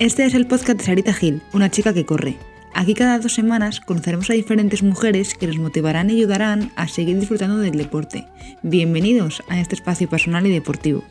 Este 0.00 0.24
es 0.24 0.34
el 0.34 0.46
podcast 0.46 0.78
de 0.78 0.84
Sarita 0.84 1.12
Gil, 1.12 1.42
una 1.52 1.72
chica 1.72 1.92
que 1.92 2.06
corre. 2.06 2.36
Aquí 2.72 2.94
cada 2.94 3.18
dos 3.18 3.34
semanas 3.34 3.80
conoceremos 3.80 4.30
a 4.30 4.34
diferentes 4.34 4.84
mujeres 4.84 5.34
que 5.34 5.48
nos 5.48 5.58
motivarán 5.58 6.08
y 6.08 6.18
ayudarán 6.18 6.70
a 6.76 6.86
seguir 6.86 7.18
disfrutando 7.18 7.56
del 7.56 7.76
deporte. 7.76 8.28
Bienvenidos 8.62 9.42
a 9.48 9.58
este 9.58 9.74
espacio 9.74 10.08
personal 10.08 10.46
y 10.46 10.50
deportivo. 10.50 11.02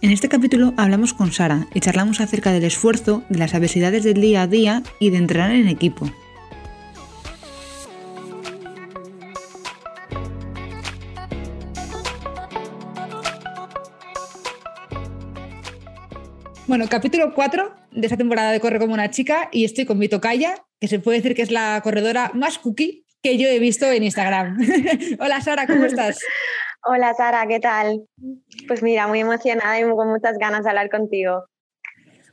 En 0.00 0.12
este 0.12 0.28
capítulo 0.28 0.74
hablamos 0.76 1.12
con 1.12 1.32
Sara 1.32 1.66
y 1.74 1.80
charlamos 1.80 2.20
acerca 2.20 2.52
del 2.52 2.62
esfuerzo, 2.62 3.24
de 3.28 3.40
las 3.40 3.52
adversidades 3.52 4.04
del 4.04 4.20
día 4.20 4.42
a 4.42 4.46
día 4.46 4.84
y 5.00 5.10
de 5.10 5.16
entrenar 5.16 5.50
en 5.50 5.66
equipo. 5.66 6.08
Bueno, 16.72 16.86
capítulo 16.88 17.34
4 17.34 17.70
de 17.90 18.06
esta 18.06 18.16
temporada 18.16 18.50
de 18.50 18.58
Corre 18.58 18.78
como 18.78 18.94
una 18.94 19.10
chica 19.10 19.50
y 19.52 19.66
estoy 19.66 19.84
con 19.84 19.98
mi 19.98 20.08
tocaya, 20.08 20.54
que 20.80 20.88
se 20.88 21.00
puede 21.00 21.18
decir 21.18 21.36
que 21.36 21.42
es 21.42 21.50
la 21.50 21.78
corredora 21.84 22.30
más 22.32 22.58
cookie 22.58 23.04
que 23.22 23.36
yo 23.36 23.46
he 23.46 23.58
visto 23.58 23.84
en 23.92 24.04
Instagram. 24.04 24.56
Hola 25.20 25.42
Sara, 25.42 25.66
¿cómo 25.66 25.84
estás? 25.84 26.18
Hola 26.82 27.12
Sara, 27.12 27.46
¿qué 27.46 27.60
tal? 27.60 28.06
Pues 28.66 28.82
mira, 28.82 29.06
muy 29.06 29.20
emocionada 29.20 29.78
y 29.78 29.82
con 29.82 30.08
muchas 30.08 30.38
ganas 30.38 30.64
de 30.64 30.70
hablar 30.70 30.88
contigo. 30.88 31.44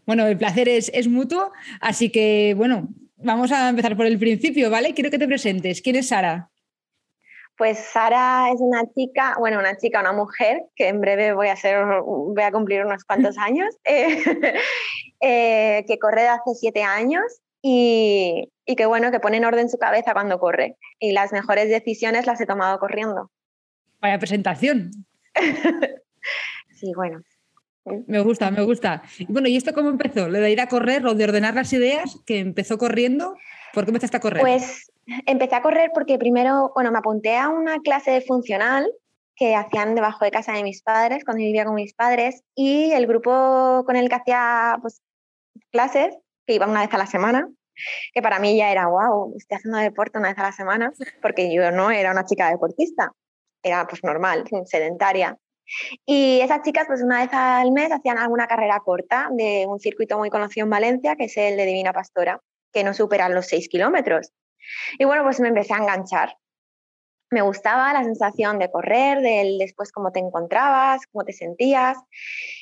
Bueno, 0.05 0.25
el 0.25 0.37
placer 0.37 0.69
es, 0.69 0.89
es 0.93 1.09
mutuo, 1.09 1.51
así 1.81 2.09
que 2.09 2.53
bueno, 2.55 2.87
vamos 3.17 3.51
a 3.51 3.67
empezar 3.67 3.97
por 3.97 4.05
el 4.05 4.17
principio, 4.17 4.69
¿vale? 4.69 4.93
Quiero 4.93 5.11
que 5.11 5.19
te 5.19 5.27
presentes. 5.27 5.81
¿Quién 5.81 5.97
es 5.97 6.07
Sara? 6.07 6.49
Pues 7.59 7.77
Sara 7.77 8.51
es 8.53 8.61
una 8.61 8.85
chica, 8.95 9.35
bueno, 9.37 9.59
una 9.59 9.75
chica, 9.75 9.99
una 9.99 10.13
mujer, 10.13 10.63
que 10.77 10.87
en 10.87 11.01
breve 11.01 11.33
voy 11.33 11.49
a, 11.49 11.57
ser, 11.57 11.85
voy 12.05 12.41
a 12.41 12.53
cumplir 12.53 12.85
unos 12.85 13.03
cuantos 13.03 13.37
años, 13.37 13.75
eh, 13.83 14.23
eh, 15.19 15.83
que 15.85 15.99
corre 15.99 16.21
de 16.21 16.29
hace 16.29 16.55
siete 16.57 16.83
años 16.83 17.25
y, 17.61 18.49
y 18.65 18.75
que 18.77 18.85
bueno, 18.85 19.11
que 19.11 19.19
pone 19.19 19.35
en 19.35 19.43
orden 19.43 19.69
su 19.69 19.77
cabeza 19.77 20.13
cuando 20.13 20.39
corre. 20.39 20.77
Y 20.99 21.11
las 21.11 21.33
mejores 21.33 21.67
decisiones 21.67 22.27
las 22.27 22.39
he 22.39 22.45
tomado 22.45 22.79
corriendo. 22.79 23.29
Vaya 23.99 24.17
presentación. 24.19 24.91
sí, 26.79 26.93
bueno. 26.95 27.19
Me 28.07 28.21
gusta, 28.21 28.51
me 28.51 28.61
gusta. 28.61 29.03
Y 29.17 29.25
bueno, 29.25 29.49
¿y 29.49 29.57
esto 29.57 29.73
cómo 29.73 29.89
empezó? 29.89 30.29
¿Lo 30.29 30.39
de 30.39 30.49
ir 30.49 30.61
a 30.61 30.67
correr 30.67 31.05
o 31.05 31.13
de 31.13 31.25
ordenar 31.25 31.55
las 31.55 31.73
ideas 31.73 32.21
que 32.25 32.39
empezó 32.39 32.77
corriendo? 32.77 33.35
¿Por 33.73 33.83
qué 33.83 33.89
empezaste 33.89 34.15
a 34.15 34.21
correr? 34.21 34.41
Pues 34.41 34.89
empecé 35.25 35.55
a 35.55 35.61
correr 35.61 35.91
porque 35.93 36.17
primero, 36.17 36.71
bueno, 36.75 36.91
me 36.91 36.99
apunté 36.99 37.37
a 37.37 37.49
una 37.49 37.79
clase 37.79 38.11
de 38.11 38.21
funcional 38.21 38.91
que 39.35 39.55
hacían 39.55 39.95
debajo 39.95 40.25
de 40.25 40.31
casa 40.31 40.53
de 40.53 40.63
mis 40.63 40.81
padres, 40.81 41.23
cuando 41.23 41.43
vivía 41.43 41.65
con 41.65 41.75
mis 41.75 41.93
padres, 41.93 42.41
y 42.55 42.91
el 42.91 43.07
grupo 43.07 43.83
con 43.85 43.95
el 43.95 44.09
que 44.09 44.15
hacía 44.15 44.77
pues, 44.81 45.01
clases, 45.71 46.17
que 46.45 46.55
iba 46.55 46.67
una 46.67 46.81
vez 46.81 46.93
a 46.93 46.97
la 46.97 47.05
semana, 47.05 47.47
que 48.13 48.21
para 48.21 48.39
mí 48.39 48.57
ya 48.57 48.69
era, 48.71 48.87
wow, 48.87 49.33
estoy 49.37 49.57
haciendo 49.57 49.77
deporte 49.77 50.19
una 50.19 50.29
vez 50.29 50.37
a 50.39 50.43
la 50.43 50.51
semana, 50.51 50.91
porque 51.21 51.53
yo 51.53 51.71
no 51.71 51.89
era 51.89 52.11
una 52.11 52.25
chica 52.25 52.49
deportista 52.49 53.13
era 53.63 53.85
pues 53.87 54.03
normal, 54.03 54.45
sedentaria. 54.65 55.37
Y 56.05 56.39
esas 56.41 56.63
chicas, 56.63 56.85
pues 56.87 57.01
una 57.01 57.19
vez 57.19 57.29
al 57.31 57.71
mes 57.71 57.91
hacían 57.91 58.17
alguna 58.17 58.47
carrera 58.47 58.81
corta 58.83 59.29
de 59.31 59.65
un 59.67 59.79
circuito 59.79 60.17
muy 60.17 60.29
conocido 60.29 60.65
en 60.65 60.71
Valencia, 60.71 61.15
que 61.15 61.25
es 61.25 61.37
el 61.37 61.57
de 61.57 61.65
Divina 61.65 61.93
Pastora, 61.93 62.41
que 62.73 62.83
no 62.83 62.93
superan 62.93 63.35
los 63.35 63.47
6 63.47 63.69
kilómetros. 63.69 64.31
Y 64.97 65.05
bueno, 65.05 65.23
pues 65.23 65.39
me 65.39 65.49
empecé 65.49 65.73
a 65.73 65.77
enganchar. 65.77 66.37
Me 67.31 67.41
gustaba 67.41 67.93
la 67.93 68.03
sensación 68.03 68.57
de 68.57 68.71
correr, 68.71 69.21
del 69.21 69.59
después 69.59 69.91
cómo 69.91 70.11
te 70.11 70.19
encontrabas, 70.19 71.05
cómo 71.11 71.23
te 71.25 71.33
sentías. 71.33 71.97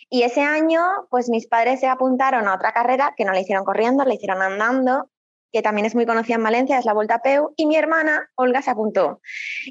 Y 0.10 0.24
ese 0.24 0.42
año, 0.42 0.82
pues 1.10 1.30
mis 1.30 1.48
padres 1.48 1.80
se 1.80 1.88
apuntaron 1.88 2.48
a 2.48 2.56
otra 2.56 2.74
carrera 2.74 3.14
que 3.16 3.24
no 3.24 3.32
la 3.32 3.40
hicieron 3.40 3.64
corriendo, 3.64 4.04
la 4.04 4.14
hicieron 4.14 4.42
andando 4.42 5.10
que 5.52 5.62
también 5.62 5.86
es 5.86 5.96
muy 5.96 6.06
conocida 6.06 6.36
en 6.36 6.44
Valencia, 6.44 6.78
es 6.78 6.86
la 6.86 6.94
Volta 6.94 7.20
Peu, 7.22 7.54
y 7.56 7.66
mi 7.66 7.76
hermana, 7.76 8.30
Olga, 8.36 8.62
se 8.62 8.72
apuntó. 8.72 9.22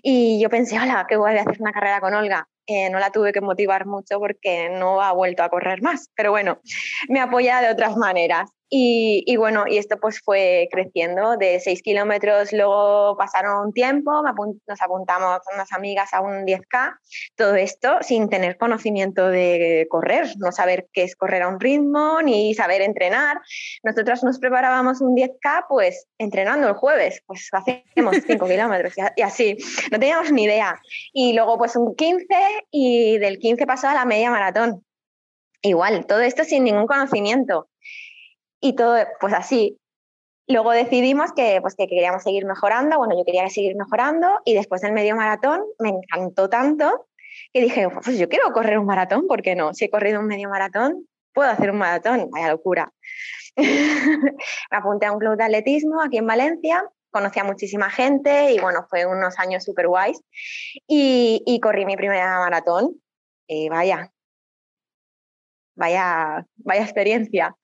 Y 0.03 0.41
yo 0.41 0.49
pensé, 0.49 0.79
hola, 0.81 1.07
qué 1.09 1.17
guay, 1.17 1.37
a 1.39 1.43
hacer 1.43 1.61
una 1.61 1.73
carrera 1.73 2.01
con 2.01 2.15
Olga. 2.15 2.49
Eh, 2.67 2.91
no 2.91 2.99
la 2.99 3.11
tuve 3.11 3.33
que 3.33 3.41
motivar 3.41 3.87
mucho 3.87 4.19
porque 4.19 4.69
no 4.71 5.01
ha 5.01 5.13
vuelto 5.13 5.45
a 5.45 5.49
correr 5.49 5.83
más, 5.83 6.11
pero 6.17 6.33
bueno, 6.33 6.61
me 7.09 7.21
apoya 7.21 7.61
de 7.61 7.71
otras 7.71 7.97
maneras. 7.97 8.51
Y, 8.69 9.37
bueno, 9.37 9.65
y 9.69 9.79
esto 9.79 9.97
pues 10.01 10.21
fue 10.21 10.69
creciendo 10.73 11.37
de 11.37 11.61
6 11.61 11.83
kilómetros, 11.83 12.53
luego 12.53 13.17
pasaron 13.17 13.67
un 13.67 13.73
tiempo, 13.73 14.23
nos 14.67 14.83
apuntamos 14.83 15.39
con 15.45 15.55
unas 15.55 15.73
amigas 15.73 16.13
a 16.13 16.21
un 16.21 16.45
10K, 16.45 16.97
todo 17.37 17.55
esto 17.55 17.99
sin 18.01 18.29
tener 18.29 18.57
conocimiento 18.57 19.29
de 19.29 19.87
correr, 19.89 20.27
no 20.39 20.51
saber 20.51 20.89
qué 20.93 21.05
es 21.05 21.15
correr 21.15 21.43
a 21.43 21.49
un 21.49 21.61
ritmo, 21.61 22.21
ni 22.23 22.55
saber 22.55 22.83
entrenar. 22.83 23.41
Nosotras 23.85 24.25
nos 24.25 24.41
preparábamos 24.41 25.01
un 25.01 25.15
10K 25.15 25.67
pues 25.69 26.09
entrenando 26.19 26.67
el 26.67 26.75
jueves, 26.75 27.23
pues 27.25 27.49
hacíamos 27.53 28.17
5 28.27 28.47
kilómetros 28.49 28.95
y 29.15 29.23
así, 29.23 29.57
no 29.93 30.01
teníamos 30.01 30.33
ni 30.33 30.43
idea. 30.43 30.81
Y 31.13 31.35
luego 31.35 31.57
pues 31.57 31.77
un 31.77 31.95
15 31.95 32.27
y 32.73 33.19
del 33.19 33.39
15 33.39 33.65
pasó 33.65 33.89
a 33.89 33.95
la 33.95 34.05
media 34.05 34.31
maratón. 34.31 34.85
Igual, 35.63 36.07
todo 36.07 36.21
esto 36.21 36.45
sin 36.45 36.65
ningún 36.65 36.87
conocimiento 36.87 37.69
y 38.69 38.75
todo, 38.75 38.97
pues 39.21 39.33
así. 39.35 39.79
Luego 40.49 40.71
decidimos 40.71 41.33
que, 41.33 41.61
pues, 41.61 41.75
que 41.75 41.89
queríamos 41.89 42.23
seguir 42.23 42.45
mejorando, 42.47 42.99
bueno, 42.99 43.17
yo 43.19 43.25
quería 43.25 43.49
seguir 43.49 43.77
mejorando 43.77 44.41
y 44.45 44.55
después 44.55 44.81
del 44.81 44.93
medio 44.93 45.17
maratón 45.17 45.63
me 45.81 45.89
encantó 45.89 46.49
tanto 46.49 47.07
que 47.53 47.61
dije, 47.61 47.89
pues 47.89 48.19
yo 48.19 48.29
quiero 48.29 48.53
correr 48.53 48.79
un 48.79 48.87
maratón, 48.87 49.27
¿por 49.27 49.43
qué 49.43 49.55
no? 49.55 49.75
Si 49.75 49.87
he 49.87 49.91
corrido 49.91 50.21
un 50.21 50.27
medio 50.27 50.49
maratón, 50.49 51.07
puedo 51.33 51.51
hacer 51.51 51.71
un 51.71 51.79
maratón, 51.79 52.31
vaya 52.31 52.51
locura. 52.51 52.93
me 53.57 54.37
apunté 54.71 55.07
a 55.07 55.13
un 55.13 55.19
club 55.19 55.37
de 55.37 55.45
atletismo 55.45 56.01
aquí 56.01 56.19
en 56.19 56.27
Valencia, 56.27 56.85
conocí 57.11 57.41
a 57.41 57.45
muchísima 57.45 57.91
gente 57.91 58.53
y 58.53 58.61
bueno, 58.61 58.87
fue 58.89 59.07
unos 59.07 59.39
años 59.39 59.65
súper 59.65 59.89
guays 59.89 60.21
y, 60.87 61.43
y 61.47 61.61
corrí 61.61 61.87
mi 61.87 61.97
primera 61.97 62.39
maratón 62.39 63.01
y 63.47 63.69
vaya, 63.69 64.13
vaya, 65.77 66.47
vaya 66.57 66.83
experiencia, 66.83 67.55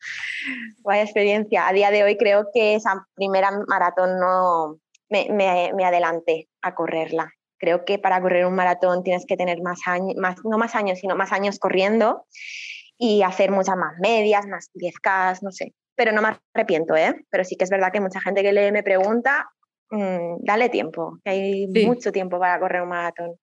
vaya 0.84 1.03
experiencia. 1.03 1.67
A 1.67 1.73
día 1.73 1.91
de 1.91 2.05
hoy 2.05 2.17
creo 2.17 2.49
que 2.53 2.75
esa 2.75 3.06
primera 3.15 3.50
maratón 3.67 4.21
no 4.21 4.78
me, 5.09 5.28
me, 5.75 5.84
adelanté 5.84 6.49
a 6.61 6.75
correrla. 6.75 7.33
Creo 7.59 7.84
que 7.84 7.99
para 7.99 8.21
correr 8.21 8.47
un 8.47 8.55
maratón 8.55 9.03
tienes 9.03 9.25
que 9.27 9.37
tener 9.37 9.61
más 9.62 9.81
años, 9.87 10.15
más, 10.17 10.37
no 10.45 10.59
más 10.59 10.75
años, 10.75 10.99
sino 10.99 11.17
más 11.17 11.33
años 11.33 11.59
corriendo 11.59 12.27
y 12.99 13.22
hacer 13.22 13.51
muchas 13.51 13.77
más 13.77 13.95
medias, 14.01 14.47
más 14.47 14.71
10K, 14.75 15.41
no 15.43 15.51
sé. 15.51 15.75
Pero 15.95 16.12
no 16.12 16.22
me 16.22 16.37
arrepiento, 16.55 16.97
¿eh? 16.97 17.15
Pero 17.31 17.45
sí 17.45 17.56
que 17.56 17.65
es 17.65 17.71
verdad 17.71 17.93
que 17.93 18.01
mucha 18.01 18.21
gente 18.21 18.43
que 18.43 18.53
le 18.53 18.72
me 18.72 18.83
pregunta, 18.83 19.51
mm, 19.91 20.45
dale 20.45 20.69
tiempo, 20.71 21.19
que 21.25 21.31
hay 21.31 21.67
mucho 21.87 22.11
tiempo 22.12 22.39
para 22.39 22.59
correr 22.59 22.83
un 22.83 22.89
maratón. 22.89 23.36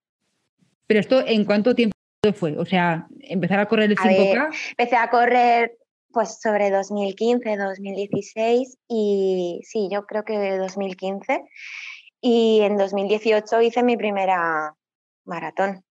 Pero 0.87 0.99
esto, 0.99 1.23
¿en 1.25 1.45
cuánto 1.45 1.75
tiempo 1.75 1.98
fue? 2.33 2.57
O 2.57 2.65
sea, 2.65 3.07
empezar 3.21 3.59
a 3.59 3.67
correr 3.67 3.91
el 3.91 3.97
5K. 3.97 4.49
empecé 4.71 4.95
a 4.97 5.09
correr 5.09 5.77
pues 6.11 6.39
sobre 6.41 6.69
2015, 6.71 7.55
2016 7.55 8.77
y 8.87 9.61
sí, 9.63 9.89
yo 9.91 10.05
creo 10.05 10.23
que 10.23 10.57
2015 10.57 11.43
y 12.19 12.61
en 12.61 12.77
2018 12.77 13.61
hice 13.61 13.83
mi 13.83 13.95
primera 13.95 14.73
maratón. 15.23 15.83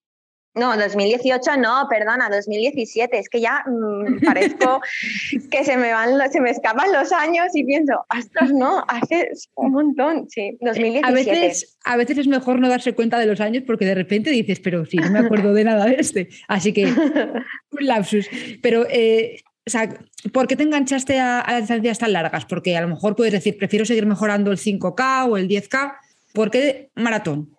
No, 0.58 0.76
2018 0.76 1.56
no, 1.58 1.86
perdona, 1.88 2.28
2017. 2.30 3.18
Es 3.18 3.28
que 3.28 3.40
ya 3.40 3.64
mm, 3.66 4.24
parezco 4.24 4.80
que 5.50 5.64
se 5.64 5.76
me 5.76 5.92
van, 5.92 6.18
se 6.30 6.40
me 6.40 6.50
escapan 6.50 6.92
los 6.92 7.12
años 7.12 7.46
y 7.54 7.64
pienso, 7.64 8.04
ostras, 8.16 8.52
no, 8.52 8.84
hace 8.88 9.30
un 9.54 9.72
montón, 9.72 10.28
sí, 10.28 10.56
2017. 10.60 11.06
A 11.06 11.12
veces, 11.12 11.78
a 11.84 11.96
veces 11.96 12.18
es 12.18 12.26
mejor 12.26 12.60
no 12.60 12.68
darse 12.68 12.94
cuenta 12.94 13.18
de 13.18 13.26
los 13.26 13.40
años 13.40 13.64
porque 13.66 13.84
de 13.84 13.94
repente 13.94 14.30
dices, 14.30 14.60
pero 14.60 14.84
sí, 14.84 14.96
no 14.96 15.10
me 15.10 15.20
acuerdo 15.20 15.54
de 15.54 15.64
nada 15.64 15.86
de 15.86 15.96
este. 15.98 16.28
Así 16.48 16.72
que, 16.72 16.84
un 17.70 17.86
lapsus. 17.86 18.28
Pero, 18.62 18.86
eh, 18.90 19.40
o 19.66 19.70
sea, 19.70 19.88
¿por 20.32 20.48
qué 20.48 20.56
te 20.56 20.62
enganchaste 20.62 21.18
a, 21.20 21.40
a 21.40 21.52
las 21.52 21.62
distancias 21.62 21.98
tan 21.98 22.12
largas? 22.12 22.46
Porque 22.46 22.76
a 22.76 22.80
lo 22.80 22.88
mejor 22.88 23.14
puedes 23.16 23.32
decir, 23.32 23.56
prefiero 23.56 23.84
seguir 23.84 24.06
mejorando 24.06 24.50
el 24.50 24.58
5K 24.58 25.30
o 25.30 25.36
el 25.36 25.48
10K. 25.48 25.94
¿Por 26.32 26.50
qué 26.50 26.90
maratón? 26.94 27.57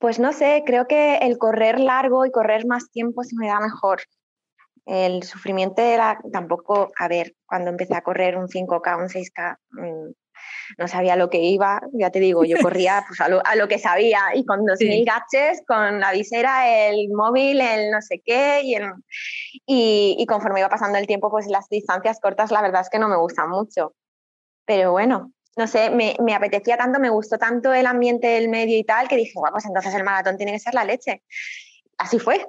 Pues 0.00 0.18
no 0.18 0.32
sé, 0.32 0.62
creo 0.66 0.86
que 0.86 1.16
el 1.16 1.38
correr 1.38 1.80
largo 1.80 2.26
y 2.26 2.30
correr 2.30 2.66
más 2.66 2.90
tiempo 2.90 3.24
se 3.24 3.36
me 3.36 3.48
da 3.48 3.60
mejor. 3.60 4.02
El 4.84 5.22
sufrimiento 5.24 5.82
era 5.82 6.18
tampoco, 6.32 6.92
a 6.98 7.08
ver, 7.08 7.34
cuando 7.44 7.70
empecé 7.70 7.94
a 7.94 8.02
correr 8.02 8.36
un 8.36 8.48
5K, 8.48 8.98
un 8.98 9.08
6K, 9.08 9.58
mm, 9.70 10.12
no 10.78 10.88
sabía 10.88 11.16
lo 11.16 11.30
que 11.30 11.38
iba, 11.38 11.80
ya 11.92 12.10
te 12.10 12.20
digo, 12.20 12.44
yo 12.44 12.56
corría 12.62 13.04
pues, 13.06 13.20
a, 13.20 13.28
lo, 13.28 13.68
que 13.68 13.78
sabía 13.78 14.20
y 14.34 14.44
con 14.44 14.64
2.000 14.64 14.76
sí. 14.76 15.04
gaches, 15.04 15.62
con 15.66 16.00
la 16.00 16.12
visera, 16.12 16.88
el 16.88 17.08
móvil, 17.12 17.60
el 17.60 17.90
no 17.90 18.00
sé 18.02 18.22
qué, 18.24 18.60
y, 18.62 18.76
y, 19.66 20.16
y, 20.18 20.26
conforme 20.26 20.60
iba 20.60 20.68
pasando 20.68 20.98
el 20.98 21.06
tiempo, 21.06 21.30
pues 21.30 21.46
las 21.46 21.68
distancias 21.68 22.20
cortas 22.20 22.50
la 22.50 22.62
verdad 22.62 22.82
es 22.82 22.90
que 22.90 22.98
no 22.98 23.08
me 23.08 23.16
gustan 23.16 23.50
mucho. 23.50 23.94
Pero 24.66 24.92
bueno, 24.92 25.32
no 25.56 25.66
sé, 25.66 25.90
me, 25.90 26.14
me, 26.22 26.34
apetecía 26.34 26.76
tanto, 26.76 27.00
me 27.00 27.08
gustó 27.08 27.38
tanto 27.38 27.72
el 27.72 27.86
ambiente, 27.86 28.36
el 28.36 28.48
medio 28.48 28.78
y 28.78 28.84
tal, 28.84 29.08
que 29.08 29.16
dije, 29.16 29.32
bueno, 29.36 29.52
pues 29.52 29.64
entonces 29.64 29.94
el 29.94 30.04
maratón 30.04 30.36
tiene 30.36 30.52
que 30.52 30.58
ser 30.58 30.74
la 30.74 30.84
leche. 30.84 31.22
Así 31.96 32.18
fue. 32.18 32.46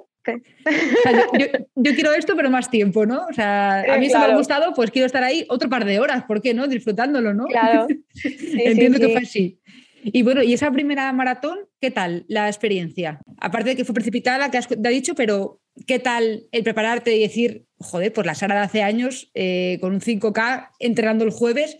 yo, 1.74 1.94
quiero 1.94 2.12
esto, 2.12 2.36
pero 2.36 2.50
más 2.50 2.70
tiempo, 2.70 3.06
¿no? 3.06 3.24
O 3.30 3.32
sea, 3.32 3.80
a 3.80 3.98
mí 3.98 4.10
se 4.10 4.18
me 4.18 4.24
ha 4.24 4.36
gustado, 4.36 4.74
pues 4.74 4.90
quiero 4.90 5.06
estar 5.06 5.24
ahí 5.24 5.46
otro 5.48 5.70
par 5.70 5.86
de 5.86 6.00
horas, 6.00 6.24
¿por 6.24 6.42
qué 6.42 6.52
no? 6.52 6.68
Disfrutándolo, 6.68 7.32
¿no? 7.32 7.46
Claro. 7.46 7.86
Entiendo 8.24 8.98
que 8.98 9.08
fue 9.08 9.22
así. 9.22 9.60
Y 10.04 10.22
bueno, 10.22 10.42
y 10.42 10.52
esa 10.52 10.70
primera 10.70 11.12
maratón, 11.12 11.58
¿qué 11.80 11.90
tal 11.90 12.24
la 12.28 12.46
experiencia? 12.48 13.20
Aparte 13.40 13.70
de 13.70 13.76
que 13.76 13.84
fue 13.84 13.94
precipitada, 13.94 14.50
que 14.50 14.58
has 14.58 14.68
dicho, 14.68 15.14
pero 15.14 15.60
¿qué 15.86 15.98
tal 15.98 16.44
el 16.52 16.62
prepararte 16.62 17.16
y 17.16 17.20
decir, 17.20 17.64
joder, 17.78 18.12
pues 18.12 18.26
la 18.26 18.34
Sara 18.34 18.56
de 18.56 18.60
hace 18.62 18.82
años 18.82 19.30
eh, 19.34 19.78
con 19.80 19.94
un 19.94 20.00
5K 20.00 20.70
entrenando 20.78 21.24
el 21.24 21.30
jueves, 21.30 21.76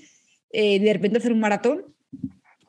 eh, 0.51 0.81
de 0.81 0.93
repente 0.93 1.19
hacer 1.19 1.33
un 1.33 1.41
maratón? 1.41 1.85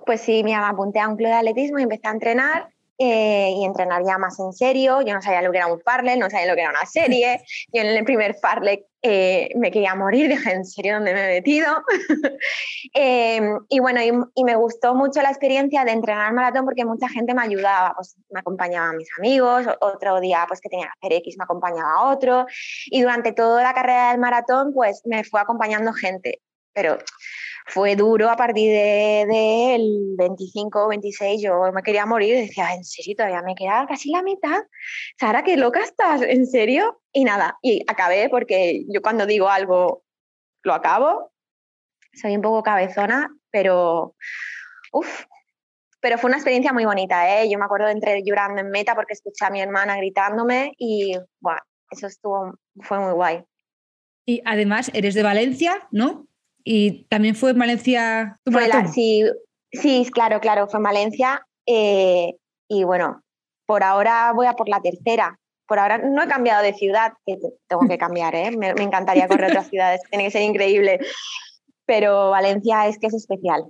Pues 0.05 0.21
sí, 0.21 0.43
me 0.43 0.55
apunté 0.55 0.99
a 0.99 1.07
un 1.07 1.15
club 1.15 1.29
de 1.29 1.35
atletismo 1.35 1.79
y 1.79 1.83
empecé 1.83 2.07
a 2.07 2.11
entrenar 2.11 2.69
eh, 3.01 3.53
y 3.55 3.63
entrenar 3.63 4.03
ya 4.05 4.17
más 4.17 4.37
en 4.41 4.51
serio. 4.51 5.01
Yo 5.01 5.13
no 5.13 5.21
sabía 5.21 5.41
lo 5.41 5.53
que 5.53 5.57
era 5.57 5.67
un 5.67 5.79
farlek, 5.79 6.17
no 6.17 6.29
sabía 6.29 6.47
lo 6.47 6.55
que 6.55 6.61
era 6.61 6.69
una 6.69 6.85
serie. 6.85 7.41
Yo 7.71 7.81
en 7.81 7.87
el 7.87 8.03
primer 8.03 8.35
farlek 8.35 8.83
eh, 9.01 9.51
me 9.55 9.71
quería 9.71 9.95
morir, 9.95 10.29
dije, 10.29 10.51
¿en 10.51 10.65
serio 10.65 10.95
dónde 10.95 11.13
me 11.13 11.23
he 11.23 11.35
metido? 11.39 11.81
Em, 12.93 13.57
y 13.69 13.79
bueno, 13.79 14.01
y, 14.35 14.43
me 14.43 14.55
gustó 14.55 14.95
mucho 14.95 15.21
la 15.21 15.29
experiencia 15.29 15.85
de 15.85 15.91
entrenar 15.91 16.33
maratón 16.33 16.65
porque 16.65 16.83
mucha 16.83 17.07
gente 17.07 17.33
me 17.33 17.43
ayudaba, 17.43 17.93
pues 17.95 18.17
me 18.31 18.39
acompañaban 18.39 18.97
mis 18.97 19.09
amigos, 19.17 19.65
otro 19.79 20.19
día 20.19 20.43
pues 20.47 20.59
que 20.59 20.69
tenía 20.69 20.87
que 20.87 21.07
hacer 21.07 21.17
X 21.19 21.35
me 21.37 21.43
acompañaba 21.45 22.11
otro. 22.11 22.47
Y 22.87 23.01
durante 23.01 23.31
toda 23.31 23.63
la 23.63 23.73
carrera 23.73 24.11
del 24.11 24.19
maratón 24.19 24.73
pues 24.73 25.03
me 25.05 25.23
fue 25.23 25.39
acompañando 25.39 25.93
gente. 25.93 26.41
Pero 26.73 26.97
fue 27.69 27.95
duro 27.95 28.29
a 28.29 28.35
partir 28.35 28.71
del 28.71 29.27
de, 29.27 30.15
25 30.17 30.85
o 30.85 30.87
26, 30.89 31.41
yo 31.41 31.71
me 31.71 31.83
quería 31.83 32.05
morir, 32.05 32.35
decía, 32.35 32.73
¿en 32.73 32.83
serio 32.83 33.15
todavía 33.15 33.43
me 33.43 33.55
queda 33.55 33.85
casi 33.87 34.11
la 34.11 34.23
mitad? 34.23 34.61
Sara, 35.19 35.43
qué 35.43 35.55
loca 35.55 35.81
estás, 35.81 36.21
¿en 36.23 36.47
serio? 36.47 37.01
Y 37.13 37.23
nada, 37.23 37.57
y 37.61 37.83
acabé 37.87 38.27
porque 38.29 38.85
yo 38.89 39.01
cuando 39.01 39.25
digo 39.25 39.49
algo 39.49 40.03
lo 40.63 40.73
acabo, 40.73 41.31
soy 42.13 42.35
un 42.35 42.41
poco 42.41 42.63
cabezona, 42.63 43.29
pero 43.51 44.15
uff, 44.91 45.25
pero 46.01 46.17
fue 46.17 46.29
una 46.29 46.37
experiencia 46.37 46.73
muy 46.73 46.85
bonita, 46.85 47.39
¿eh? 47.39 47.49
Yo 47.49 47.59
me 47.59 47.65
acuerdo 47.65 47.85
de 47.85 47.93
entrar 47.93 48.17
llorando 48.23 48.61
en 48.61 48.71
meta 48.71 48.95
porque 48.95 49.13
escuché 49.13 49.45
a 49.45 49.51
mi 49.51 49.61
hermana 49.61 49.95
gritándome 49.97 50.73
y, 50.77 51.15
bueno, 51.39 51.59
eso 51.91 52.07
estuvo, 52.07 52.55
fue 52.81 52.99
muy 52.99 53.13
guay. 53.13 53.43
Y 54.25 54.41
además 54.45 54.89
eres 54.93 55.13
de 55.13 55.23
Valencia, 55.23 55.87
¿no? 55.91 56.28
Y 56.71 57.05
también 57.05 57.33
fue 57.33 57.49
en 57.49 57.57
Valencia 57.57 58.37
tu 58.43 58.51
sí, 58.93 59.23
sí, 59.71 60.07
claro, 60.13 60.39
claro, 60.39 60.67
fue 60.67 60.77
en 60.77 60.83
Valencia. 60.83 61.43
Eh, 61.65 62.35
y 62.67 62.83
bueno, 62.83 63.23
por 63.65 63.81
ahora 63.81 64.33
voy 64.35 64.45
a 64.45 64.53
por 64.53 64.69
la 64.69 64.79
tercera. 64.79 65.39
Por 65.67 65.79
ahora 65.79 65.97
no 65.97 66.21
he 66.21 66.27
cambiado 66.27 66.61
de 66.61 66.75
ciudad, 66.75 67.13
que 67.25 67.39
tengo 67.67 67.87
que 67.87 67.97
cambiar, 67.97 68.35
¿eh? 68.35 68.51
me, 68.51 68.69
encantaría 68.69 69.27
correr 69.27 69.49
otras 69.49 69.67
ciudades, 69.71 70.01
tiene 70.11 70.25
que 70.25 70.29
ser 70.31 70.43
increíble. 70.43 70.99
Pero 71.87 72.29
Valencia 72.29 72.87
es 72.87 72.99
que 72.99 73.07
es 73.07 73.15
especial. 73.15 73.63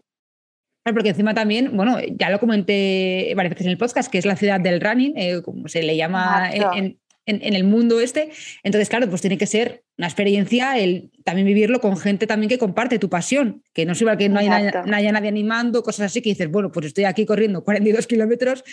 Porque 0.83 1.09
encima 1.09 1.33
también, 1.33 1.77
bueno, 1.77 1.99
ya 2.01 2.29
lo 2.29 2.41
comenté 2.41 3.31
varias 3.33 3.51
veces 3.51 3.67
en 3.67 3.71
el 3.71 3.77
podcast, 3.77 4.11
que 4.11 4.17
es 4.17 4.25
la 4.25 4.35
ciudad 4.35 4.59
del 4.59 4.81
running, 4.81 5.13
eh, 5.15 5.41
como 5.41 5.69
se 5.69 5.83
le 5.83 5.95
llama 5.95 6.49
en, 6.51 6.63
en, 6.73 6.99
el 7.29 7.63
mundo 7.63 7.99
este. 7.99 8.31
Entonces, 8.63 8.89
claro, 8.89 9.09
pues 9.09 9.21
tiene 9.21 9.37
que 9.37 9.47
ser 9.47 9.83
una 9.97 10.07
experiencia 10.07 10.77
el 10.77 11.11
también 11.23 11.45
vivirlo 11.45 11.79
con 11.79 11.97
gente 11.97 12.27
también 12.27 12.49
que 12.49 12.57
comparte 12.57 12.99
tu 12.99 13.09
pasión, 13.09 13.63
que 13.73 13.85
no 13.85 13.95
sirva 13.95 14.17
que 14.17 14.29
no 14.29 14.39
haya, 14.39 14.83
nadie 14.85 15.27
animando, 15.27 15.83
cosas 15.83 16.07
así, 16.07 16.21
que 16.21 16.29
dices, 16.29 16.49
bueno, 16.49 16.71
pues 16.71 16.87
estoy 16.87 17.05
aquí 17.05 17.25
corriendo 17.25 17.63
42 17.63 18.07
kilómetros 18.07 18.63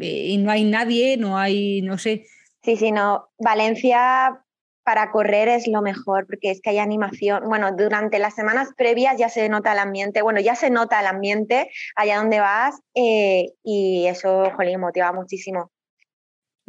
y 0.00 0.36
no 0.38 0.50
hay 0.50 0.64
nadie, 0.64 1.16
no 1.16 1.38
hay, 1.38 1.82
no 1.82 1.98
sé. 1.98 2.26
Sí, 2.62 2.76
sí, 2.76 2.92
no. 2.92 3.28
Valencia 3.38 4.42
para 4.82 5.10
correr 5.12 5.48
es 5.48 5.68
lo 5.68 5.82
mejor, 5.82 6.26
porque 6.26 6.50
es 6.50 6.60
que 6.60 6.70
hay 6.70 6.78
animación. 6.78 7.44
Bueno, 7.48 7.70
durante 7.76 8.18
las 8.18 8.34
semanas 8.34 8.70
previas 8.76 9.16
ya 9.16 9.28
se 9.28 9.48
nota 9.48 9.72
el 9.72 9.78
ambiente, 9.78 10.22
bueno, 10.22 10.40
ya 10.40 10.54
se 10.56 10.70
nota 10.70 11.00
el 11.00 11.06
ambiente 11.06 11.70
allá 11.94 12.18
donde 12.18 12.40
vas 12.40 12.80
eh, 12.94 13.52
y 13.62 14.06
eso, 14.06 14.50
jolín, 14.56 14.80
motiva 14.80 15.12
muchísimo. 15.12 15.70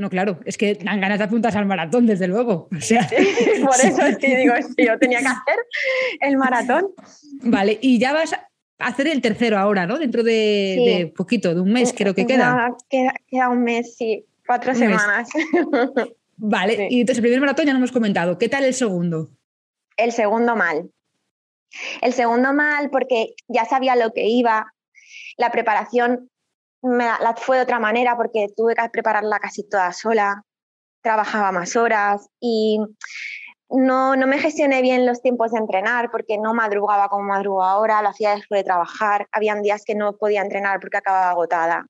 No, 0.02 0.10
claro, 0.10 0.40
es 0.46 0.58
que 0.58 0.74
dan 0.74 1.00
ganas 1.00 1.20
de 1.20 1.26
apuntarse 1.26 1.60
al 1.60 1.68
maratón, 1.68 2.08
desde 2.08 2.28
luego. 2.28 2.68
por 2.70 2.80
eso 2.80 4.02
es 4.02 4.18
que 4.18 4.36
digo, 4.36 4.56
yo 4.76 4.98
tenía 4.98 5.20
que 5.20 5.28
hacer 5.28 5.60
el 6.22 6.38
maratón. 6.38 6.88
Vale, 7.44 7.78
y 7.80 8.00
ya 8.00 8.12
vas 8.12 8.34
a 8.34 8.48
hacer 8.80 9.06
el 9.06 9.22
tercero 9.22 9.60
ahora, 9.60 9.86
¿no? 9.86 10.00
Dentro 10.00 10.24
de, 10.24 11.14
poquito, 11.16 11.54
de 11.54 11.62
un 11.62 11.72
mes 11.72 11.94
creo 11.96 12.16
que 12.16 12.26
queda. 12.26 12.76
queda. 12.90 13.50
un 13.50 13.64
mes, 13.64 13.96
sí, 13.96 14.26
cuatro 14.48 14.74
semanas. 14.74 15.30
Vale, 16.38 16.88
y 16.90 17.02
entonces 17.02 17.20
el 17.20 17.22
primer 17.22 17.42
maratón 17.42 17.68
ya 17.68 17.74
no 17.74 17.78
hemos 17.78 17.92
comentado. 17.92 18.40
¿Qué 18.40 18.50
tal 18.50 18.64
el 18.64 18.74
segundo? 18.74 19.30
El 19.98 20.12
segundo 20.14 20.56
mal. 20.56 20.90
El 22.02 22.14
segundo 22.14 22.54
mal 22.54 22.90
porque 22.90 23.36
ya 23.48 23.66
sabía 23.66 23.96
lo 23.96 24.14
que 24.14 24.28
iba. 24.28 24.74
La 25.38 25.52
preparación 25.52 26.31
la, 26.82 27.36
fue 27.38 27.58
de 27.58 27.64
otra 27.64 27.80
manera 27.80 28.16
porque 28.18 28.48
tuve 28.56 28.76
que 28.76 28.90
prepararla 28.90 29.40
casi 29.40 29.68
toda 29.68 29.92
sola, 29.94 30.44
trabajaba 31.02 31.52
más 31.52 31.76
horas 31.76 32.28
y 32.40 32.80
no, 33.70 34.16
no 34.16 34.28
me 34.28 34.40
gestioné 34.40 34.82
bien 34.82 35.06
los 35.06 35.22
tiempos 35.22 35.52
de 35.52 35.60
entrenar 35.60 36.12
porque 36.12 36.38
no 36.38 36.54
madrugaba 36.54 37.10
como 37.10 37.24
madrugo 37.24 37.64
ahora, 37.64 38.02
lo 38.02 38.10
hacía 38.10 38.36
después 38.36 38.60
de 38.60 38.66
trabajar. 38.66 39.28
Habían 39.32 39.62
días 39.62 39.84
que 39.86 39.96
no 39.96 40.18
podía 40.18 40.42
entrenar 40.42 40.80
porque 40.80 40.98
acababa 40.98 41.30
agotada. 41.30 41.86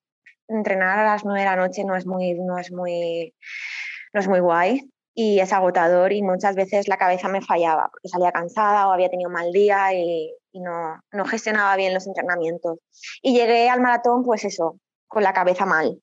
Entrenar 0.48 1.00
a 1.00 1.06
las 1.06 1.26
nueve 1.26 1.40
de 1.40 1.46
la 1.46 1.56
noche 1.56 1.84
no 1.84 1.96
es 1.96 2.06
muy, 2.06 2.34
no 2.34 2.58
es 2.58 2.72
muy, 2.72 3.34
no 4.14 4.20
es 4.20 4.28
muy 4.28 4.40
guay 4.40 4.92
y 5.14 5.40
es 5.40 5.52
agotador 5.52 6.14
y 6.14 6.22
muchas 6.22 6.56
veces 6.56 6.88
la 6.88 6.98
cabeza 6.98 7.28
me 7.28 7.42
fallaba 7.42 7.90
porque 7.92 8.08
salía 8.08 8.32
cansada 8.32 8.88
o 8.88 8.92
había 8.92 9.10
tenido 9.10 9.30
un 9.30 9.34
mal 9.34 9.52
día 9.52 9.94
y, 9.94 10.34
y 10.52 10.60
no, 10.60 11.00
no 11.12 11.26
gestionaba 11.26 11.76
bien 11.76 11.94
los 11.94 12.08
entrenamientos. 12.08 12.80
Y 13.22 13.34
llegué 13.34 13.70
al 13.70 13.82
maratón, 13.82 14.24
pues 14.24 14.46
eso, 14.46 14.80
con 15.08 15.24
la 15.24 15.34
cabeza 15.34 15.66
mal. 15.66 16.02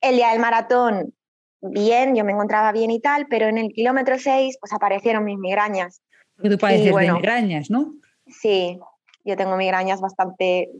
El 0.00 0.16
día 0.16 0.30
del 0.30 0.40
maratón, 0.40 1.14
bien, 1.60 2.14
yo 2.14 2.24
me 2.24 2.32
encontraba 2.32 2.72
bien 2.72 2.90
y 2.90 3.00
tal, 3.00 3.26
pero 3.28 3.46
en 3.46 3.58
el 3.58 3.68
kilómetro 3.72 4.18
6, 4.18 4.58
pues 4.60 4.72
aparecieron 4.72 5.24
mis 5.24 5.38
migrañas. 5.38 6.02
Porque 6.36 6.50
tú 6.50 6.58
padeces 6.58 6.94
de 6.94 7.12
migrañas, 7.12 7.70
¿no? 7.70 7.94
Sí, 8.26 8.78
yo 9.24 9.36
tengo 9.36 9.56
migrañas 9.56 10.00
bastante, 10.00 10.70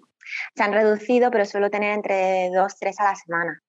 se 0.55 0.63
han 0.63 0.73
reducido, 0.73 1.31
pero 1.31 1.45
suelo 1.45 1.71
tener 1.71 1.93
entre 1.93 2.51
dos, 2.51 2.77
tres 2.79 2.99
a 3.01 3.05
la 3.05 3.15
semana. 3.15 3.63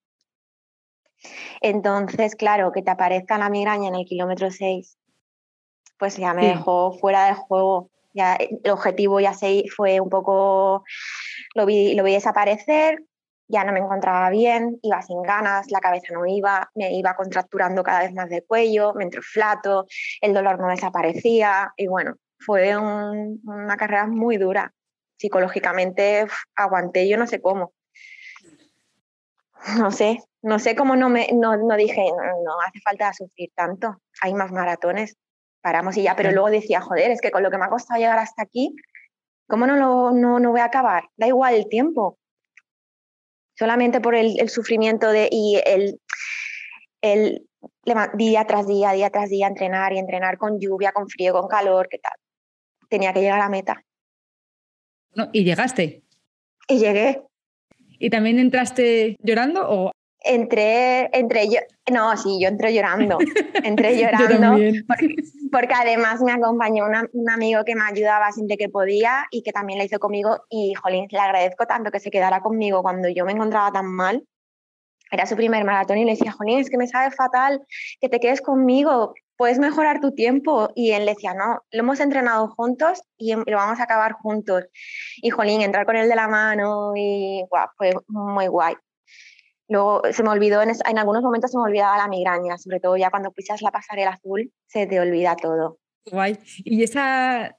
Entonces, 1.62 2.36
claro, 2.36 2.72
que 2.72 2.82
te 2.82 2.92
aparezca 2.92 3.38
la 3.38 3.50
migraña 3.50 3.88
en 3.88 3.96
el 3.96 4.06
kilómetro 4.06 4.52
6, 4.52 4.98
pues 5.98 6.18
ya 6.18 6.34
me 6.34 6.48
dejó 6.48 6.94
fuera 7.00 7.28
de 7.28 7.34
juego 7.34 7.90
ya 8.14 8.36
el 8.36 8.72
objetivo 8.72 9.20
ya 9.20 9.34
se 9.34 9.64
fue 9.76 10.00
un 10.00 10.10
poco, 10.10 10.84
lo 11.56 11.66
vi, 11.66 11.96
lo 11.96 12.04
vi 12.04 12.14
desaparecer, 12.14 13.04
ya 13.48 13.64
no 13.64 13.74
me 13.74 13.80
encontraba 13.80 14.30
bien, 14.30 14.80
iba 14.82 15.02
sin 15.02 15.22
ganas, 15.22 15.70
la 15.72 15.80
cabeza 15.80 16.14
no 16.14 16.26
iba, 16.26 16.70
me 16.76 16.94
iba 16.94 17.16
contracturando 17.16 17.84
cada 17.84 18.02
vez 18.02 18.14
más 18.14 18.30
de 18.30 18.44
cuello, 18.44 18.94
me 18.94 19.04
entró 19.04 19.22
flato, 19.22 19.86
el 20.22 20.34
dolor 20.34 20.60
no 20.60 20.70
desaparecía 20.70 21.74
y 21.76 21.88
bueno, 21.88 22.16
fue 22.40 22.78
una 22.78 23.78
carrera 23.78 24.08
muy 24.08 24.38
dura. 24.38 24.74
Psicológicamente 25.18 26.26
aguanté, 26.56 27.08
yo 27.08 27.18
no 27.18 27.28
sé 27.28 27.42
cómo. 27.42 27.74
No 29.80 29.92
sé, 29.92 30.20
no 30.42 30.60
sé 30.60 30.76
cómo 30.76 30.96
no, 30.96 31.10
me, 31.10 31.30
no, 31.34 31.56
no 31.56 31.76
dije, 31.78 32.06
no 32.06 32.52
hace 32.68 32.80
falta 32.82 33.14
sufrir 33.14 33.50
tanto, 33.56 33.98
hay 34.22 34.34
más 34.34 34.52
maratones 34.52 35.18
paramos 35.64 35.96
y 35.98 36.04
ya, 36.04 36.16
pero 36.16 36.32
luego 36.32 36.50
decía, 36.50 36.82
joder, 36.82 37.10
es 37.10 37.22
que 37.22 37.32
con 37.32 37.42
lo 37.42 37.50
que 37.50 37.58
me 37.58 37.66
ha 37.66 37.70
costado 37.70 38.00
llegar 38.00 38.20
hasta 38.20 38.44
aquí, 38.44 38.76
¿cómo 39.48 39.66
no, 39.66 39.78
lo, 39.78 40.12
no, 40.12 40.40
no 40.40 40.52
voy 40.52 40.60
a 40.60 40.66
acabar? 40.66 41.10
Da 41.16 41.26
igual 41.26 41.56
el 41.56 41.70
tiempo. 41.70 42.20
Solamente 43.58 44.02
por 44.02 44.14
el, 44.14 44.40
el 44.40 44.50
sufrimiento 44.50 45.10
de, 45.12 45.30
y 45.32 45.62
el, 45.66 46.02
el 47.02 47.48
día 48.16 48.46
tras 48.46 48.68
día, 48.68 48.92
día 48.92 49.10
tras 49.10 49.30
día, 49.30 49.48
entrenar 49.48 49.94
y 49.94 50.00
entrenar 50.00 50.38
con 50.38 50.60
lluvia, 50.60 50.92
con 50.92 51.08
frío, 51.08 51.32
con 51.32 51.48
calor, 51.48 51.88
¿qué 51.90 52.00
tal? 52.00 52.14
Tenía 52.90 53.14
que 53.14 53.22
llegar 53.22 53.40
a 53.40 53.44
la 53.44 53.50
meta. 53.50 53.82
No, 55.16 55.30
¿Y 55.32 55.46
llegaste? 55.46 56.04
Y 56.68 56.80
llegué. 56.80 57.24
¿Y 58.04 58.10
también 58.10 58.38
entraste 58.38 59.16
llorando 59.24 59.66
o 59.66 59.92
entré, 60.26 61.10
entre 61.18 61.48
yo, 61.48 61.60
no, 61.90 62.18
sí, 62.18 62.38
yo 62.42 62.50
entré 62.50 62.74
llorando, 62.74 63.18
entré 63.64 63.98
llorando, 63.98 64.58
porque, 65.50 65.74
además 65.74 66.22
me 66.22 66.34
acompañó 66.34 66.84
un 67.14 67.30
amigo 67.30 67.64
que 67.64 67.76
me 67.76 67.84
ayudaba 67.86 68.30
siempre 68.34 68.58
que 68.58 68.68
podía 68.68 69.26
y 69.32 69.42
que 69.42 69.54
también 69.54 69.80
la 69.80 69.86
hizo 69.86 70.00
conmigo 70.00 70.44
y, 70.50 70.74
jolín, 70.74 71.08
le 71.10 71.18
agradezco 71.18 71.66
tanto 71.66 71.92
que 71.92 72.02
se 72.02 72.12
quedara 72.12 72.42
conmigo 72.42 72.82
cuando 72.82 73.08
yo 73.08 73.24
me 73.24 73.32
encontraba 73.32 73.72
tan 73.72 73.86
mal. 73.86 74.26
Era 75.10 75.26
su 75.26 75.38
primer 75.38 75.64
maratón 75.64 75.98
y 76.00 76.04
le 76.04 76.12
decía, 76.12 76.34
jolín, 76.34 76.60
es 76.60 76.70
que 76.70 76.78
me 76.78 76.88
sabe 76.88 77.10
fatal 77.10 77.62
que 78.02 78.10
te 78.10 78.20
quedes 78.20 78.42
conmigo, 78.42 79.14
puedes 79.38 79.60
mejorar 79.60 80.00
tu 80.00 80.14
tiempo. 80.14 80.70
Y 80.76 80.92
él 80.92 81.06
decía, 81.06 81.34
no, 81.34 81.62
lo 81.72 81.80
hemos 81.80 82.00
entrenado 82.00 82.48
juntos 82.50 83.02
y 83.18 83.34
lo 83.34 83.58
vamos 83.58 83.80
a 83.80 83.84
acabar 83.84 84.14
juntos. 84.14 84.66
Y 85.18 85.30
jolín, 85.30 85.62
entrar 85.62 85.86
con 85.86 85.96
él 85.96 86.10
de 86.10 86.16
la 86.16 86.28
mano 86.28 86.94
y 86.96 87.44
guau, 87.50 87.68
fue 87.78 87.92
muy 88.08 88.48
guay. 88.48 88.76
Luego 89.70 90.02
se 90.12 90.24
me 90.24 90.30
olvidó, 90.30 90.62
en, 90.62 90.70
en, 90.70 90.98
algunos 90.98 91.24
momentos 91.24 91.52
se 91.52 91.58
me 91.58 91.64
olvidaba 91.64 91.98
la 91.98 92.08
migraña, 92.08 92.58
sobre 92.58 92.80
todo 92.80 92.98
ya 92.98 93.10
cuando 93.10 93.32
pisas 93.32 93.62
la 93.62 93.72
pasarela 93.72 94.12
azul, 94.12 94.52
se 94.68 94.86
te 94.88 95.00
olvida 95.00 95.36
todo. 95.36 95.80
Guay. 96.06 96.38
¿Y 96.66 96.84
esa 96.84 97.58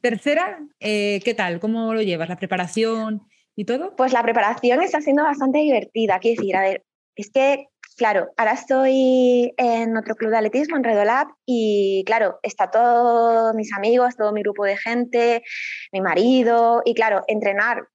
tercera, 0.00 0.58
eh, 0.80 1.20
qué 1.24 1.34
tal? 1.34 1.60
¿Cómo 1.60 1.94
lo 1.94 2.02
llevas? 2.02 2.28
¿La 2.28 2.36
preparación 2.36 3.22
y 3.54 3.64
todo? 3.64 3.94
Pues 3.96 4.12
la 4.12 4.22
preparación 4.22 4.82
está 4.82 5.00
siendo 5.00 5.22
bastante 5.22 5.58
divertida. 5.58 6.18
Quiero 6.18 6.40
decir, 6.40 6.56
a 6.56 6.62
ver, 6.62 6.84
es 7.16 7.30
que 7.30 7.68
Claro, 7.96 8.32
ahora 8.36 8.52
estoy 8.52 9.54
en 9.56 9.96
otro 9.96 10.16
club 10.16 10.30
de 10.30 10.38
atletismo, 10.38 10.76
en 10.76 10.82
Redolab, 10.82 11.28
y 11.46 12.02
claro, 12.06 12.40
está 12.42 12.68
todos 12.68 13.54
mis 13.54 13.72
amigos, 13.72 14.16
todo 14.16 14.32
mi 14.32 14.42
grupo 14.42 14.64
de 14.64 14.76
gente, 14.76 15.44
mi 15.92 16.00
marido, 16.00 16.82
y 16.84 16.94
claro, 16.94 17.22
entrenar, 17.28 17.86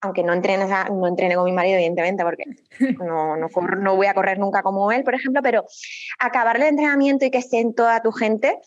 aunque 0.00 0.22
no 0.22 0.32
entrene, 0.32 0.66
no 0.66 1.06
entrene 1.06 1.34
con 1.34 1.44
mi 1.44 1.52
marido, 1.52 1.76
evidentemente, 1.76 2.24
porque 2.24 2.44
no, 2.98 3.36
no, 3.36 3.48
no 3.78 3.96
voy 3.96 4.06
a 4.06 4.14
correr 4.14 4.38
nunca 4.38 4.62
como 4.62 4.90
él, 4.90 5.04
por 5.04 5.14
ejemplo, 5.14 5.42
pero 5.42 5.66
acabar 6.18 6.56
el 6.56 6.62
entrenamiento 6.62 7.26
y 7.26 7.30
que 7.30 7.38
esté 7.38 7.60
en 7.60 7.74
toda 7.74 8.00
tu 8.00 8.12
gente, 8.12 8.58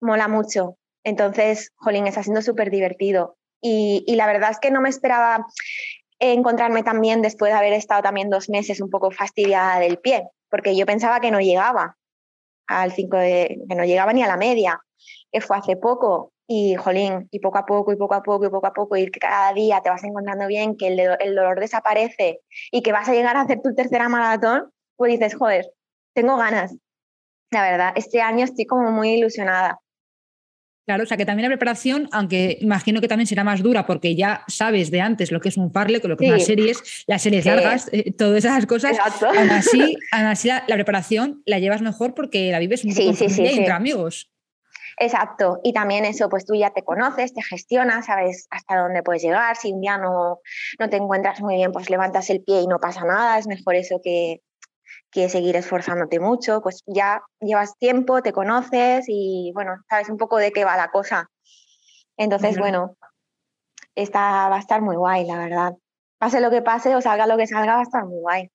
mola 0.00 0.26
mucho. 0.26 0.76
Entonces, 1.04 1.72
jolín, 1.76 2.08
está 2.08 2.24
siendo 2.24 2.42
súper 2.42 2.70
divertido. 2.70 3.36
Y, 3.60 4.02
y, 4.08 4.16
la 4.16 4.26
verdad 4.26 4.50
es 4.50 4.58
que 4.58 4.70
no 4.70 4.80
me 4.80 4.88
esperaba 4.88 5.46
encontrarme 6.18 6.82
también 6.82 7.22
después 7.22 7.52
de 7.52 7.58
haber 7.58 7.72
estado 7.72 8.02
también 8.02 8.30
dos 8.30 8.48
meses 8.48 8.80
un 8.80 8.90
poco 8.90 9.10
fastidiada 9.10 9.78
del 9.78 9.98
pie, 9.98 10.28
porque 10.50 10.76
yo 10.76 10.86
pensaba 10.86 11.20
que 11.20 11.30
no 11.30 11.40
llegaba 11.40 11.96
al 12.66 12.92
5 12.92 13.16
de, 13.16 13.58
que 13.68 13.74
no 13.74 13.84
llegaba 13.84 14.12
ni 14.12 14.22
a 14.22 14.26
la 14.26 14.36
media, 14.36 14.80
que 15.30 15.40
fue 15.40 15.56
hace 15.56 15.76
poco 15.76 16.32
y 16.48 16.76
jolín, 16.76 17.28
y 17.30 17.40
poco 17.40 17.58
a 17.58 17.66
poco 17.66 17.92
y 17.92 17.96
poco 17.96 18.14
a 18.14 18.22
poco 18.22 18.46
y 18.46 18.50
poco 18.50 18.66
a 18.66 18.72
poco 18.72 18.96
ir 18.96 19.10
cada 19.10 19.52
día 19.52 19.80
te 19.80 19.90
vas 19.90 20.04
encontrando 20.04 20.46
bien 20.46 20.76
que 20.76 20.88
el, 20.88 21.00
el 21.00 21.34
dolor 21.34 21.58
desaparece 21.58 22.40
y 22.70 22.82
que 22.82 22.92
vas 22.92 23.08
a 23.08 23.12
llegar 23.12 23.36
a 23.36 23.42
hacer 23.42 23.60
tu 23.62 23.74
tercera 23.74 24.08
maratón, 24.08 24.70
pues 24.96 25.12
dices, 25.12 25.34
joder, 25.34 25.66
tengo 26.14 26.36
ganas. 26.36 26.76
La 27.50 27.62
verdad, 27.62 27.92
este 27.96 28.20
año 28.20 28.44
estoy 28.44 28.66
como 28.66 28.90
muy 28.90 29.10
ilusionada. 29.10 29.80
Claro, 30.86 31.02
o 31.02 31.06
sea 31.06 31.16
que 31.16 31.26
también 31.26 31.50
la 31.50 31.56
preparación, 31.56 32.08
aunque 32.12 32.58
imagino 32.60 33.00
que 33.00 33.08
también 33.08 33.26
será 33.26 33.42
más 33.42 33.60
dura 33.60 33.86
porque 33.86 34.14
ya 34.14 34.44
sabes 34.46 34.92
de 34.92 35.00
antes 35.00 35.32
lo 35.32 35.40
que 35.40 35.48
es 35.48 35.56
un 35.56 35.72
farle, 35.72 36.00
con 36.00 36.10
lo 36.10 36.16
que 36.16 36.26
son 36.26 36.34
las 36.34 36.46
series, 36.46 37.04
las 37.08 37.22
series 37.22 37.44
largas, 37.44 37.88
eh, 37.92 38.12
todas 38.12 38.44
esas 38.44 38.66
cosas. 38.66 38.96
Aún 39.20 39.50
así, 39.50 39.96
así 40.12 40.48
la, 40.48 40.64
preparación 40.68 41.42
la 41.44 41.58
llevas 41.58 41.82
mejor 41.82 42.14
porque 42.14 42.52
la 42.52 42.60
vives 42.60 42.84
un 42.84 42.94
poco 42.94 43.24
entre 43.24 43.72
amigos. 43.72 44.30
Exacto, 44.98 45.60
y 45.62 45.72
también 45.72 46.04
eso, 46.04 46.28
pues 46.28 46.46
tú 46.46 46.54
ya 46.54 46.70
te 46.70 46.82
conoces, 46.82 47.34
te 47.34 47.42
gestionas, 47.42 48.06
sabes 48.06 48.46
hasta 48.50 48.78
dónde 48.78 49.02
puedes 49.02 49.22
llegar, 49.22 49.56
si 49.56 49.72
un 49.72 49.80
día 49.82 49.98
no, 49.98 50.40
no 50.78 50.88
te 50.88 50.96
encuentras 50.96 51.42
muy 51.42 51.56
bien, 51.56 51.70
pues 51.72 51.90
levantas 51.90 52.30
el 52.30 52.42
pie 52.42 52.62
y 52.62 52.66
no 52.66 52.78
pasa 52.78 53.04
nada, 53.04 53.38
es 53.38 53.46
mejor 53.46 53.74
eso 53.74 54.00
que, 54.02 54.40
que 55.10 55.28
seguir 55.28 55.56
esforzándote 55.56 56.20
mucho, 56.20 56.60
pues 56.60 56.82
ya 56.86 57.22
llevas 57.40 57.76
tiempo, 57.78 58.22
te 58.22 58.32
conoces 58.32 59.06
y 59.08 59.52
bueno, 59.54 59.76
sabes 59.88 60.08
un 60.08 60.16
poco 60.16 60.36
de 60.38 60.52
qué 60.52 60.64
va 60.64 60.76
la 60.76 60.90
cosa. 60.90 61.30
Entonces, 62.16 62.58
bueno, 62.58 62.96
esta 63.94 64.48
va 64.48 64.56
a 64.56 64.60
estar 64.60 64.82
muy 64.82 64.96
guay, 64.96 65.26
la 65.26 65.38
verdad. 65.38 65.72
Pase 66.18 66.40
lo 66.40 66.50
que 66.50 66.62
pase 66.62 66.94
o 66.94 67.00
salga 67.00 67.26
lo 67.26 67.36
que 67.36 67.46
salga, 67.46 67.74
va 67.74 67.80
a 67.80 67.82
estar 67.82 68.04
muy 68.04 68.20
guay. 68.20 68.50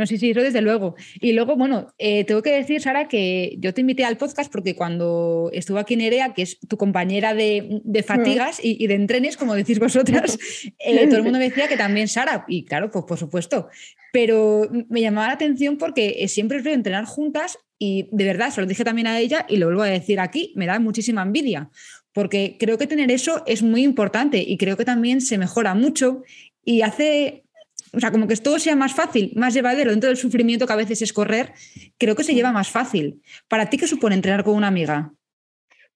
No, 0.00 0.06
sí, 0.06 0.16
sí, 0.16 0.30
eso 0.30 0.40
desde 0.40 0.62
luego. 0.62 0.94
Y 1.20 1.32
luego, 1.32 1.56
bueno, 1.56 1.88
eh, 1.98 2.24
tengo 2.24 2.40
que 2.40 2.52
decir, 2.52 2.80
Sara, 2.80 3.06
que 3.06 3.56
yo 3.58 3.74
te 3.74 3.82
invité 3.82 4.06
al 4.06 4.16
podcast 4.16 4.50
porque 4.50 4.74
cuando 4.74 5.50
estuvo 5.52 5.76
aquí 5.76 5.94
Nerea, 5.94 6.32
que 6.32 6.40
es 6.40 6.58
tu 6.58 6.78
compañera 6.78 7.34
de, 7.34 7.82
de 7.84 8.02
fatigas 8.02 8.60
y, 8.62 8.86
de 8.86 8.94
entrenes, 8.94 9.36
como 9.36 9.54
decís 9.54 9.78
vosotras, 9.78 10.38
eh, 10.78 11.06
todo 11.06 11.18
el 11.18 11.22
mundo 11.24 11.38
me 11.38 11.50
decía 11.50 11.68
que 11.68 11.76
también 11.76 12.08
Sara, 12.08 12.46
y 12.48 12.64
claro, 12.64 12.90
pues 12.90 13.04
por 13.04 13.18
supuesto. 13.18 13.68
Pero 14.10 14.70
me 14.88 15.02
llamaba 15.02 15.26
la 15.26 15.34
atención 15.34 15.76
porque 15.76 16.26
siempre 16.28 16.56
os 16.56 16.64
veo 16.64 16.72
entrenar 16.72 17.04
juntas 17.04 17.58
y 17.78 18.08
de 18.10 18.24
verdad, 18.24 18.50
se 18.50 18.62
lo 18.62 18.66
dije 18.66 18.84
también 18.84 19.06
a 19.06 19.18
ella 19.18 19.44
y 19.50 19.58
lo 19.58 19.66
vuelvo 19.66 19.82
a 19.82 19.88
decir 19.88 20.18
aquí, 20.18 20.54
me 20.56 20.64
da 20.64 20.80
muchísima 20.80 21.20
envidia, 21.20 21.68
porque 22.14 22.56
creo 22.58 22.78
que 22.78 22.86
tener 22.86 23.10
eso 23.10 23.42
es 23.46 23.62
muy 23.62 23.82
importante 23.82 24.38
y 24.38 24.56
creo 24.56 24.78
que 24.78 24.86
también 24.86 25.20
se 25.20 25.36
mejora 25.36 25.74
mucho 25.74 26.22
y 26.64 26.80
hace 26.80 27.44
o 27.92 28.00
sea, 28.00 28.10
como 28.10 28.26
que 28.26 28.36
todo 28.36 28.58
sea 28.58 28.76
más 28.76 28.94
fácil, 28.94 29.32
más 29.36 29.54
llevadero 29.54 29.90
dentro 29.90 30.08
del 30.08 30.16
sufrimiento 30.16 30.66
que 30.66 30.72
a 30.72 30.76
veces 30.76 31.02
es 31.02 31.12
correr, 31.12 31.52
creo 31.98 32.14
que 32.14 32.24
se 32.24 32.34
lleva 32.34 32.52
más 32.52 32.70
fácil. 32.70 33.22
¿Para 33.48 33.68
ti 33.68 33.78
qué 33.78 33.86
supone 33.86 34.14
entrenar 34.14 34.44
con 34.44 34.54
una 34.54 34.68
amiga? 34.68 35.12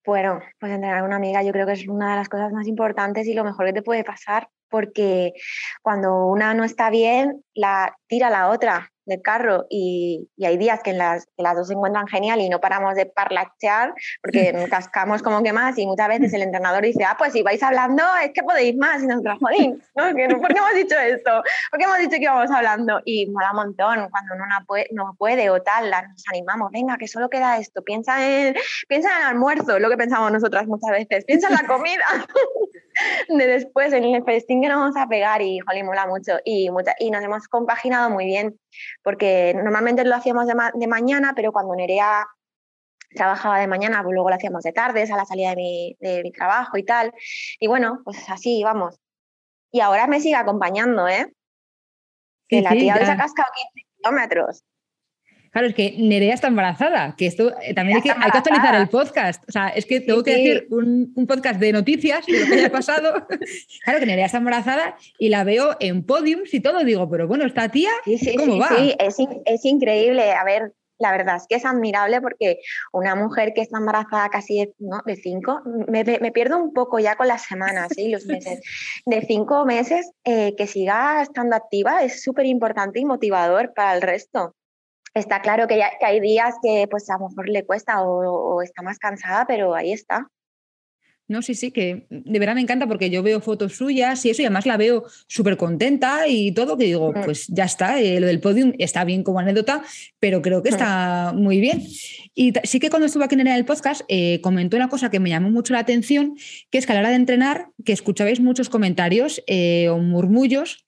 Bueno, 0.07 0.41
pues 0.59 0.73
entrenar 0.73 1.01
con 1.01 1.09
una 1.09 1.17
amiga 1.17 1.43
yo 1.43 1.53
creo 1.53 1.67
que 1.67 1.73
es 1.73 1.89
una 1.89 2.11
de 2.11 2.17
las 2.17 2.29
cosas 2.29 2.53
más 2.53 2.67
importantes 2.67 3.27
y 3.27 3.35
lo 3.35 3.45
mejor 3.45 3.67
que 3.67 3.73
te 3.73 3.83
puede 3.83 4.05
pasar 4.05 4.49
porque 4.69 5.33
cuando 5.83 6.27
una 6.27 6.53
no 6.53 6.65
está 6.65 6.91
bien, 6.91 7.45
la 7.55 7.97
tira 8.09 8.29
la 8.29 8.49
otra 8.49 8.94
del 9.07 9.23
carro 9.23 9.67
y, 9.71 10.29
hay 10.45 10.57
días 10.59 10.81
que, 10.83 10.93
las, 10.93 11.27
las 11.37 11.57
dos 11.57 11.69
se 11.69 11.75
encuentran 11.75 12.07
genial 12.07 12.41
y 12.41 12.49
no 12.49 12.61
paramos 12.61 12.95
de 12.95 13.07
parlachear 13.07 13.95
porque 14.23 14.67
cascamos 14.71 15.23
como 15.23 15.43
que 15.43 15.53
más 15.53 15.79
y 15.79 15.87
muchas 15.87 16.09
veces 16.09 16.33
el 16.35 16.43
entrenador 16.43 16.83
dice, 16.83 17.05
ah, 17.05 17.17
pues 17.19 17.33
si 17.33 17.43
vais 17.43 17.63
hablando 17.63 18.03
es 18.23 18.33
que 18.33 18.43
podéis 18.43 18.77
más 18.77 19.03
y 19.03 19.07
nosotros, 19.07 19.39
jodín, 19.41 19.83
¿no? 19.95 20.05
¿por 20.39 20.49
qué 20.49 20.59
hemos 20.59 20.75
dicho 20.75 20.99
esto? 20.99 21.43
¿Por 21.71 21.79
qué 21.79 21.85
hemos 21.85 21.99
dicho 21.99 22.11
que 22.11 22.23
íbamos 22.23 22.51
hablando? 22.51 23.01
Y 23.05 23.27
mola 23.31 23.51
un 23.51 23.57
montón 23.57 24.09
cuando 24.11 24.35
uno 24.35 24.45
no 24.47 24.67
puede, 24.67 24.89
no 24.93 25.15
puede 25.19 25.51
o 25.51 25.61
tal, 25.63 25.91
nos 25.91 26.25
animamos, 26.31 26.71
venga, 26.73 26.97
que 26.97 27.09
solo 27.09 27.29
queda 27.29 27.59
esto, 27.59 27.83
piensa 27.83 28.25
en, 28.27 28.55
piensa 28.89 29.11
en 29.11 29.23
el 29.23 29.29
almuerzo, 29.29 29.79
lo 29.79 29.89
que 29.91 29.97
pensamos 29.97 30.33
nosotras 30.33 30.67
muchas 30.67 30.91
veces, 30.91 31.25
piensa 31.25 31.49
en 31.49 31.55
la 31.55 31.67
comida. 31.67 32.05
de 33.29 33.47
después 33.47 33.93
en 33.93 34.05
el 34.05 34.25
festín 34.25 34.63
que 34.63 34.69
nos 34.69 34.79
vamos 34.79 34.97
a 34.97 35.07
pegar 35.07 35.43
y 35.43 35.59
jolín, 35.61 35.87
mola 35.87 36.07
mucho 36.07 36.39
y, 36.45 36.69
y 36.99 37.11
nos 37.11 37.23
hemos 37.23 37.49
compaginado 37.49 38.11
muy 38.11 38.27
bien 38.27 38.59
porque 39.03 39.55
normalmente 39.55 40.05
lo 40.05 40.15
hacíamos 40.15 40.47
de, 40.47 40.87
mañana, 40.87 41.33
pero 41.35 41.53
cuando 41.53 41.75
Nerea 41.75 42.27
trabajaba 43.15 43.61
de 43.61 43.67
mañana, 43.67 44.03
pues 44.03 44.13
luego 44.15 44.29
lo 44.29 44.35
hacíamos 44.35 44.63
de 44.63 44.73
tardes 44.73 45.11
a 45.11 45.17
la 45.17 45.25
salida 45.25 45.51
de 45.51 45.57
mi, 45.57 45.97
de 46.01 46.23
mi 46.23 46.33
trabajo 46.33 46.77
y 46.77 46.85
tal. 46.85 47.13
Y 47.61 47.69
bueno, 47.69 48.01
pues 48.05 48.29
así 48.29 48.63
vamos. 48.65 48.99
Y 49.71 49.81
ahora 49.81 50.07
me 50.07 50.21
sigue 50.21 50.37
acompañando, 50.37 51.09
¿eh? 51.09 51.33
Que 52.49 52.61
la 52.61 52.71
tía 52.71 52.97
se 52.97 53.11
ha 53.11 53.17
cascado 53.17 53.49
15 53.73 53.89
kilómetros. 53.97 54.65
Claro, 55.55 55.69
es 55.69 55.75
que 55.77 55.95
Nerea 55.97 56.35
está 56.35 56.49
embarazada, 56.49 57.15
que 57.17 57.27
esto 57.27 57.53
eh, 57.63 57.75
también 57.75 57.99
hay 57.99 58.03
que, 58.03 58.11
actualizar 58.11 58.75
el 58.75 58.89
podcast. 58.89 59.45
O 59.49 59.53
sea, 59.53 59.69
es 59.69 59.87
que 59.87 60.01
tengo 60.01 60.25
que 60.25 60.33
decir 60.33 60.67
un, 60.69 61.15
podcast 61.29 61.61
de 61.61 61.71
noticias 61.71 62.27
de 62.27 62.41
lo 62.41 62.47
que 62.47 62.55
haya 62.55 62.73
pasado. 62.73 63.25
claro 63.85 64.01
que 64.01 64.07
Nerea 64.07 64.27
está 64.27 64.39
embarazada 64.39 64.97
y 65.17 65.29
la 65.29 65.45
veo 65.45 65.77
en 65.79 66.03
podiums 66.03 66.53
y 66.55 66.59
todo. 66.59 66.83
Digo, 66.83 67.09
pero 67.09 67.29
bueno, 67.29 67.45
esta 67.45 67.69
tía, 67.69 67.91
¿cómo 68.37 68.59
va? 68.59 68.71
Sí, 68.77 68.97
es, 68.99 69.17
es 69.45 69.65
increíble. 69.65 70.33
A 70.33 70.43
ver, 70.43 70.73
la 70.99 71.13
verdad 71.13 71.37
es 71.37 71.47
que 71.49 71.55
es 71.55 71.65
admirable 71.65 72.21
porque 72.21 72.59
una 72.93 73.15
mujer 73.15 73.53
que 73.55 73.61
está 73.61 73.79
embarazada 73.79 74.31
casi 74.31 74.59
de, 74.59 74.75
¿no? 74.81 75.03
de 75.07 75.15
cinco, 75.15 75.61
me, 75.87 76.03
me, 76.03 76.33
pierdo 76.33 76.59
un 76.59 76.73
poco 76.73 76.99
ya 76.99 77.15
con 77.15 77.29
las 77.29 77.43
semanas 77.43 77.97
y 77.97 78.09
los 78.09 78.27
meses, 78.27 78.59
de 79.07 79.21
cinco 79.23 79.65
meses, 79.67 80.11
eh, 80.25 80.57
que 80.57 80.67
siga 80.67 81.23
estando 81.23 81.55
activa 81.55 82.03
es 82.03 82.25
súper 82.25 82.47
importante 82.47 82.99
y 82.99 83.05
motivador 83.05 83.73
para 83.73 83.95
el 83.95 84.03
resto 84.03 84.57
está 85.15 85.41
claro 85.41 85.67
que, 85.67 85.81
hay 85.83 86.21
días 86.21 86.57
que 86.63 86.87
pues 86.91 87.09
a 87.09 87.19
lo 87.19 87.29
mejor 87.29 87.49
le 87.49 87.65
cuesta 87.65 88.03
o, 88.03 88.61
está 88.63 88.83
más 88.83 88.99
cansada, 88.99 89.47
pero 89.47 89.75
ahí 89.75 89.93
está. 89.93 90.29
No, 91.27 91.41
sí, 91.41 91.55
sí, 91.55 91.71
que 91.71 92.07
de 92.11 92.39
verdad 92.39 92.55
me 92.55 92.61
encanta 92.61 92.87
porque 92.87 93.09
yo 93.09 93.23
veo 93.23 93.41
fotos 93.41 93.77
suyas 93.77 94.23
y 94.27 94.31
eso, 94.31 94.43
y 94.43 94.45
además 94.45 94.67
la 94.67 94.77
veo 94.77 95.05
súper 95.27 95.57
contenta 95.57 96.29
y 96.29 96.53
todo, 96.53 96.77
que 96.77 96.85
digo, 96.85 97.13
mm. 97.13 97.25
pues 97.25 97.47
ya 97.47 97.65
está, 97.65 97.99
eh, 97.99 98.21
lo 98.21 98.27
del 98.27 98.41
podium 98.41 98.75
está 98.79 99.05
bien 99.05 99.23
como 99.23 99.39
anécdota, 99.39 99.83
pero 100.19 100.43
creo 100.43 100.63
que 100.63 100.71
mm. 100.71 100.75
está 100.75 101.33
muy 101.35 101.61
bien. 101.61 101.83
Y 102.35 102.53
sí 102.65 102.79
que 102.79 102.91
cuando 102.91 103.07
estuve 103.07 103.25
aquí 103.25 103.37
en 103.37 103.47
el 103.47 103.65
podcast 103.65 104.03
eh, 104.09 104.43
comentó 104.43 104.77
una 104.77 104.91
cosa 104.91 105.11
que 105.11 105.19
me 105.19 105.31
llamó 105.31 105.51
mucho 105.51 105.73
la 105.73 105.79
atención, 105.79 106.37
que 106.71 106.77
es 106.77 106.85
que 106.85 106.93
a 106.93 106.97
la 106.97 107.01
hora 107.01 107.11
de 107.11 107.17
entrenar, 107.17 107.69
que 107.87 107.95
escuchabais 107.95 108.41
muchos 108.41 108.69
comentarios 108.69 109.43
eh, 109.47 109.89
o 109.89 109.97
murmullos 109.97 110.85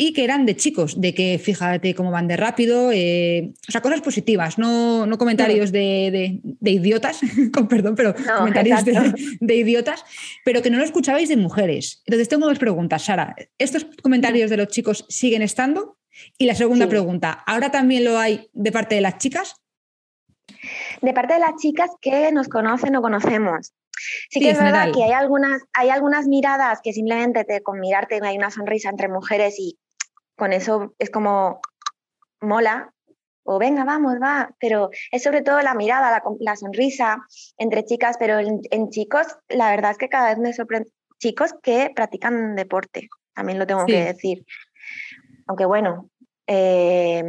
y 0.00 0.14
que 0.14 0.24
eran 0.24 0.46
de 0.46 0.56
chicos, 0.56 0.98
de 0.98 1.12
que 1.12 1.38
fíjate 1.38 1.94
cómo 1.94 2.10
van 2.10 2.26
de 2.26 2.38
rápido, 2.38 2.90
eh, 2.90 3.52
o 3.68 3.70
sea, 3.70 3.82
cosas 3.82 4.00
positivas, 4.00 4.56
no, 4.56 5.04
no 5.04 5.18
comentarios 5.18 5.72
de, 5.72 6.40
idiotas, 6.62 7.20
con 7.52 7.68
perdón, 7.68 7.96
pero 7.96 8.14
comentarios 8.38 8.82
de, 9.40 9.54
idiotas, 9.54 10.02
pero 10.42 10.62
que 10.62 10.70
no 10.70 10.78
lo 10.78 10.84
escuchabais 10.84 11.28
de 11.28 11.36
mujeres. 11.36 12.02
Entonces 12.06 12.30
tengo 12.30 12.46
dos 12.46 12.58
preguntas, 12.58 13.04
Sara. 13.04 13.36
¿Estos 13.58 13.86
comentarios 14.02 14.48
de 14.48 14.56
los 14.56 14.68
chicos 14.68 15.04
siguen 15.10 15.42
estando? 15.42 15.98
Y 16.38 16.46
la 16.46 16.54
segunda 16.54 16.88
pregunta, 16.88 17.44
¿ahora 17.46 17.70
también 17.70 18.04
lo 18.04 18.18
hay 18.18 18.48
de 18.54 18.72
parte 18.72 18.94
de 18.94 19.02
las 19.02 19.18
chicas? 19.18 19.56
De 21.02 21.12
parte 21.12 21.34
de 21.34 21.40
las 21.40 21.56
chicas 21.60 21.90
que 22.00 22.32
nos 22.32 22.48
conocen 22.48 22.96
o 22.96 23.02
conocemos. 23.02 23.74
Sí, 24.30 24.40
que 24.40 24.48
es 24.48 24.58
verdad 24.58 24.92
que 24.94 25.04
hay 25.04 25.12
algunas, 25.12 25.60
hay 25.74 25.90
algunas 25.90 26.26
miradas 26.26 26.80
que 26.82 26.94
simplemente 26.94 27.44
te, 27.44 27.62
con 27.62 27.80
mirarte 27.80 28.18
hay 28.22 28.38
una 28.38 28.50
sonrisa 28.50 28.88
entre 28.88 29.08
mujeres 29.08 29.56
y 29.58 29.78
con 30.40 30.54
eso 30.54 30.94
es 30.98 31.10
como 31.10 31.60
mola 32.40 32.94
o 33.44 33.58
venga, 33.58 33.84
vamos, 33.84 34.14
va, 34.14 34.54
pero 34.58 34.88
es 35.12 35.22
sobre 35.22 35.42
todo 35.42 35.60
la 35.60 35.74
mirada, 35.74 36.22
la, 36.38 36.56
sonrisa 36.56 37.18
entre 37.58 37.84
chicas, 37.84 38.16
pero 38.18 38.38
en, 38.38 38.88
chicos, 38.88 39.26
la 39.50 39.70
verdad 39.70 39.90
es 39.90 39.98
que 39.98 40.08
cada 40.08 40.30
vez 40.30 40.38
me 40.38 40.54
sorprende, 40.54 40.90
chicos 41.18 41.54
que 41.62 41.90
practican 41.94 42.56
deporte, 42.56 43.08
también 43.34 43.58
lo 43.58 43.66
tengo 43.66 43.84
que 43.84 44.02
decir. 44.02 44.46
Aunque 45.46 45.66
bueno, 45.66 46.08
eh, 46.46 47.22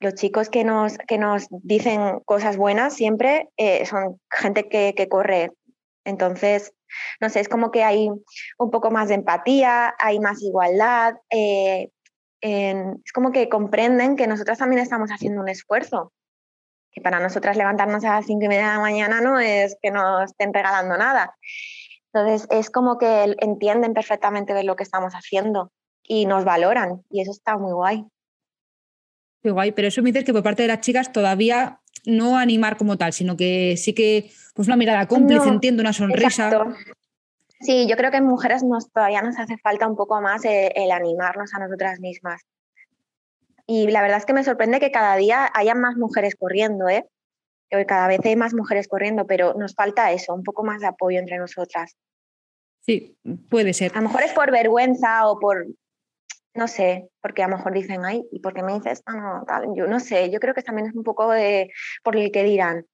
los 0.00 0.14
chicos 0.14 0.48
que 0.48 0.64
nos, 0.64 0.98
que 1.06 1.18
nos 1.18 1.46
dicen 1.50 2.18
cosas 2.24 2.56
buenas 2.56 2.94
siempre 2.94 3.48
eh, 3.56 3.86
son 3.86 4.20
gente 4.28 4.68
que, 4.68 4.94
que 4.96 5.08
corre. 5.08 5.52
Entonces, 6.04 6.72
no 7.20 7.28
sé, 7.28 7.40
es 7.40 7.48
como 7.48 7.70
que 7.70 7.84
hay 7.84 8.08
un 8.58 8.70
poco 8.70 8.90
más 8.90 9.08
de 9.08 9.14
empatía, 9.14 9.94
hay 10.00 10.18
más 10.18 10.42
igualdad, 10.42 11.14
eh, 11.30 11.90
es 12.40 13.12
como 13.12 13.32
que 13.32 13.48
comprenden 13.48 14.16
que 14.16 14.26
nosotras 14.26 14.58
también 14.58 14.80
estamos 14.80 15.10
haciendo 15.10 15.40
un 15.40 15.48
esfuerzo, 15.48 16.12
que 16.92 17.00
para 17.00 17.20
nosotras 17.20 17.56
levantarnos 17.56 18.04
a 18.04 18.16
las 18.16 18.26
cinco 18.26 18.44
y 18.44 18.48
media 18.48 18.68
de 18.68 18.74
la 18.74 18.80
mañana 18.80 19.20
no 19.20 19.38
es 19.38 19.76
que 19.80 19.90
nos 19.90 20.30
estén 20.30 20.52
regalando 20.52 20.96
nada. 20.96 21.36
Entonces 22.12 22.48
es 22.50 22.70
como 22.70 22.98
que 22.98 23.36
entienden 23.38 23.94
perfectamente 23.94 24.54
de 24.54 24.64
lo 24.64 24.76
que 24.76 24.82
estamos 24.82 25.12
haciendo 25.14 25.70
y 26.02 26.26
nos 26.26 26.44
valoran 26.44 27.02
y 27.10 27.20
eso 27.20 27.30
está 27.30 27.56
muy 27.56 27.72
guay. 27.72 28.04
Qué 29.42 29.50
guay, 29.50 29.72
pero 29.72 29.88
eso 29.88 30.02
me 30.02 30.10
dices 30.10 30.24
que 30.24 30.32
por 30.32 30.42
parte 30.42 30.62
de 30.62 30.68
las 30.68 30.80
chicas 30.80 31.12
todavía 31.12 31.80
no 32.04 32.36
animar 32.36 32.76
como 32.76 32.96
tal, 32.96 33.12
sino 33.12 33.36
que 33.36 33.76
sí 33.76 33.94
que 33.94 34.30
pues 34.54 34.68
una 34.68 34.76
mirada 34.76 35.06
cómplice, 35.06 35.48
entiendo, 35.48 35.82
una 35.82 35.92
sonrisa. 35.92 36.66
Sí, 37.60 37.86
yo 37.86 37.96
creo 37.96 38.10
que 38.10 38.16
en 38.16 38.26
mujeres 38.26 38.62
nos, 38.62 38.90
todavía 38.90 39.20
nos 39.20 39.38
hace 39.38 39.58
falta 39.58 39.86
un 39.86 39.94
poco 39.94 40.20
más 40.20 40.42
el, 40.44 40.90
animarnos 40.90 41.52
a 41.54 41.58
nosotras 41.58 42.00
mismas. 42.00 42.42
Y 43.66 43.90
la 43.90 44.00
verdad 44.00 44.18
es 44.18 44.26
que 44.26 44.32
me 44.32 44.44
sorprende 44.44 44.80
que 44.80 44.90
cada 44.90 45.14
día 45.16 45.50
haya 45.54 45.74
más 45.74 45.96
mujeres 45.96 46.34
corriendo, 46.36 46.88
¿eh? 46.88 47.06
Cada 47.86 48.08
vez 48.08 48.18
hay 48.24 48.34
más 48.34 48.52
mujeres 48.54 48.88
corriendo, 48.88 49.26
pero 49.26 49.54
nos 49.54 49.74
falta 49.74 50.10
eso, 50.10 50.34
un 50.34 50.42
poco 50.42 50.64
más 50.64 50.80
de 50.80 50.88
apoyo 50.88 51.20
entre 51.20 51.38
nosotras. 51.38 51.96
Sí, 52.80 53.16
puede 53.48 53.74
ser. 53.74 53.92
A 53.94 54.00
lo 54.00 54.08
mejor 54.08 54.22
es 54.22 54.32
por 54.32 54.50
vergüenza 54.50 55.28
o 55.28 55.38
por, 55.38 55.66
no 56.54 56.66
sé, 56.66 57.10
porque 57.20 57.42
a 57.42 57.48
lo 57.48 57.58
mejor 57.58 57.72
dicen, 57.72 58.04
ay, 58.04 58.26
¿y 58.32 58.40
por 58.40 58.54
qué 58.54 58.62
me 58.62 58.74
dices 58.74 59.02
No, 59.06 59.44
tal? 59.46 59.68
Yo 59.76 59.86
no 59.86 60.00
sé, 60.00 60.30
yo 60.30 60.40
creo 60.40 60.54
que 60.54 60.62
también 60.62 60.88
es 60.88 60.94
un 60.94 61.04
poco 61.04 61.30
de 61.30 61.70
por 62.02 62.16
el 62.16 62.32
que 62.32 62.42
dirán, 62.42 62.86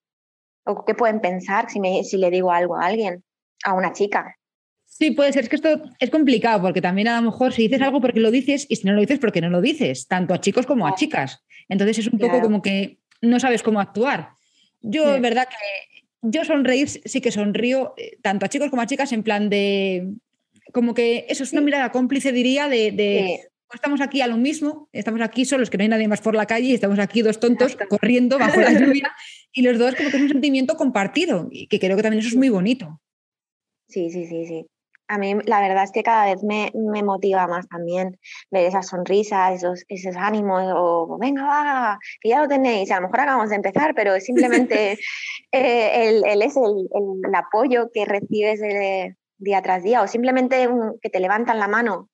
o 0.67 0.85
qué 0.85 0.95
pueden 0.95 1.21
pensar 1.21 1.71
si, 1.71 1.81
me, 1.81 2.05
si 2.05 2.19
le 2.19 2.31
digo 2.31 2.51
algo 2.51 2.77
a 2.77 2.85
alguien, 2.85 3.25
a 3.65 3.73
una 3.73 3.93
chica. 3.93 4.37
Sí, 4.99 5.11
puede 5.11 5.31
ser. 5.31 5.43
Es 5.43 5.51
que 5.51 5.57
esto 5.57 5.83
es 5.99 6.09
complicado 6.09 6.63
porque 6.63 6.81
también 6.81 7.09
a 7.09 7.21
lo 7.21 7.31
mejor 7.31 7.53
si 7.53 7.63
dices 7.63 7.83
algo 7.83 8.01
porque 8.01 8.19
lo 8.19 8.31
dices 8.31 8.67
y 8.71 8.77
si 8.77 8.87
no 8.87 8.95
lo 8.95 9.01
dices 9.03 9.19
porque 9.19 9.43
no 9.43 9.51
lo 9.51 9.61
dices, 9.61 10.09
tanto 10.09 10.33
a 10.33 10.41
chicos 10.41 10.65
como 10.65 10.87
a 10.87 10.95
chicas. 10.95 11.45
Entonces 11.69 11.99
es 11.99 12.07
un 12.07 12.19
poco 12.19 12.41
como 12.41 12.63
que 12.63 12.99
no 13.21 13.39
sabes 13.39 13.63
cómo 13.63 13.79
actuar. 13.79 14.31
Yo, 14.81 15.17
es 15.17 15.21
verdad 15.21 15.49
que 15.49 16.03
yo 16.23 16.47
sonreír 16.47 16.89
sí 16.89 17.21
que 17.21 17.31
sonrío 17.31 17.93
eh, 17.99 18.17
tanto 18.23 18.47
a 18.47 18.49
chicos 18.49 18.71
como 18.71 18.81
a 18.81 18.87
chicas 18.87 19.13
en 19.13 19.23
plan 19.23 19.51
de 19.51 20.15
como 20.73 20.95
que 20.95 21.27
eso 21.29 21.43
es 21.43 21.53
una 21.53 21.61
mirada 21.61 21.93
cómplice 21.93 22.33
diría 22.33 22.69
de, 22.69 23.41
estamos 23.75 24.01
aquí 24.01 24.23
a 24.23 24.27
lo 24.27 24.39
mismo, 24.39 24.89
estamos 24.93 25.21
aquí 25.21 25.45
solos 25.45 25.69
que 25.69 25.77
no 25.77 25.83
hay 25.83 25.89
nadie 25.89 26.09
más 26.09 26.23
por 26.23 26.35
la 26.35 26.47
calle 26.47 26.69
y 26.69 26.75
estamos 26.75 26.99
aquí 27.01 27.21
dos 27.21 27.39
tontos 27.39 27.77
corriendo 27.91 28.39
bajo 28.39 28.61
la 28.61 28.73
lluvia 28.81 29.13
y 29.53 29.61
los 29.61 29.79
dos 29.79 29.95
como 29.95 30.09
que 30.11 30.17
es 30.17 30.23
un 30.23 30.29
sentimiento 30.31 30.77
compartido 30.77 31.49
y 31.51 31.67
que 31.67 31.79
creo 31.79 31.97
que 31.99 32.03
también 32.03 32.21
eso 32.21 32.31
es 32.31 32.37
muy 32.37 32.49
bonito. 32.49 32.99
Sí, 33.89 34.11
sí, 34.11 34.27
sí, 34.27 34.47
sí 34.47 34.67
a 35.09 35.19
mí 35.19 35.35
la 35.45 35.61
verdad 35.61 35.85
es 35.85 35.93
que 35.93 36.03
cada 36.03 36.27
vez 36.27 36.43
me, 36.43 36.71
motiva 37.03 37.47
más 37.47 37.69
también 37.69 38.19
ver 38.51 38.65
esas 38.67 38.89
sonrisas, 38.89 39.55
esos, 39.55 39.85
esos 39.89 40.17
ánimos, 40.17 40.65
o 40.75 41.19
venga, 41.19 41.45
va, 41.45 41.99
que 42.21 42.31
ya 42.31 42.41
lo 42.41 42.49
tenéis, 42.49 42.91
a 42.91 42.97
lo 42.97 43.03
mejor 43.03 43.21
acabamos 43.21 43.51
de 43.51 43.57
empezar, 43.57 43.95
pero 43.95 44.15
es 44.15 44.25
simplemente 44.25 44.99
eh, 45.53 46.09
el, 46.09 46.43
es 46.43 46.57
el, 46.57 47.35
apoyo 47.35 47.91
que 47.93 48.05
recibes 48.05 48.61
día 49.39 49.63
tras 49.63 49.83
día, 49.83 50.03
o 50.03 50.07
simplemente 50.07 50.69
que 51.01 51.11
te 51.11 51.21
levantan 51.21 51.59
la 51.59 51.69
mano, 51.69 52.09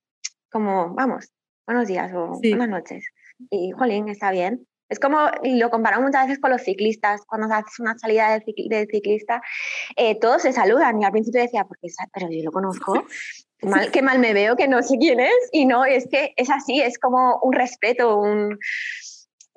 como, 0.51 0.95
vamos, 0.95 1.33
buenos 1.67 1.89
días 1.89 2.13
o 2.15 2.39
buenas 2.41 2.69
noches. 2.69 3.05
Y, 3.51 3.71
jolín, 3.73 4.09
está 4.09 4.31
bien. 4.31 4.67
Es 4.93 5.01
como, 5.01 5.19
lo 5.43 5.71
comparamos 5.71 6.09
muchas 6.09 6.27
veces 6.27 6.39
con 6.39 6.51
los 6.51 6.61
ciclistas, 6.61 7.23
cuando 7.27 7.53
haces 7.53 7.81
una 7.81 7.97
salida 7.97 8.39
de, 8.39 8.87
ciclista, 8.91 9.41
eh, 9.97 10.19
todos 10.21 10.43
se 10.43 10.53
saludan 10.53 11.01
y 11.01 11.05
al 11.07 11.13
principio 11.13 11.41
decía, 11.41 11.65
porque 11.65 11.89
pero 12.13 12.29
yo 12.31 12.45
lo 12.45 12.53
conozco, 12.53 13.07
mal, 13.63 13.91
qué 13.91 14.03
mal 14.03 14.19
me 14.19 14.35
veo 14.35 14.55
que 14.55 14.69
no 14.69 14.83
sé 14.83 14.99
quién 14.99 15.19
es, 15.19 15.49
y 15.51 15.65
no, 15.65 15.87
es 15.87 16.07
que 16.09 16.35
es 16.37 16.51
así, 16.51 16.83
es 16.83 16.99
como 16.99 17.39
un 17.41 17.55
respeto, 17.55 18.19
un, 18.19 18.59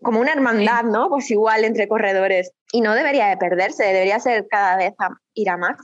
como 0.01 0.21
una 0.21 0.31
hermandad, 0.31 0.83
¿no? 0.83 1.09
Pues 1.09 1.29
igual 1.29 1.65
entre 1.65 1.89
corredores, 1.89 2.53
y 2.71 2.79
no 2.79 2.93
debería 2.93 3.27
de 3.27 3.35
perderse, 3.35 3.83
debería 3.83 4.21
ser 4.21 4.47
cada 4.49 4.77
vez 4.77 4.93
ir 5.33 5.49
a 5.49 5.57
más. 5.57 5.75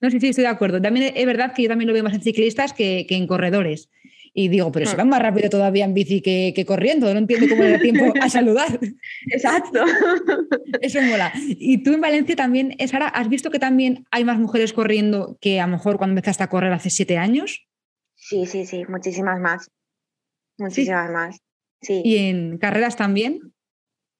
No, 0.00 0.10
sí, 0.10 0.18
sí, 0.18 0.30
estoy 0.30 0.44
de 0.44 0.50
acuerdo. 0.50 0.80
También 0.80 1.12
es 1.14 1.26
verdad 1.26 1.52
que 1.52 1.64
yo 1.64 1.68
también 1.68 1.88
lo 1.88 1.92
veo 1.92 2.02
más 2.02 2.14
en 2.14 2.22
ciclistas 2.22 2.72
que, 2.72 3.04
que 3.06 3.16
en 3.16 3.26
corredores. 3.26 3.90
Y 4.34 4.48
digo, 4.48 4.72
pero 4.72 4.86
se 4.86 4.94
hmm. 4.94 4.98
van 4.98 5.08
más 5.10 5.22
rápido 5.22 5.50
todavía 5.50 5.84
en 5.84 5.92
bici 5.92 6.22
que, 6.22 6.52
que 6.56 6.64
corriendo, 6.64 7.12
no 7.12 7.18
entiendo 7.18 7.46
cómo 7.48 7.62
le 7.62 7.72
da 7.72 7.78
tiempo 7.78 8.12
a 8.20 8.28
saludar. 8.30 8.78
Exacto. 9.30 9.84
Eso 10.80 11.02
mola. 11.02 11.32
Y 11.48 11.82
tú 11.82 11.92
en 11.92 12.00
Valencia 12.00 12.34
también, 12.34 12.74
Sara, 12.88 13.08
¿has 13.08 13.28
visto 13.28 13.50
que 13.50 13.58
también 13.58 14.06
hay 14.10 14.24
más 14.24 14.38
mujeres 14.38 14.72
corriendo 14.72 15.36
que 15.40 15.60
a 15.60 15.66
lo 15.66 15.72
mejor 15.72 15.98
cuando 15.98 16.12
empezaste 16.12 16.44
a 16.44 16.48
correr 16.48 16.72
hace 16.72 16.88
siete 16.88 17.18
años? 17.18 17.66
Sí, 18.14 18.46
sí, 18.46 18.64
sí, 18.64 18.84
muchísimas 18.88 19.38
más. 19.38 19.70
Muchísimas 20.56 21.10
más. 21.10 21.38
Sí. 21.82 22.00
¿Y 22.04 22.16
en 22.16 22.56
carreras 22.58 22.96
también? 22.96 23.52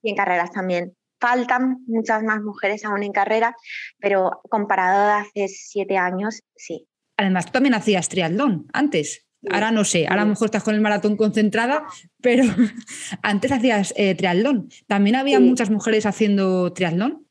Y 0.02 0.10
en 0.10 0.16
carreras 0.16 0.50
también. 0.52 0.94
Faltan 1.20 1.84
muchas 1.86 2.22
más 2.24 2.42
mujeres 2.42 2.84
aún 2.84 3.02
en 3.04 3.12
carrera, 3.12 3.54
pero 3.98 4.40
comparado 4.50 5.08
a 5.08 5.20
hace 5.20 5.48
siete 5.48 5.96
años, 5.96 6.40
sí. 6.56 6.88
Además, 7.16 7.46
tú 7.46 7.52
también 7.52 7.74
hacías 7.74 8.08
triatlón 8.08 8.66
antes. 8.72 9.26
Ahora 9.50 9.72
no 9.72 9.84
sé, 9.84 10.06
ahora 10.06 10.22
a 10.22 10.24
lo 10.24 10.30
mejor 10.30 10.46
estás 10.46 10.62
con 10.62 10.74
el 10.74 10.80
maratón 10.80 11.16
concentrada, 11.16 11.84
pero 12.20 12.44
antes 13.22 13.50
hacías 13.50 13.92
eh, 13.96 14.14
triatlón. 14.14 14.68
¿También 14.86 15.16
había 15.16 15.40
muchas 15.40 15.70
mujeres 15.70 16.06
haciendo 16.06 16.72
triatlón? 16.72 17.26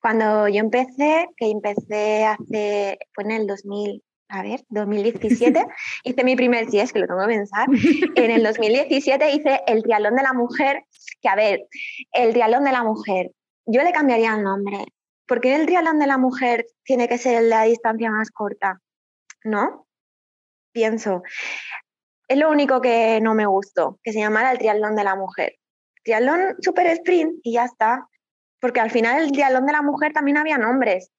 Cuando 0.00 0.48
yo 0.48 0.58
empecé, 0.58 1.28
que 1.36 1.50
empecé 1.50 2.24
hace, 2.24 2.98
fue 3.12 3.24
en 3.24 3.30
el 3.30 3.46
2000, 3.46 4.02
a 4.28 4.42
ver, 4.42 4.64
2017, 4.68 5.64
hice 6.04 6.24
mi 6.24 6.36
primer, 6.36 6.68
sí, 6.70 6.78
es 6.78 6.92
que 6.92 7.00
lo 7.00 7.06
tengo 7.06 7.20
que 7.20 7.34
pensar, 7.34 7.68
en 8.16 8.30
el 8.30 8.42
2017 8.42 9.32
hice 9.32 9.60
el 9.66 9.82
triatlón 9.82 10.16
de 10.16 10.22
la 10.22 10.32
mujer, 10.32 10.84
que 11.20 11.28
a 11.28 11.36
ver, 11.36 11.66
el 12.12 12.32
triatlón 12.32 12.64
de 12.64 12.72
la 12.72 12.82
mujer, 12.82 13.30
yo 13.66 13.82
le 13.82 13.92
cambiaría 13.92 14.34
el 14.34 14.42
nombre, 14.42 14.86
porque 15.26 15.54
el 15.54 15.66
triatlón 15.66 15.98
de 15.98 16.06
la 16.06 16.18
mujer 16.18 16.66
tiene 16.84 17.08
que 17.08 17.18
ser 17.18 17.44
la 17.44 17.62
distancia 17.62 18.10
más 18.10 18.30
corta, 18.30 18.80
¿no? 19.44 19.86
Pienso, 20.72 21.22
es 22.28 22.38
lo 22.38 22.50
único 22.50 22.80
que 22.80 23.20
no 23.20 23.34
me 23.34 23.46
gustó, 23.46 23.98
que 24.02 24.12
se 24.12 24.20
llamara 24.20 24.52
el 24.52 24.58
triatlón 24.58 24.96
de 24.96 25.04
la 25.04 25.16
mujer. 25.16 25.56
Triatlón 26.02 26.56
super 26.60 26.86
sprint 26.86 27.40
y 27.42 27.52
ya 27.52 27.64
está. 27.64 28.08
Porque 28.60 28.80
al 28.80 28.90
final 28.90 29.22
el 29.22 29.32
triatlón 29.32 29.66
de 29.66 29.72
la 29.72 29.82
mujer 29.82 30.12
también 30.12 30.36
había 30.36 30.56
nombres. 30.56 31.10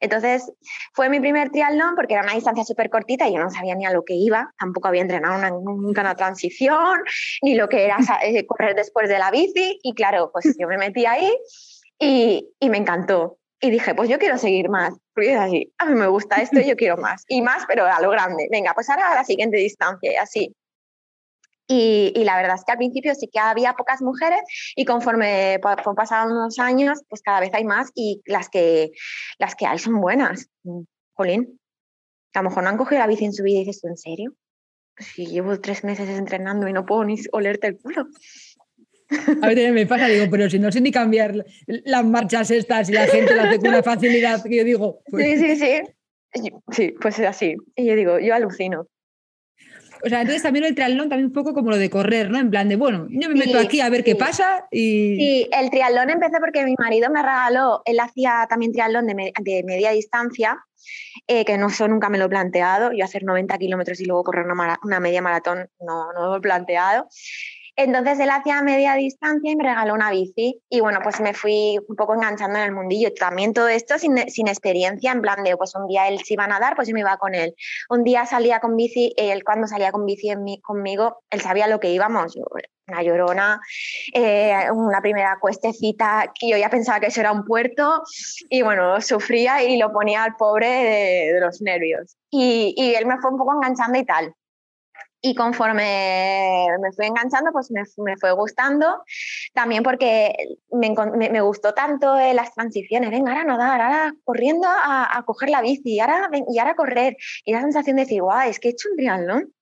Entonces 0.00 0.52
fue 0.92 1.08
mi 1.08 1.20
primer 1.20 1.50
triatlón 1.50 1.94
porque 1.94 2.14
era 2.14 2.24
una 2.24 2.34
distancia 2.34 2.64
súper 2.64 2.90
cortita 2.90 3.28
y 3.28 3.34
yo 3.34 3.38
no 3.40 3.50
sabía 3.50 3.74
ni 3.74 3.86
a 3.86 3.92
lo 3.92 4.04
que 4.04 4.14
iba, 4.14 4.52
tampoco 4.58 4.88
había 4.88 5.02
entrenado 5.02 5.60
nunca 5.60 6.02
una 6.02 6.16
transición, 6.16 7.00
ni 7.42 7.54
lo 7.54 7.68
que 7.68 7.84
era 7.84 7.96
eh, 8.22 8.44
correr 8.44 8.74
después 8.74 9.08
de 9.08 9.18
la 9.18 9.30
bici 9.30 9.78
y 9.82 9.94
claro, 9.94 10.30
pues 10.32 10.56
yo 10.58 10.68
me 10.68 10.78
metí 10.78 11.06
ahí 11.06 11.32
y, 11.98 12.50
y 12.58 12.70
me 12.70 12.78
encantó. 12.78 13.38
Y 13.60 13.70
dije, 13.70 13.94
pues 13.94 14.08
yo 14.08 14.18
quiero 14.18 14.36
seguir 14.36 14.68
más, 14.68 14.94
porque 15.14 15.32
es 15.32 15.38
así, 15.38 15.72
a 15.78 15.86
mí 15.86 15.94
me 15.94 16.06
gusta 16.08 16.36
esto 16.42 16.60
y 16.60 16.66
yo 16.66 16.76
quiero 16.76 16.96
más, 16.96 17.24
y 17.28 17.40
más, 17.40 17.64
pero 17.66 17.86
a 17.86 18.00
lo 18.00 18.10
grande. 18.10 18.48
Venga, 18.50 18.74
pues 18.74 18.90
ahora 18.90 19.12
a 19.12 19.14
la 19.14 19.24
siguiente 19.24 19.56
distancia 19.56 20.12
y 20.12 20.16
así. 20.16 20.54
Y, 21.66 22.12
y, 22.14 22.24
la 22.24 22.36
verdad 22.36 22.56
es 22.56 22.64
que 22.64 22.72
al 22.72 22.78
principio 22.78 23.14
sí 23.14 23.30
que 23.32 23.38
había 23.38 23.72
pocas 23.72 24.02
mujeres 24.02 24.40
y 24.76 24.84
conforme 24.84 25.58
pasando 25.96 26.34
unos 26.34 26.58
años, 26.58 27.00
pues 27.08 27.22
cada 27.22 27.40
vez 27.40 27.54
hay 27.54 27.64
más 27.64 27.90
y 27.94 28.20
las 28.26 28.50
que, 28.50 28.90
las 29.38 29.54
que 29.54 29.64
hay 29.64 29.78
son 29.78 29.98
buenas. 29.98 30.50
Jolín, 31.14 31.58
a 32.34 32.42
lo 32.42 32.50
mejor 32.50 32.64
no 32.64 32.68
han 32.68 32.76
cogido 32.76 32.98
la 32.98 33.06
bici 33.06 33.24
en 33.24 33.32
su 33.32 33.42
vida 33.42 33.60
y 33.60 33.64
dices, 33.64 33.84
¿en 33.84 33.96
serio? 33.96 34.34
Pues 34.94 35.08
si 35.08 35.26
llevo 35.26 35.58
tres 35.58 35.84
meses 35.84 36.08
entrenando 36.10 36.68
y 36.68 36.72
no 36.72 36.84
puedo 36.84 37.04
ni 37.04 37.16
olerte 37.32 37.68
el 37.68 37.78
culo. 37.78 38.08
A 39.42 39.48
veces 39.48 39.72
me 39.72 39.86
pasa, 39.86 40.06
digo, 40.06 40.26
pero 40.30 40.48
si 40.48 40.58
no 40.58 40.72
sé 40.72 40.80
ni 40.80 40.90
cambiar 40.90 41.44
las 41.66 42.04
marchas 42.04 42.50
estas 42.50 42.88
y 42.88 42.92
la 42.92 43.06
gente 43.06 43.34
lo 43.34 43.42
hace 43.42 43.58
con 43.58 43.68
una 43.68 43.82
facilidad 43.82 44.42
que 44.42 44.56
yo 44.56 44.64
digo. 44.64 45.02
Pues 45.10 45.38
sí, 45.38 45.56
sí, 45.56 45.56
sí. 45.56 46.50
Sí, 46.72 46.94
pues 47.00 47.18
es 47.18 47.26
así. 47.26 47.56
Y 47.76 47.86
yo 47.86 47.94
digo, 47.94 48.18
yo 48.18 48.34
alucino. 48.34 48.88
O 50.04 50.08
sea, 50.08 50.20
entonces 50.20 50.42
también 50.42 50.66
el 50.66 50.74
triatlón 50.74 51.08
también 51.08 51.28
un 51.28 51.32
poco 51.32 51.54
como 51.54 51.70
lo 51.70 51.78
de 51.78 51.88
correr, 51.88 52.30
¿no? 52.30 52.38
En 52.38 52.50
plan 52.50 52.68
de, 52.68 52.76
bueno, 52.76 53.06
yo 53.08 53.28
me 53.30 53.36
meto 53.36 53.58
aquí 53.58 53.80
a 53.80 53.88
ver 53.88 54.04
qué 54.04 54.14
pasa 54.16 54.66
y... 54.70 55.16
Sí, 55.16 55.48
el 55.50 55.70
triatlón 55.70 56.10
empecé 56.10 56.38
porque 56.40 56.64
mi 56.64 56.74
marido 56.78 57.10
me 57.10 57.22
regaló, 57.22 57.80
él 57.86 57.98
hacía 58.00 58.46
también 58.50 58.72
triatlón 58.72 59.06
de, 59.06 59.14
media 59.64 59.92
distancia, 59.92 60.58
eh, 61.26 61.46
que 61.46 61.56
no 61.56 61.68
eso 61.68 61.88
nunca 61.88 62.10
me 62.10 62.18
lo 62.18 62.26
he 62.26 62.28
planteado, 62.28 62.92
yo 62.92 63.02
hacer 63.02 63.24
90 63.24 63.56
kilómetros 63.56 63.98
y 64.00 64.04
luego 64.04 64.24
correr 64.24 64.44
una, 64.44 64.78
una 64.82 65.00
media 65.00 65.22
maratón 65.22 65.70
no, 65.80 66.12
no 66.12 66.26
lo 66.26 66.36
he 66.36 66.40
planteado. 66.40 67.08
Entonces 67.76 68.20
él 68.20 68.30
hacía 68.30 68.62
media 68.62 68.94
distancia 68.94 69.50
y 69.50 69.56
me 69.56 69.64
regaló 69.64 69.94
una 69.94 70.10
bici. 70.10 70.62
Y 70.68 70.80
bueno, 70.80 71.00
pues 71.02 71.20
me 71.20 71.34
fui 71.34 71.78
un 71.88 71.96
poco 71.96 72.14
enganchando 72.14 72.58
en 72.58 72.64
el 72.64 72.72
mundillo. 72.72 73.12
También 73.14 73.52
todo 73.52 73.68
esto 73.68 73.98
sin, 73.98 74.16
sin 74.28 74.48
experiencia, 74.48 75.12
en 75.12 75.20
plan 75.20 75.42
de, 75.42 75.56
pues 75.56 75.74
un 75.74 75.86
día 75.88 76.08
él 76.08 76.20
se 76.24 76.34
iba 76.34 76.44
a 76.44 76.48
nadar, 76.48 76.76
pues 76.76 76.88
yo 76.88 76.94
me 76.94 77.00
iba 77.00 77.16
con 77.16 77.34
él. 77.34 77.54
Un 77.90 78.04
día 78.04 78.26
salía 78.26 78.60
con 78.60 78.76
bici, 78.76 79.12
él 79.16 79.42
cuando 79.44 79.66
salía 79.66 79.92
con 79.92 80.06
bici 80.06 80.32
conmigo, 80.62 81.22
él 81.30 81.40
sabía 81.40 81.66
lo 81.66 81.80
que 81.80 81.90
íbamos. 81.90 82.36
una 82.86 83.02
llorona, 83.02 83.60
eh, 84.12 84.70
una 84.72 85.00
primera 85.00 85.38
cuestecita 85.40 86.32
que 86.38 86.50
yo 86.50 86.56
ya 86.56 86.68
pensaba 86.70 87.00
que 87.00 87.06
eso 87.06 87.20
era 87.20 87.32
un 87.32 87.44
puerto 87.44 88.02
y 88.50 88.62
bueno, 88.62 89.00
sufría 89.00 89.62
y 89.62 89.78
lo 89.78 89.92
ponía 89.92 90.22
al 90.22 90.36
pobre 90.36 90.68
de, 90.68 91.32
de 91.32 91.40
los 91.40 91.60
nervios. 91.60 92.16
Y, 92.30 92.74
y 92.76 92.94
él 92.94 93.06
me 93.06 93.18
fue 93.20 93.30
un 93.30 93.38
poco 93.38 93.54
enganchando 93.54 93.98
y 93.98 94.04
tal. 94.04 94.34
Y 95.26 95.34
conforme 95.34 96.66
me 96.82 96.92
fui 96.92 97.06
enganchando, 97.06 97.50
pues 97.50 97.70
me, 97.70 97.82
me 97.96 98.14
fue 98.18 98.32
gustando. 98.32 99.02
También 99.54 99.82
porque 99.82 100.34
me, 100.70 100.94
me, 101.30 101.40
gustó 101.40 101.72
tanto 101.72 102.14
las 102.14 102.52
transiciones. 102.52 103.10
Venga, 103.10 103.32
ahora 103.32 103.44
nadar, 103.44 103.80
ahora 103.80 104.14
corriendo 104.22 104.68
a, 104.68 105.16
a 105.16 105.22
coger 105.22 105.48
la 105.48 105.62
bici, 105.62 105.98
ahora, 105.98 106.28
y 106.46 106.58
ahora 106.58 106.74
correr. 106.74 107.16
Y 107.42 107.54
la 107.54 107.62
sensación 107.62 107.96
de 107.96 108.02
decir, 108.02 108.20
guau, 108.20 108.46
es 108.50 108.60
que 108.60 108.68
he 108.68 108.70
hecho 108.72 108.90
un 108.90 108.96
triatlón. 108.98 109.54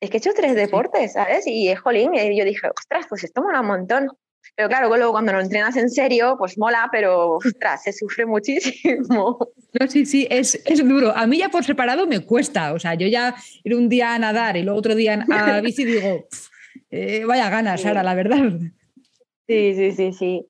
Es 0.00 0.08
que 0.08 0.16
he 0.16 0.20
hecho 0.20 0.32
tres 0.34 0.54
deportes, 0.54 1.12
¿sabes? 1.12 1.46
Y 1.46 1.68
es 1.68 1.78
jolín. 1.78 2.14
Y 2.14 2.34
yo 2.34 2.46
dije, 2.46 2.66
ostras, 2.74 3.04
pues 3.06 3.22
esto 3.22 3.42
mola 3.42 3.60
un 3.60 3.66
montón. 3.66 4.08
Pero 4.56 4.68
claro, 4.68 4.88
luego 4.88 5.12
cuando 5.12 5.32
lo 5.32 5.40
entrenas 5.40 5.76
en 5.76 5.90
serio, 5.90 6.36
pues 6.38 6.56
mola, 6.58 6.88
pero 6.92 7.34
ostras, 7.34 7.82
se 7.82 7.92
sufre 7.92 8.26
muchísimo. 8.26 9.38
No, 9.80 9.88
sí, 9.88 10.06
sí, 10.06 10.26
es, 10.30 10.60
es, 10.64 10.86
duro. 10.86 11.16
A 11.16 11.26
mí 11.26 11.38
ya 11.38 11.48
por 11.48 11.64
separado 11.64 12.06
me 12.06 12.20
cuesta. 12.20 12.72
O 12.72 12.78
sea, 12.78 12.94
yo 12.94 13.06
ya 13.06 13.34
ir 13.62 13.74
un 13.74 13.88
día 13.88 14.14
a 14.14 14.18
nadar 14.18 14.56
y 14.56 14.62
luego 14.62 14.78
otro 14.78 14.94
día 14.94 15.24
a 15.30 15.60
bici 15.60 15.84
digo, 15.84 16.26
eh, 16.90 17.24
vaya 17.24 17.50
ganas, 17.50 17.80
Sara, 17.80 18.02
la 18.02 18.14
verdad. 18.14 18.52
Sí, 19.46 19.74
sí, 19.74 19.92
sí, 19.92 20.12
sí. 20.12 20.46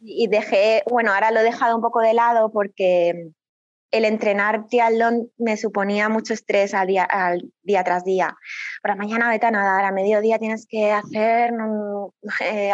Y 0.00 0.26
dejé, 0.26 0.82
bueno, 0.90 1.12
ahora 1.12 1.30
lo 1.30 1.40
he 1.40 1.44
dejado 1.44 1.76
un 1.76 1.82
poco 1.82 2.00
de 2.00 2.12
lado 2.12 2.50
porque 2.52 3.30
el 3.94 4.04
entrenar 4.04 4.66
triatlón 4.66 5.30
me 5.38 5.56
suponía 5.56 6.08
mucho 6.08 6.34
estrés 6.34 6.74
al 6.74 6.88
día, 6.88 7.04
al 7.04 7.52
día 7.62 7.84
tras 7.84 8.04
día. 8.04 8.36
Por 8.82 8.90
la 8.90 8.96
mañana 8.96 9.30
vete 9.30 9.46
a 9.46 9.52
nadar, 9.52 9.84
a 9.84 9.92
mediodía 9.92 10.40
tienes 10.40 10.66
que 10.68 10.90
hacer 10.90 11.52
eh, 12.40 12.72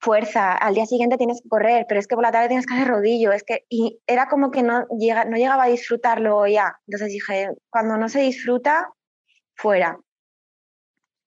fuerza, 0.00 0.52
al 0.54 0.74
día 0.74 0.84
siguiente 0.86 1.16
tienes 1.16 1.40
que 1.40 1.48
correr, 1.48 1.86
pero 1.88 2.00
es 2.00 2.08
que 2.08 2.16
por 2.16 2.24
la 2.24 2.32
tarde 2.32 2.48
tienes 2.48 2.66
que 2.66 2.74
hacer 2.74 2.88
rodillo, 2.88 3.30
es 3.30 3.44
que 3.44 3.66
era 4.04 4.26
como 4.26 4.50
que 4.50 4.64
no, 4.64 4.84
llega, 4.98 5.24
no 5.26 5.36
llegaba 5.36 5.64
a 5.64 5.68
disfrutarlo 5.68 6.44
ya. 6.48 6.74
Entonces 6.88 7.12
dije, 7.12 7.50
cuando 7.70 7.96
no 7.96 8.08
se 8.08 8.20
disfruta, 8.20 8.92
fuera. 9.54 9.96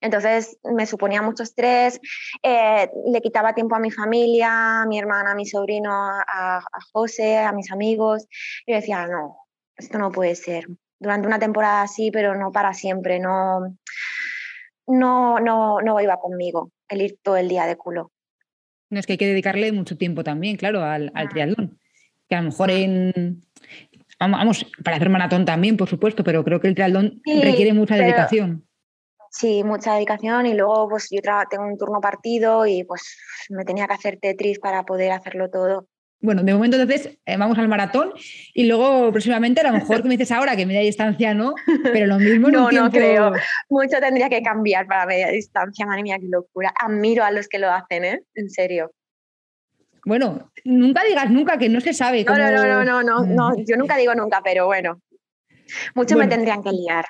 Entonces 0.04 0.58
me 0.62 0.84
suponía 0.84 1.22
mucho 1.22 1.42
estrés, 1.42 1.98
eh, 2.42 2.90
le 3.06 3.20
quitaba 3.22 3.54
tiempo 3.54 3.74
a 3.74 3.78
mi 3.78 3.90
familia, 3.90 4.82
a 4.82 4.86
mi 4.86 4.98
hermana, 4.98 5.32
a 5.32 5.34
mi 5.34 5.46
sobrino, 5.46 5.90
a, 5.90 6.58
a 6.58 6.80
José, 6.92 7.38
a 7.38 7.52
mis 7.52 7.72
amigos. 7.72 8.26
Y 8.66 8.74
decía, 8.74 9.06
no, 9.06 9.38
esto 9.76 9.98
no 9.98 10.12
puede 10.12 10.34
ser. 10.34 10.66
Durante 11.00 11.26
una 11.26 11.38
temporada 11.38 11.82
así, 11.82 12.10
pero 12.10 12.34
no 12.34 12.52
para 12.52 12.74
siempre, 12.74 13.18
no, 13.18 13.60
no, 14.86 15.40
no, 15.40 15.80
no 15.80 16.00
iba 16.00 16.18
conmigo 16.18 16.70
el 16.88 17.00
ir 17.00 17.18
todo 17.22 17.38
el 17.38 17.48
día 17.48 17.64
de 17.64 17.76
culo. 17.76 18.12
No, 18.90 19.00
es 19.00 19.06
que 19.06 19.14
hay 19.14 19.18
que 19.18 19.26
dedicarle 19.26 19.72
mucho 19.72 19.96
tiempo 19.96 20.22
también, 20.22 20.56
claro, 20.56 20.82
al, 20.82 21.10
al 21.14 21.30
triatlón. 21.30 21.78
Que 22.28 22.36
a 22.36 22.42
lo 22.42 22.50
mejor 22.50 22.70
en, 22.70 23.42
vamos, 24.20 24.66
para 24.84 24.96
hacer 24.96 25.08
maratón 25.08 25.46
también, 25.46 25.78
por 25.78 25.88
supuesto, 25.88 26.22
pero 26.24 26.44
creo 26.44 26.60
que 26.60 26.68
el 26.68 26.74
triatlón 26.74 27.22
sí, 27.24 27.40
requiere 27.40 27.72
mucha 27.72 27.96
dedicación. 27.96 28.66
Sí, 29.36 29.64
mucha 29.64 29.94
dedicación 29.94 30.46
y 30.46 30.54
luego 30.54 30.88
pues 30.88 31.08
yo 31.10 31.18
tengo 31.50 31.64
un 31.66 31.76
turno 31.76 32.00
partido 32.00 32.66
y 32.66 32.84
pues 32.84 33.18
me 33.48 33.64
tenía 33.64 33.88
que 33.88 33.94
hacer 33.94 34.18
Tetris 34.20 34.60
para 34.60 34.84
poder 34.84 35.10
hacerlo 35.10 35.50
todo. 35.50 35.88
Bueno, 36.20 36.44
de 36.44 36.54
momento 36.54 36.76
entonces 36.76 37.18
eh, 37.26 37.36
vamos 37.36 37.58
al 37.58 37.66
maratón 37.66 38.12
y 38.54 38.66
luego 38.66 39.10
próximamente 39.10 39.60
a 39.60 39.64
lo 39.64 39.72
mejor 39.72 40.02
que 40.02 40.08
me 40.08 40.16
dices 40.16 40.30
ahora 40.30 40.54
que 40.54 40.66
media 40.66 40.82
distancia 40.82 41.34
no, 41.34 41.56
pero 41.82 42.06
lo 42.06 42.20
mismo 42.20 42.46
en 42.46 42.54
no, 42.54 42.64
un 42.64 42.70
tiempo... 42.70 42.86
No, 42.86 42.92
creo. 42.92 43.32
Mucho 43.68 43.98
tendría 43.98 44.28
que 44.28 44.40
cambiar 44.40 44.86
para 44.86 45.04
media 45.04 45.26
distancia, 45.28 45.84
madre 45.84 46.04
mía, 46.04 46.16
qué 46.20 46.28
locura. 46.30 46.72
Admiro 46.80 47.24
a 47.24 47.32
los 47.32 47.48
que 47.48 47.58
lo 47.58 47.72
hacen, 47.72 48.04
¿eh? 48.04 48.22
En 48.36 48.48
serio. 48.50 48.92
Bueno, 50.06 50.52
nunca 50.64 51.02
digas 51.02 51.28
nunca 51.28 51.58
que 51.58 51.68
no 51.68 51.80
se 51.80 51.92
sabe. 51.92 52.24
Cómo... 52.24 52.38
No, 52.38 52.52
no, 52.52 52.64
no, 52.64 52.84
no, 52.84 53.02
no, 53.02 53.24
no, 53.24 53.50
no, 53.50 53.64
yo 53.66 53.76
nunca 53.76 53.96
digo 53.96 54.14
nunca, 54.14 54.42
pero 54.44 54.66
bueno, 54.66 55.02
mucho 55.96 56.14
bueno. 56.14 56.28
me 56.28 56.36
tendrían 56.36 56.62
que 56.62 56.70
liar. 56.70 57.06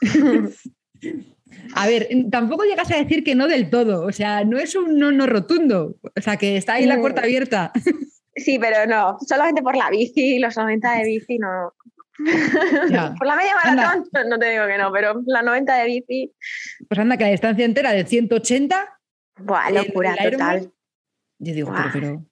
A 1.74 1.86
ver, 1.86 2.08
tampoco 2.30 2.64
llegas 2.64 2.90
a 2.90 2.96
decir 2.96 3.24
que 3.24 3.34
no 3.34 3.46
del 3.46 3.70
todo, 3.70 4.04
o 4.04 4.12
sea, 4.12 4.44
no 4.44 4.58
es 4.58 4.74
un 4.74 4.98
no, 4.98 5.12
no 5.12 5.26
rotundo, 5.26 5.96
o 6.02 6.20
sea, 6.20 6.36
que 6.36 6.56
está 6.56 6.74
ahí 6.74 6.86
la 6.86 7.00
puerta 7.00 7.22
abierta. 7.22 7.72
Sí, 8.34 8.58
pero 8.58 8.86
no, 8.86 9.18
solamente 9.26 9.62
por 9.62 9.76
la 9.76 9.90
bici, 9.90 10.38
los 10.38 10.56
90 10.56 10.92
de 10.98 11.04
bici 11.04 11.38
no. 11.38 11.72
Ya. 12.90 13.14
por 13.18 13.26
la 13.26 13.36
media 13.36 13.54
maratón, 13.54 14.04
anda. 14.12 14.24
no 14.28 14.38
te 14.38 14.50
digo 14.50 14.66
que 14.66 14.78
no, 14.78 14.92
pero 14.92 15.22
la 15.26 15.42
90 15.42 15.74
de 15.74 15.84
bici. 15.86 16.32
Pues 16.88 16.98
anda, 16.98 17.16
que 17.16 17.24
la 17.24 17.30
distancia 17.30 17.64
entera 17.64 17.92
de 17.92 18.04
180. 18.04 19.00
Buah, 19.40 19.70
locura 19.70 20.16
total. 20.16 20.72
Yo 21.38 21.54
digo, 21.54 21.72
pero, 21.72 21.90
pero 21.92 22.26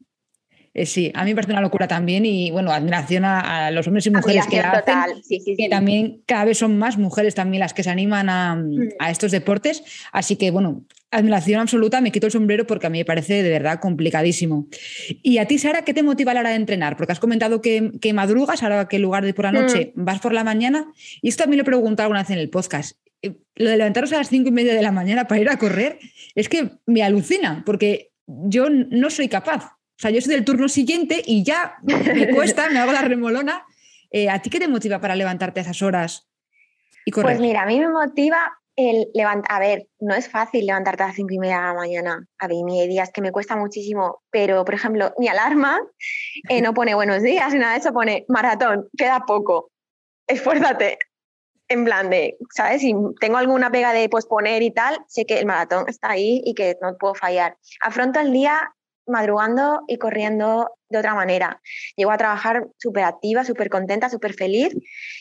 eh, 0.78 0.84
sí, 0.86 1.10
a 1.14 1.24
mí 1.24 1.30
me 1.30 1.36
parece 1.36 1.52
una 1.52 1.62
locura 1.62 1.88
también 1.88 2.26
y 2.26 2.50
bueno, 2.50 2.70
admiración 2.70 3.24
a, 3.24 3.66
a 3.66 3.70
los 3.70 3.86
hombres 3.86 4.06
y 4.06 4.10
mujeres 4.10 4.44
admiración 4.46 4.72
que 4.74 4.78
total. 4.78 5.10
hacen, 5.10 5.24
sí, 5.24 5.40
sí, 5.40 5.56
que 5.56 5.68
también 5.70 6.20
cada 6.26 6.44
vez 6.44 6.58
son 6.58 6.76
más 6.78 6.98
mujeres 6.98 7.34
también 7.34 7.60
las 7.60 7.72
que 7.72 7.82
se 7.82 7.90
animan 7.90 8.28
a, 8.28 8.54
Mm. 8.56 8.88
a, 8.98 9.10
estos 9.10 9.30
deportes, 9.32 9.82
así 10.12 10.36
que 10.36 10.50
bueno, 10.50 10.84
admiración 11.10 11.60
absoluta, 11.60 12.00
me 12.02 12.12
quito 12.12 12.26
el 12.26 12.32
sombrero 12.32 12.66
porque 12.66 12.86
a 12.88 12.90
mí 12.90 12.98
me 12.98 13.04
parece 13.06 13.42
de 13.42 13.48
verdad 13.48 13.80
complicadísimo. 13.80 14.66
Y 15.22 15.38
a 15.38 15.46
ti, 15.46 15.56
Sara, 15.58 15.82
¿qué 15.82 15.94
te 15.94 16.02
motiva 16.02 16.32
a 16.32 16.34
la 16.34 16.40
hora 16.40 16.50
de 16.50 16.56
entrenar? 16.56 16.96
Porque 16.98 17.12
has 17.12 17.20
comentado 17.20 17.62
que, 17.62 17.92
que 18.00 18.12
madrugas, 18.12 18.62
ahora 18.62 18.86
que 18.88 18.96
en 18.96 19.02
lugar 19.02 19.24
de 19.24 19.32
por 19.32 19.44
la 19.46 19.52
noche 19.52 19.92
Mm. 19.94 20.04
vas 20.04 20.20
por 20.20 20.32
la 20.34 20.44
mañana, 20.44 20.92
y 21.22 21.28
esto 21.28 21.44
también 21.44 21.58
lo 21.58 21.62
he 21.62 21.64
preguntado 21.64 22.04
alguna 22.06 22.20
vez 22.20 22.30
en 22.30 22.38
el 22.38 22.50
podcast. 22.50 22.98
Eh, 23.22 23.32
Lo 23.54 23.70
de 23.70 23.78
levantaros 23.78 24.12
a 24.12 24.18
las 24.18 24.28
cinco 24.28 24.48
y 24.50 24.52
media 24.52 24.74
de 24.74 24.82
la 24.82 24.92
mañana 24.92 25.26
para 25.26 25.40
ir 25.40 25.48
a 25.48 25.56
correr 25.58 25.98
es 26.34 26.48
que 26.50 26.70
me 26.84 27.02
alucina, 27.02 27.62
porque 27.64 28.10
yo 28.26 28.68
no 28.68 29.08
soy 29.08 29.28
capaz. 29.28 29.75
O 29.96 29.98
sea, 29.98 30.10
yo 30.10 30.20
soy 30.20 30.34
del 30.34 30.44
turno 30.44 30.68
siguiente 30.68 31.22
y 31.24 31.42
ya 31.42 31.76
me 31.82 32.28
cuesta, 32.34 32.68
me 32.68 32.78
hago 32.78 32.92
la 32.92 33.02
remolona. 33.02 33.64
Eh, 34.10 34.28
¿A 34.28 34.40
ti 34.42 34.50
qué 34.50 34.58
te 34.58 34.68
motiva 34.68 35.00
para 35.00 35.16
levantarte 35.16 35.60
a 35.60 35.62
esas 35.62 35.80
horas 35.80 36.28
y 37.06 37.10
correr? 37.10 37.36
Pues 37.36 37.40
mira, 37.40 37.62
a 37.62 37.66
mí 37.66 37.80
me 37.80 37.88
motiva 37.88 38.58
el 38.76 39.08
levantar. 39.14 39.50
A 39.50 39.58
ver, 39.58 39.88
no 39.98 40.14
es 40.14 40.28
fácil 40.28 40.66
levantarte 40.66 41.02
a 41.02 41.06
las 41.06 41.16
cinco 41.16 41.32
y 41.32 41.38
media 41.38 41.56
de 41.56 41.62
la 41.62 41.74
mañana. 41.74 42.26
A 42.38 42.46
mí 42.46 42.80
hay 42.80 42.88
días 42.88 43.10
que 43.10 43.22
me 43.22 43.32
cuesta 43.32 43.56
muchísimo, 43.56 44.22
pero 44.30 44.64
por 44.66 44.74
ejemplo, 44.74 45.14
mi 45.18 45.28
alarma 45.28 45.80
eh, 46.50 46.60
no 46.60 46.74
pone 46.74 46.94
buenos 46.94 47.22
días 47.22 47.52
ni 47.54 47.58
nada 47.58 47.72
de 47.72 47.78
eso, 47.78 47.92
pone 47.92 48.26
maratón, 48.28 48.88
queda 48.96 49.20
poco, 49.26 49.70
esfuérzate. 50.26 50.98
En 51.68 51.84
plan 51.84 52.10
de, 52.10 52.36
¿sabes? 52.54 52.80
Si 52.80 52.94
tengo 53.18 53.38
alguna 53.38 53.72
pega 53.72 53.92
de 53.92 54.08
posponer 54.08 54.62
y 54.62 54.70
tal, 54.70 54.98
sé 55.08 55.26
que 55.26 55.40
el 55.40 55.46
maratón 55.46 55.86
está 55.88 56.10
ahí 56.10 56.40
y 56.44 56.54
que 56.54 56.76
no 56.80 56.96
puedo 56.96 57.14
fallar. 57.14 57.56
Afronto 57.80 58.20
el 58.20 58.32
día 58.32 58.72
madrugando 59.06 59.82
y 59.86 59.98
corriendo 59.98 60.70
de 60.88 60.98
otra 60.98 61.14
manera. 61.14 61.60
Llego 61.96 62.10
a 62.10 62.16
trabajar 62.16 62.66
súper 62.76 63.04
activa, 63.04 63.44
súper 63.44 63.70
contenta, 63.70 64.08
súper 64.08 64.34
feliz. 64.34 64.74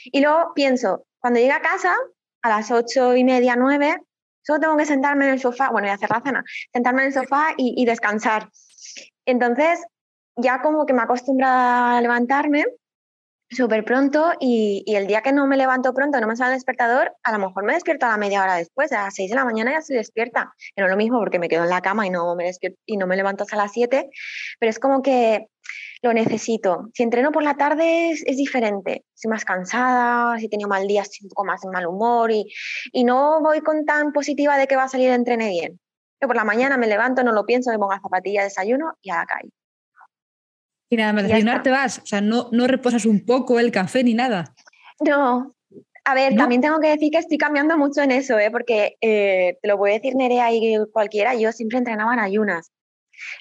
Y 0.05 0.21
luego 0.21 0.51
pienso, 0.53 1.05
cuando 1.19 1.39
llegue 1.39 1.51
a 1.51 1.61
casa, 1.61 1.95
a 2.41 2.49
las 2.49 2.71
ocho 2.71 3.15
y 3.15 3.23
media, 3.23 3.55
nueve, 3.55 3.97
solo 4.41 4.59
tengo 4.59 4.77
que 4.77 4.85
sentarme 4.85 5.25
en 5.25 5.33
el 5.33 5.39
sofá, 5.39 5.69
bueno, 5.71 5.87
y 5.87 5.91
hacer 5.91 6.09
la 6.09 6.21
cena, 6.21 6.43
sentarme 6.71 7.01
en 7.01 7.07
el 7.07 7.13
sofá 7.13 7.53
y, 7.57 7.73
y 7.77 7.85
descansar. 7.85 8.49
Entonces, 9.25 9.79
ya 10.35 10.61
como 10.61 10.85
que 10.85 10.93
me 10.93 11.01
acostumbro 11.01 11.47
a 11.47 11.99
levantarme 12.01 12.65
súper 13.55 13.83
pronto 13.83 14.33
y, 14.39 14.83
el 14.87 15.07
día 15.07 15.21
que 15.21 15.31
no 15.31 15.47
me 15.47 15.57
levanto 15.57 15.93
pronto, 15.93 16.19
no 16.19 16.27
me 16.27 16.35
sale 16.35 16.51
el 16.51 16.57
despertador, 16.57 17.15
a 17.23 17.31
lo 17.31 17.39
mejor 17.39 17.63
me 17.63 17.73
despierto 17.73 18.05
a 18.05 18.09
la 18.09 18.17
media 18.17 18.43
hora 18.43 18.55
después, 18.55 18.91
a 18.91 19.03
las 19.03 19.15
6 19.15 19.29
de 19.29 19.35
la 19.35 19.45
mañana 19.45 19.71
ya 19.71 19.79
estoy 19.79 19.97
despierta. 19.97 20.53
No 20.77 20.85
es 20.85 20.91
lo 20.91 20.97
mismo 20.97 21.19
porque 21.19 21.39
me 21.39 21.49
quedo 21.49 21.63
en 21.63 21.69
la 21.69 21.81
cama 21.81 22.05
y 22.05 22.09
no 22.09 22.35
me, 22.35 22.51
y 22.85 22.97
no 22.97 23.07
me 23.07 23.15
levanto 23.15 23.43
hasta 23.43 23.55
las 23.55 23.71
7, 23.71 24.09
pero 24.59 24.69
es 24.69 24.79
como 24.79 25.01
que 25.01 25.47
lo 26.01 26.13
necesito. 26.13 26.89
Si 26.93 27.03
entreno 27.03 27.31
por 27.31 27.43
la 27.43 27.57
tarde 27.57 28.11
es, 28.11 28.37
diferente, 28.37 29.05
estoy 29.15 29.29
más 29.29 29.45
cansada, 29.45 30.37
si 30.37 30.45
he 30.45 30.49
tenido 30.49 30.69
mal 30.69 30.87
día 30.87 31.01
estoy 31.01 31.25
un 31.25 31.29
poco 31.29 31.45
más 31.45 31.63
en 31.63 31.71
mal 31.71 31.87
humor 31.87 32.31
y, 32.31 32.45
no 33.03 33.41
voy 33.41 33.61
con 33.61 33.85
tan 33.85 34.13
positiva 34.13 34.57
de 34.57 34.67
que 34.67 34.75
va 34.75 34.83
a 34.83 34.87
salir 34.87 35.09
entrene 35.11 35.49
bien. 35.49 35.79
Yo 36.21 36.27
por 36.27 36.35
la 36.35 36.43
mañana 36.43 36.77
me 36.77 36.87
levanto, 36.87 37.23
no 37.23 37.31
lo 37.31 37.45
pienso, 37.45 37.71
me 37.71 37.77
pongo 37.77 37.93
la 37.93 37.99
zapatilla, 38.01 38.43
desayuno 38.43 38.93
y 39.01 39.11
a 39.11 39.17
la 39.17 39.25
calle. 39.25 39.49
Y 40.89 40.97
nada 40.97 41.13
más 41.13 41.23
desayunar 41.23 41.63
te 41.63 41.71
vas, 41.71 41.99
o 41.99 42.05
sea, 42.05 42.21
no, 42.21 42.49
no 42.51 42.67
reposas 42.67 43.05
un 43.05 43.25
poco 43.25 43.59
el 43.59 43.71
café 43.71 44.03
ni 44.03 44.13
nada. 44.13 44.53
No, 44.99 45.55
a 46.05 46.13
ver, 46.13 46.33
¿No? 46.33 46.37
también 46.37 46.61
tengo 46.61 46.79
que 46.79 46.89
decir 46.89 47.11
que 47.11 47.17
estoy 47.17 47.37
cambiando 47.37 47.77
mucho 47.77 48.01
en 48.01 48.11
eso, 48.11 48.37
¿eh? 48.37 48.51
porque 48.51 48.95
eh, 49.01 49.57
te 49.61 49.67
lo 49.67 49.77
puede 49.77 49.95
decir 49.95 50.15
Nerea 50.15 50.53
y 50.53 50.77
cualquiera, 50.93 51.33
yo 51.33 51.51
siempre 51.51 51.79
entrenaba 51.79 52.13
en 52.13 52.19
ayunas. 52.19 52.71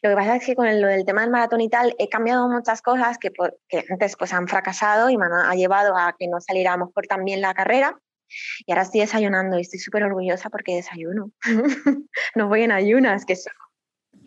Lo 0.03 0.11
que 0.11 0.17
pasa 0.17 0.37
es 0.37 0.47
que 0.47 0.55
con 0.55 0.81
lo 0.81 0.87
del 0.87 1.05
tema 1.05 1.23
del 1.23 1.31
maratón 1.31 1.61
y 1.61 1.69
tal 1.69 1.95
he 1.99 2.09
cambiado 2.09 2.49
muchas 2.49 2.81
cosas 2.81 3.19
que, 3.19 3.31
por, 3.31 3.59
que 3.69 3.85
antes 3.91 4.17
pues 4.17 4.33
han 4.33 4.49
fracasado 4.49 5.11
y 5.11 5.19
me 5.19 5.27
han 5.27 5.33
ha 5.33 5.55
llevado 5.55 5.97
a 5.97 6.15
que 6.19 6.29
no 6.29 6.41
saliera 6.41 6.73
a 6.73 6.77
lo 6.77 6.87
mejor 6.87 7.07
tan 7.07 7.25
bien 7.25 7.41
la 7.41 7.55
carrera. 7.55 7.99
Y 8.67 8.73
ahora 8.73 8.83
estoy 8.83 9.01
desayunando 9.01 9.59
y 9.59 9.63
estoy 9.63 9.79
súper 9.79 10.05
orgullosa 10.05 10.49
porque 10.49 10.77
desayuno. 10.77 11.33
no 12.35 12.49
voy 12.49 12.63
en 12.63 12.73
ayunas, 12.73 13.27
que 13.27 13.37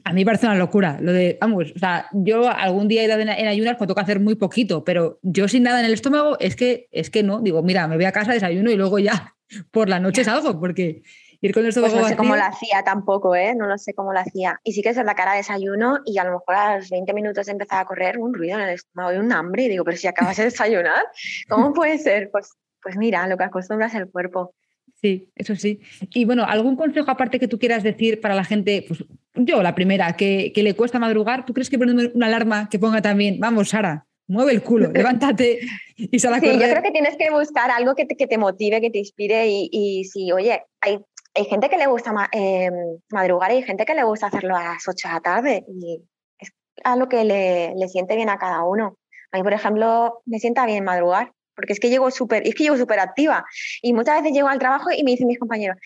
a 0.07 0.13
mí 0.13 0.21
me 0.21 0.25
parece 0.25 0.45
una 0.45 0.55
locura. 0.55 0.97
Lo 1.01 1.11
de, 1.11 1.37
vamos, 1.41 1.73
o 1.75 1.79
sea, 1.79 2.07
yo 2.13 2.49
algún 2.49 2.87
día 2.87 3.01
he 3.01 3.05
ido 3.05 3.19
en, 3.19 3.29
ayunas 3.29 3.75
cuando 3.75 3.93
toca 3.93 4.03
hacer 4.03 4.19
muy 4.19 4.35
poquito, 4.35 4.83
pero 4.83 5.19
yo 5.21 5.47
sin 5.47 5.63
nada 5.63 5.79
en 5.79 5.85
el 5.85 5.93
estómago 5.93 6.37
es 6.39 6.55
que, 6.55 6.87
es 6.91 7.09
que 7.09 7.23
no. 7.23 7.41
Digo, 7.41 7.61
mira, 7.61 7.87
me 7.87 7.97
voy 7.97 8.05
a 8.05 8.13
casa, 8.13 8.31
desayuno 8.31 8.71
y 8.71 8.75
luego 8.75 8.99
ya 8.99 9.35
por 9.71 9.89
la 9.89 9.99
noche 9.99 10.23
salgo, 10.23 10.59
porque 10.59 11.01
ir 11.41 11.53
con 11.53 11.63
el 11.63 11.69
estómago 11.69 11.93
pues 11.93 12.03
no 12.03 12.09
sé 12.09 12.15
cómo 12.15 12.35
lo 12.35 12.43
hacía 12.43 12.83
tampoco, 12.83 13.35
¿eh? 13.35 13.53
No 13.53 13.67
lo 13.67 13.77
sé 13.77 13.93
cómo 13.93 14.13
lo 14.13 14.19
hacía. 14.19 14.59
Y 14.63 14.71
sí 14.71 14.81
que 14.81 14.89
es 14.89 14.97
la 14.97 15.15
cara 15.15 15.33
desayuno 15.33 15.99
y 16.05 16.17
a 16.17 16.23
lo 16.23 16.31
mejor 16.31 16.55
a 16.55 16.77
los 16.77 16.89
20 16.89 17.13
minutos 17.13 17.45
de 17.45 17.51
empezar 17.51 17.81
a 17.81 17.85
correr 17.85 18.17
un 18.17 18.33
ruido 18.33 18.57
en 18.57 18.63
el 18.63 18.75
estómago 18.75 19.13
y 19.13 19.17
un 19.17 19.31
hambre. 19.33 19.63
Y 19.63 19.69
digo, 19.69 19.83
pero 19.83 19.97
si 19.97 20.07
acabas 20.07 20.37
de 20.37 20.43
desayunar, 20.45 21.03
¿cómo 21.49 21.73
puede 21.73 21.97
ser? 21.97 22.29
Pues, 22.31 22.53
pues 22.81 22.95
mira, 22.95 23.27
lo 23.27 23.37
que 23.37 23.43
acostumbras 23.43 23.93
el 23.93 24.09
cuerpo. 24.09 24.53
Sí, 25.01 25.29
eso 25.35 25.55
sí. 25.55 25.79
Y 26.09 26.25
bueno, 26.25 26.43
¿algún 26.43 26.75
consejo 26.75 27.11
aparte 27.11 27.39
que 27.39 27.47
tú 27.47 27.59
quieras 27.59 27.83
decir 27.83 28.19
para 28.19 28.33
la 28.33 28.43
gente? 28.43 28.83
Pues 28.87 29.03
yo, 29.37 29.63
la 29.63 29.75
primera, 29.75 30.13
que, 30.13 30.51
le 30.55 30.75
cuesta 30.75 30.99
madrugar, 30.99 31.45
¿tú 31.45 31.53
crees 31.53 31.69
que 31.69 31.77
poner 31.77 32.11
una 32.13 32.27
alarma 32.27 32.69
que 32.69 32.79
ponga 32.79 33.01
también, 33.01 33.39
vamos, 33.39 33.69
Sara, 33.69 34.05
mueve 34.27 34.51
el 34.51 34.61
culo, 34.61 34.91
levántate 34.93 35.59
y 35.95 36.19
sal 36.19 36.33
a 36.33 36.39
sí, 36.39 36.47
yo 36.47 36.57
creo 36.57 36.83
que 36.83 36.91
tienes 36.91 37.15
que 37.17 37.29
buscar 37.31 37.71
algo 37.71 37.95
que 37.95 38.05
te, 38.05 38.15
que 38.15 38.27
te 38.27 38.37
motive, 38.37 38.81
que 38.81 38.89
te 38.89 38.99
inspire 38.99 39.47
y, 39.47 39.69
y 39.71 40.03
si, 40.05 40.31
oye, 40.31 40.63
hay, 40.81 40.99
hay 41.33 41.45
gente 41.45 41.69
que 41.69 41.77
le 41.77 41.87
gusta 41.87 42.13
eh, 42.31 42.71
madrugar 43.11 43.51
y 43.51 43.55
hay 43.55 43.63
gente 43.63 43.85
que 43.85 43.95
le 43.95 44.03
gusta 44.03 44.27
hacerlo 44.27 44.55
a 44.55 44.63
las 44.63 44.87
8 44.87 45.07
de 45.07 45.13
la 45.13 45.21
tarde 45.21 45.65
y 45.67 46.01
es 46.39 46.51
algo 46.83 47.07
que 47.07 47.23
le, 47.23 47.73
le 47.75 47.87
siente 47.87 48.15
bien 48.15 48.29
a 48.29 48.37
cada 48.37 48.63
uno. 48.63 48.97
A 49.31 49.37
mí, 49.37 49.43
por 49.43 49.53
ejemplo, 49.53 50.21
me 50.25 50.39
sienta 50.39 50.65
bien 50.65 50.83
madrugar 50.83 51.31
porque 51.57 51.73
es 51.73 51.79
que 51.79 51.89
llego 51.89 52.11
súper, 52.11 52.47
es 52.47 52.53
que 52.53 52.63
llego 52.63 52.77
súper 52.77 52.99
activa 52.99 53.43
y 53.81 53.91
muchas 53.93 54.21
veces 54.21 54.33
llego 54.35 54.47
al 54.47 54.59
trabajo 54.59 54.91
y 54.91 55.03
me 55.03 55.11
dicen 55.11 55.27
mis 55.27 55.39
compañeros, 55.39 55.77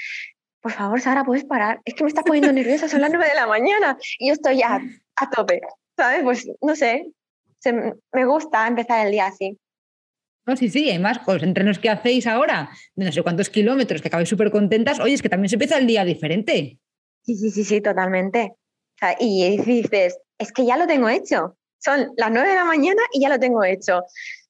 por 0.61 0.71
favor, 0.71 1.01
Sara, 1.01 1.23
¿puedes 1.23 1.43
parar? 1.43 1.81
Es 1.85 1.95
que 1.95 2.03
me 2.03 2.09
estás 2.09 2.23
poniendo 2.23 2.51
nerviosa, 2.51 2.87
son 2.87 3.01
las 3.01 3.11
9 3.11 3.27
de 3.27 3.35
la 3.35 3.47
mañana 3.47 3.97
y 4.19 4.27
yo 4.27 4.33
estoy 4.33 4.59
ya 4.59 4.79
a 5.15 5.29
tope, 5.29 5.61
¿sabes? 5.97 6.23
Pues 6.23 6.47
no 6.61 6.75
sé, 6.75 7.11
me 8.11 8.25
gusta 8.25 8.67
empezar 8.67 9.05
el 9.05 9.11
día 9.11 9.27
así. 9.27 9.57
No, 10.45 10.55
sí, 10.55 10.69
sí, 10.69 10.89
además 10.89 11.19
con 11.19 11.35
los 11.35 11.43
entrenos 11.43 11.79
que 11.79 11.89
hacéis 11.89 12.25
ahora, 12.25 12.69
de 12.95 13.05
no 13.05 13.11
sé 13.11 13.21
cuántos 13.21 13.49
kilómetros, 13.49 14.01
que 14.01 14.07
acabáis 14.07 14.29
súper 14.29 14.51
contentas, 14.51 14.99
oye, 14.99 15.13
es 15.13 15.21
que 15.21 15.29
también 15.29 15.49
se 15.49 15.55
empieza 15.55 15.77
el 15.77 15.87
día 15.87 16.03
diferente. 16.03 16.79
Sí, 17.23 17.35
sí, 17.35 17.51
sí, 17.51 17.63
sí, 17.63 17.81
totalmente. 17.81 18.53
y 19.19 19.57
dices, 19.57 20.19
es 20.37 20.51
que 20.51 20.65
ya 20.65 20.77
lo 20.77 20.87
tengo 20.87 21.09
hecho. 21.09 21.57
Son 21.77 22.11
las 22.15 22.31
9 22.31 22.49
de 22.49 22.55
la 22.55 22.65
mañana 22.65 23.01
y 23.11 23.21
ya 23.21 23.29
lo 23.29 23.39
tengo 23.39 23.63
hecho. 23.63 24.03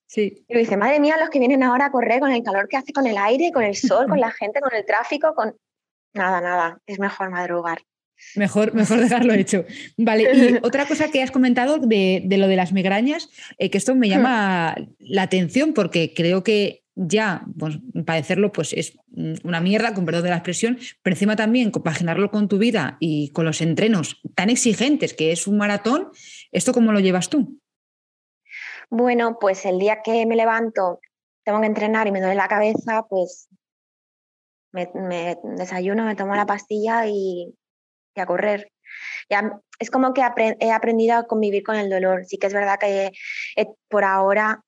Sí. 0.07 0.43
Y 0.47 0.57
dice, 0.57 0.75
madre 0.75 0.99
mía, 0.99 1.17
los 1.17 1.29
que 1.29 1.39
vienen 1.39 1.63
ahora 1.63 1.85
a 1.85 1.91
correr 1.91 2.19
con 2.19 2.31
el 2.31 2.43
calor 2.43 2.67
que 2.67 2.75
hace 2.75 2.91
con 2.91 3.07
el 3.07 3.17
aire, 3.17 3.51
con 3.53 3.63
el 3.63 3.75
sol, 3.75 4.07
con 4.07 4.19
la 4.19 4.31
gente, 4.31 4.59
con 4.59 4.73
el 4.73 4.85
tráfico, 4.85 5.33
con... 5.33 5.55
Nada, 6.13 6.41
nada, 6.41 6.81
es 6.85 6.99
mejor 6.99 7.29
madrugar. 7.29 7.81
Mejor, 8.35 8.73
mejor 8.73 8.99
dejarlo 8.99 9.33
hecho. 9.33 9.65
Vale, 9.97 10.23
y 10.33 10.59
otra 10.63 10.85
cosa 10.85 11.09
que 11.09 11.23
has 11.23 11.31
comentado 11.31 11.79
de, 11.79 12.23
lo 12.29 12.47
de 12.47 12.55
las 12.55 12.71
migrañas, 12.71 13.29
eh, 13.57 13.69
que 13.69 13.77
esto 13.77 13.95
me 13.95 14.07
hmm. 14.07 14.09
llama 14.09 14.75
la 14.99 15.23
atención 15.23 15.73
porque 15.73 16.13
creo 16.13 16.43
que 16.43 16.83
ya 16.95 17.45
pues, 17.57 17.79
padecerlo 18.05 18.51
pues 18.51 18.73
es 18.73 18.97
una 19.43 19.61
mierda, 19.61 19.93
con 19.93 20.05
perdón 20.05 20.23
de 20.23 20.29
la 20.29 20.37
expresión, 20.37 20.77
pero 21.01 21.13
encima 21.13 21.35
también 21.35 21.71
compaginarlo 21.71 22.31
con 22.31 22.47
tu 22.47 22.57
vida 22.57 22.97
y 22.99 23.29
con 23.29 23.45
los 23.45 23.61
entrenos 23.61 24.21
tan 24.35 24.49
exigentes 24.49 25.13
que 25.13 25.31
es 25.31 25.47
un 25.47 25.57
maratón, 25.57 26.09
¿esto 26.51 26.73
cómo 26.73 26.91
lo 26.91 26.99
llevas 26.99 27.29
tú? 27.29 27.59
Bueno, 28.89 29.37
pues 29.39 29.65
el 29.65 29.79
día 29.79 30.01
que 30.03 30.25
me 30.25 30.35
levanto, 30.35 30.99
tengo 31.45 31.61
que 31.61 31.67
entrenar 31.67 32.07
y 32.07 32.11
me 32.11 32.19
duele 32.19 32.35
la 32.35 32.49
cabeza, 32.49 33.05
pues 33.09 33.47
me, 34.71 35.37
desayuno, 35.43 36.05
me 36.05 36.15
tomo 36.15 36.35
la 36.35 36.45
pastilla 36.45 37.05
y, 37.07 37.53
a 38.15 38.25
correr. 38.25 38.71
Ya, 39.29 39.59
es 39.79 39.89
como 39.89 40.13
que 40.13 40.21
he 40.59 40.71
aprendido 40.71 41.15
a 41.15 41.27
convivir 41.27 41.63
con 41.63 41.75
el 41.75 41.89
dolor. 41.89 42.25
Sí 42.25 42.37
que 42.37 42.47
es 42.47 42.53
verdad 42.53 42.77
que 42.79 43.11
por 43.89 44.03
ahora 44.03 44.63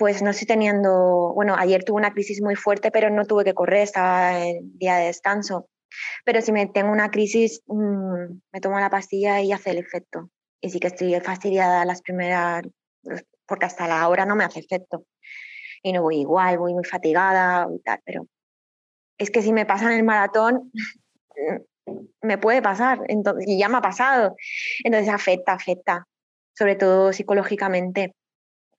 pues 0.00 0.22
no 0.22 0.30
estoy 0.30 0.46
teniendo, 0.46 1.34
bueno, 1.34 1.56
ayer 1.58 1.84
tuve 1.84 1.98
una 1.98 2.14
crisis 2.14 2.40
muy 2.40 2.54
fuerte, 2.56 2.90
pero 2.90 3.10
no 3.10 3.26
tuve 3.26 3.44
que 3.44 3.52
correr, 3.52 3.82
estaba 3.82 4.42
en 4.42 4.78
día 4.78 4.96
de 4.96 5.08
descanso. 5.08 5.68
Pero 6.24 6.40
si 6.40 6.52
me 6.52 6.66
tengo 6.68 6.90
una 6.90 7.10
crisis, 7.10 7.62
mm, 7.66 8.40
me 8.50 8.60
tomo 8.62 8.80
la 8.80 8.88
pastilla 8.88 9.42
y 9.42 9.52
hace 9.52 9.72
el 9.72 9.76
efecto. 9.76 10.30
Y 10.58 10.70
sí 10.70 10.80
que 10.80 10.86
estoy 10.86 11.20
fastidiada 11.20 11.84
las 11.84 12.00
primeras, 12.00 12.62
porque 13.46 13.66
hasta 13.66 13.86
la 13.88 14.08
hora 14.08 14.24
no 14.24 14.36
me 14.36 14.44
hace 14.44 14.60
efecto. 14.60 15.04
Y 15.82 15.92
no 15.92 16.00
voy 16.00 16.20
igual, 16.20 16.56
voy 16.56 16.72
muy 16.72 16.84
fatigada 16.84 17.68
y 17.70 17.80
tal, 17.80 18.00
pero 18.02 18.26
es 19.20 19.30
que 19.30 19.42
si 19.42 19.52
me 19.52 19.66
pasa 19.66 19.92
en 19.92 19.98
el 19.98 20.04
maratón, 20.04 20.72
me 22.22 22.38
puede 22.38 22.62
pasar, 22.62 23.00
entonces, 23.08 23.44
y 23.46 23.58
ya 23.58 23.68
me 23.68 23.78
ha 23.78 23.82
pasado. 23.82 24.34
Entonces 24.82 25.12
afecta, 25.12 25.52
afecta, 25.52 26.06
sobre 26.56 26.74
todo 26.74 27.12
psicológicamente. 27.12 28.14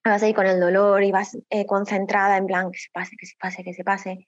Vas 0.03 0.23
ahí 0.23 0.33
con 0.33 0.47
el 0.47 0.59
dolor 0.59 1.03
y 1.03 1.11
vas 1.11 1.37
eh, 1.51 1.65
concentrada 1.67 2.37
en 2.37 2.47
plan 2.47 2.71
que 2.71 2.79
se 2.79 2.89
pase, 2.91 3.15
que 3.17 3.27
se 3.27 3.35
pase, 3.39 3.63
que 3.63 3.73
se 3.73 3.83
pase. 3.83 4.25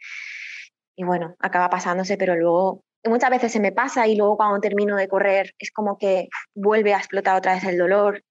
Y 0.96 1.04
bueno, 1.04 1.36
acaba 1.40 1.70
pasándose, 1.72 2.16
pero 2.16 2.36
luego 2.36 2.84
muchas 3.04 3.32
veces 3.32 3.52
se 3.52 3.60
me 3.60 3.72
pasa 3.72 4.08
y 4.08 4.16
luego 4.16 4.38
cuando 4.38 4.60
termino 4.60 4.96
de 4.96 5.08
correr 5.08 5.56
es 5.58 5.72
como 5.72 5.98
que 5.98 6.30
vuelve 6.54 6.94
a 6.94 7.00
explotar 7.00 7.36
otra 7.36 7.56
vez 7.56 7.64
el 7.64 7.80
dolor. 7.80 8.24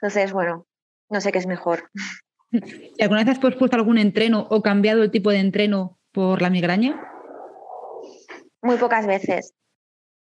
Entonces, 0.00 0.32
bueno, 0.32 0.66
no 1.10 1.20
sé 1.20 1.32
qué 1.32 1.38
es 1.38 1.48
mejor. 1.48 1.90
¿Y 2.52 3.02
alguna 3.02 3.24
vez 3.24 3.32
has 3.32 3.40
pospuesto 3.40 3.76
algún 3.76 3.98
entreno 3.98 4.46
o 4.50 4.62
cambiado 4.62 5.02
el 5.02 5.10
tipo 5.10 5.30
de 5.30 5.40
entreno 5.40 5.97
por 6.18 6.42
la 6.42 6.50
migraña? 6.50 7.00
Muy 8.60 8.76
pocas 8.76 9.06
veces, 9.06 9.54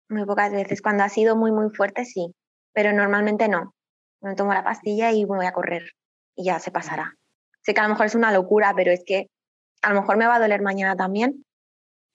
muy 0.09 0.25
pocas 0.25 0.51
veces. 0.51 0.81
Cuando 0.81 1.05
ha 1.05 1.07
sido 1.07 1.37
muy, 1.37 1.53
muy 1.53 1.69
fuerte, 1.69 2.03
sí, 2.03 2.35
pero 2.73 2.91
normalmente 2.91 3.47
no. 3.47 3.73
Me 4.19 4.35
tomo 4.35 4.53
la 4.53 4.61
pastilla 4.61 5.13
y 5.13 5.23
voy 5.23 5.45
a 5.45 5.53
correr 5.53 5.91
y 6.35 6.43
ya 6.43 6.59
se 6.59 6.69
pasará. 6.69 7.13
Sé 7.61 7.73
que 7.73 7.79
a 7.79 7.83
lo 7.83 7.91
mejor 7.91 8.07
es 8.07 8.15
una 8.15 8.33
locura, 8.33 8.73
pero 8.75 8.91
es 8.91 9.03
que 9.05 9.29
a 9.83 9.93
lo 9.93 10.01
mejor 10.01 10.17
me 10.17 10.27
va 10.27 10.35
a 10.35 10.39
doler 10.39 10.61
mañana 10.61 10.97
también 10.97 11.45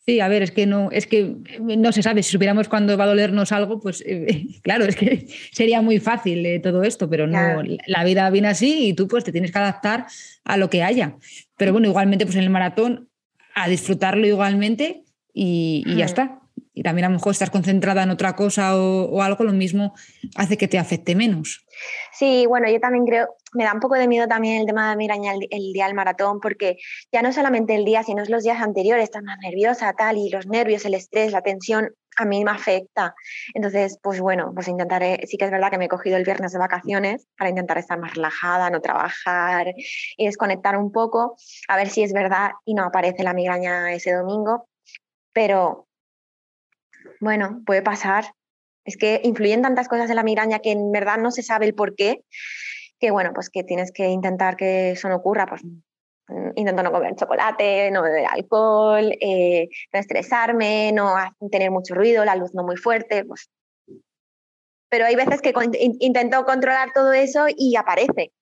Sí, 0.06 0.18
a 0.18 0.28
ver, 0.28 0.42
es 0.42 0.50
que 0.50 0.66
no, 0.66 0.90
es 0.90 1.06
que 1.06 1.36
no 1.60 1.92
se 1.92 2.02
sabe. 2.02 2.22
Si 2.22 2.32
supiéramos 2.32 2.68
cuándo 2.68 2.96
va 2.96 3.04
a 3.04 3.08
dolernos 3.08 3.52
algo, 3.52 3.80
pues 3.80 4.02
eh, 4.06 4.46
claro, 4.62 4.86
es 4.86 4.96
que 4.96 5.26
sería 5.52 5.82
muy 5.82 5.98
fácil 6.00 6.44
eh, 6.46 6.58
todo 6.58 6.82
esto, 6.82 7.08
pero 7.08 7.26
no, 7.26 7.62
la 7.86 8.04
vida 8.04 8.28
viene 8.30 8.48
así 8.48 8.88
y 8.88 8.94
tú 8.94 9.08
pues 9.08 9.24
te 9.24 9.32
tienes 9.32 9.52
que 9.52 9.58
adaptar 9.58 10.06
a 10.44 10.56
lo 10.56 10.70
que 10.70 10.82
haya. 10.82 11.16
Pero 11.56 11.72
bueno, 11.72 11.88
igualmente, 11.88 12.24
pues 12.24 12.36
en 12.36 12.44
el 12.44 12.50
maratón, 12.50 13.09
a 13.54 13.68
disfrutarlo 13.68 14.26
igualmente 14.26 15.04
y, 15.32 15.84
ya 15.96 16.04
está. 16.04 16.40
Y 16.72 16.82
también 16.82 17.06
a 17.06 17.08
lo 17.08 17.14
mejor 17.14 17.32
estás 17.32 17.50
concentrada 17.50 18.02
en 18.02 18.10
otra 18.10 18.36
cosa 18.36 18.76
o, 18.76 19.04
o 19.10 19.22
algo, 19.22 19.44
lo 19.44 19.52
mismo 19.52 19.94
hace 20.36 20.56
que 20.56 20.68
te 20.68 20.78
afecte 20.78 21.14
menos. 21.14 21.66
Sí, 22.12 22.46
bueno, 22.46 22.70
yo 22.70 22.80
también 22.80 23.04
creo, 23.04 23.28
me 23.52 23.64
da 23.64 23.74
un 23.74 23.80
poco 23.80 23.94
de 23.94 24.08
miedo 24.08 24.28
también 24.28 24.60
el 24.60 24.66
tema 24.66 24.90
de 24.90 24.96
migraña 24.96 25.32
el, 25.32 25.72
día 25.72 25.86
del 25.86 25.94
maratón, 25.94 26.40
porque 26.40 26.76
ya 27.12 27.22
no 27.22 27.32
solamente 27.32 27.74
el 27.74 27.84
día, 27.84 28.02
sino 28.02 28.22
los 28.24 28.44
días 28.44 28.60
anteriores, 28.60 29.04
estás 29.04 29.22
más 29.22 29.38
nerviosa, 29.38 29.92
tal, 29.94 30.18
y 30.18 30.30
los 30.30 30.46
nervios, 30.46 30.84
el 30.84 30.94
estrés, 30.94 31.32
la 31.32 31.42
tensión, 31.42 31.90
a 32.16 32.24
mí 32.24 32.44
me 32.44 32.50
afecta. 32.50 33.14
Entonces, 33.54 33.98
pues 34.02 34.20
bueno, 34.20 34.52
pues 34.54 34.68
intentaré, 34.68 35.20
sí 35.26 35.36
que 35.36 35.44
es 35.44 35.50
verdad 35.50 35.70
que 35.70 35.78
me 35.78 35.86
he 35.86 35.88
cogido 35.88 36.16
el 36.16 36.24
viernes 36.24 36.52
de 36.52 36.58
vacaciones 36.58 37.26
para 37.36 37.50
intentar 37.50 37.78
estar 37.78 37.98
más 37.98 38.14
relajada, 38.14 38.70
no 38.70 38.80
trabajar 38.80 39.72
y 40.16 40.26
desconectar 40.26 40.76
un 40.76 40.92
poco, 40.92 41.36
a 41.68 41.76
ver 41.76 41.88
si 41.88 42.02
es 42.02 42.12
verdad 42.12 42.50
y 42.64 42.74
no 42.74 42.84
aparece 42.84 43.22
la 43.22 43.34
migraña 43.34 43.92
ese 43.92 44.12
domingo, 44.12 44.68
pero 45.32 45.88
bueno, 47.20 47.62
puede 47.64 47.82
pasar. 47.82 48.24
Es 48.84 48.96
que 48.96 49.20
influyen 49.24 49.62
tantas 49.62 49.88
cosas 49.88 50.10
en 50.10 50.16
la 50.16 50.22
migraña 50.22 50.60
que 50.60 50.72
en 50.72 50.90
verdad 50.90 51.18
no 51.18 51.30
se 51.30 51.42
sabe 51.42 51.66
el 51.66 51.74
por 51.74 51.94
qué 51.94 52.24
que 53.00 53.10
bueno, 53.10 53.32
pues 53.34 53.48
que 53.48 53.64
tienes 53.64 53.90
que 53.92 54.08
intentar 54.08 54.56
que 54.56 54.90
eso 54.92 55.08
no 55.08 55.16
ocurra, 55.16 55.46
pues 55.46 55.62
intento 56.56 56.82
no 56.82 56.92
comer 56.92 57.14
chocolate, 57.16 57.90
no 57.90 58.02
beber 58.02 58.26
alcohol, 58.26 59.12
eh, 59.20 59.68
no 59.92 60.00
estresarme, 60.00 60.92
no 60.92 61.14
tener 61.50 61.70
mucho 61.70 61.94
ruido, 61.94 62.24
la 62.24 62.36
luz 62.36 62.54
no 62.54 62.62
muy 62.62 62.76
fuerte, 62.76 63.24
pues. 63.24 63.50
Pero 64.88 65.06
hay 65.06 65.14
veces 65.14 65.40
que 65.40 65.52
intento 66.00 66.44
controlar 66.44 66.92
todo 66.92 67.12
eso 67.12 67.46
y 67.48 67.76
aparece. 67.76 68.32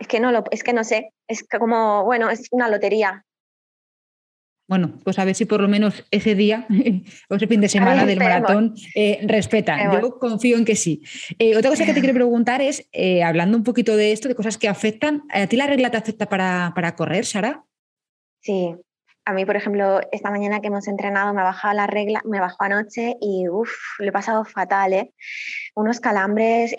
Es 0.00 0.08
que 0.08 0.20
no 0.20 0.32
lo, 0.32 0.44
es 0.50 0.62
que 0.62 0.72
no 0.72 0.84
sé, 0.84 1.12
es 1.28 1.46
como, 1.46 2.04
bueno, 2.04 2.30
es 2.30 2.48
una 2.50 2.68
lotería. 2.68 3.24
Bueno, 4.72 4.94
pues 5.04 5.18
a 5.18 5.26
ver 5.26 5.34
si 5.34 5.44
por 5.44 5.60
lo 5.60 5.68
menos 5.68 6.02
ese 6.10 6.34
día 6.34 6.66
o 7.28 7.34
ese 7.34 7.46
fin 7.46 7.60
de 7.60 7.68
semana 7.68 8.06
del 8.06 8.18
maratón 8.18 8.74
eh, 8.94 9.20
respetan. 9.24 10.00
Yo 10.00 10.18
confío 10.18 10.56
en 10.56 10.64
que 10.64 10.76
sí. 10.76 11.02
Eh, 11.38 11.58
otra 11.58 11.68
cosa 11.68 11.84
que 11.84 11.92
te 11.92 12.00
quiero 12.00 12.14
preguntar 12.14 12.62
es, 12.62 12.88
eh, 12.90 13.22
hablando 13.22 13.58
un 13.58 13.64
poquito 13.64 13.98
de 13.98 14.12
esto, 14.12 14.28
de 14.28 14.34
cosas 14.34 14.56
que 14.56 14.70
afectan, 14.70 15.24
¿a 15.30 15.46
ti 15.46 15.58
la 15.58 15.66
regla 15.66 15.90
te 15.90 15.98
afecta 15.98 16.26
para, 16.26 16.72
para 16.74 16.96
correr, 16.96 17.26
Sara? 17.26 17.62
Sí, 18.40 18.74
a 19.26 19.34
mí, 19.34 19.44
por 19.44 19.56
ejemplo, 19.56 20.00
esta 20.10 20.30
mañana 20.30 20.62
que 20.62 20.68
hemos 20.68 20.88
entrenado 20.88 21.34
me 21.34 21.42
ha 21.42 21.44
bajado 21.44 21.74
la 21.74 21.86
regla, 21.86 22.22
me 22.24 22.40
bajó 22.40 22.64
anoche 22.64 23.16
y 23.20 23.50
uff, 23.50 23.70
lo 23.98 24.08
he 24.08 24.12
pasado 24.12 24.42
fatal, 24.46 24.94
¿eh? 24.94 25.12
Unos 25.74 26.00
calambres, 26.00 26.74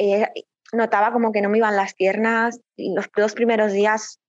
notaba 0.71 1.13
como 1.13 1.31
que 1.31 1.41
no 1.41 1.49
me 1.49 1.59
iban 1.59 1.75
las 1.75 1.93
piernas. 1.93 2.59
Los 2.75 3.05
dos 3.15 3.35
primeros 3.35 3.71
días 3.71 4.19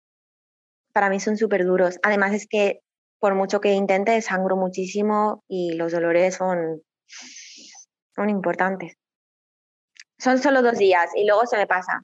para 0.92 1.08
mí 1.08 1.18
son 1.18 1.38
súper 1.38 1.64
duros. 1.64 1.98
Además 2.02 2.34
es 2.34 2.46
que 2.46 2.82
por 3.24 3.34
mucho 3.34 3.58
que 3.58 3.72
intente, 3.72 4.20
sangro 4.20 4.54
muchísimo 4.54 5.44
y 5.48 5.72
los 5.76 5.92
dolores 5.92 6.34
son, 6.34 6.82
son 8.14 8.28
importantes. 8.28 8.98
Son 10.18 10.38
solo 10.38 10.60
dos 10.60 10.76
días 10.76 11.08
y 11.16 11.24
luego 11.24 11.46
se 11.46 11.56
me 11.56 11.66
pasa. 11.66 12.02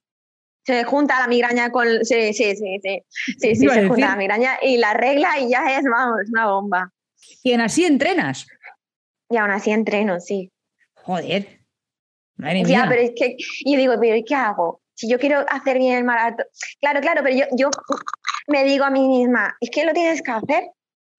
Se 0.64 0.82
junta 0.84 1.20
la 1.20 1.26
migraña 1.26 1.70
con... 1.72 2.06
Sí, 2.06 2.32
sí, 2.32 2.56
sí, 2.56 2.80
sí. 2.82 3.02
Sí, 3.38 3.54
sí, 3.54 3.68
se 3.68 3.86
junta 3.86 4.08
la 4.08 4.16
migraña 4.16 4.58
y 4.62 4.78
la 4.78 4.94
regla 4.94 5.38
y 5.38 5.50
ya 5.50 5.76
es, 5.76 5.84
vamos, 5.84 6.20
una 6.32 6.46
bomba. 6.46 6.90
¿Y 7.42 7.52
en 7.52 7.60
así 7.60 7.84
entrenas? 7.84 8.46
Y 9.28 9.36
aún 9.36 9.50
así 9.50 9.72
entreno, 9.72 10.20
sí. 10.20 10.50
Joder. 10.94 11.60
Madre 12.36 12.64
ya, 12.64 12.86
pero 12.88 13.02
es 13.02 13.12
que 13.14 13.36
yo 13.66 13.76
digo, 13.76 13.92
pero 14.00 14.16
¿y 14.16 14.24
qué 14.24 14.36
hago? 14.36 14.80
Si 14.94 15.06
yo 15.06 15.18
quiero 15.18 15.44
hacer 15.50 15.76
bien 15.76 15.98
el 15.98 16.04
maratón. 16.04 16.46
Claro, 16.80 17.02
claro, 17.02 17.20
pero 17.22 17.36
yo, 17.36 17.44
yo 17.58 17.68
me 18.46 18.64
digo 18.64 18.86
a 18.86 18.90
mí 18.90 19.06
misma, 19.06 19.54
es 19.60 19.68
que 19.68 19.84
lo 19.84 19.92
tienes 19.92 20.22
que 20.22 20.30
hacer, 20.30 20.70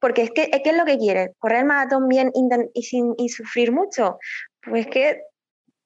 porque 0.01 0.23
es 0.23 0.31
que, 0.31 0.49
¿qué 0.49 0.69
es 0.71 0.75
lo 0.75 0.83
que 0.83 0.97
quieres? 0.97 1.29
¿Correr 1.37 1.59
el 1.59 1.65
maratón 1.65 2.07
bien 2.09 2.31
y, 2.73 2.83
sin, 2.83 3.13
y 3.17 3.29
sufrir 3.29 3.71
mucho? 3.71 4.17
Pues 4.63 4.87
que 4.87 5.21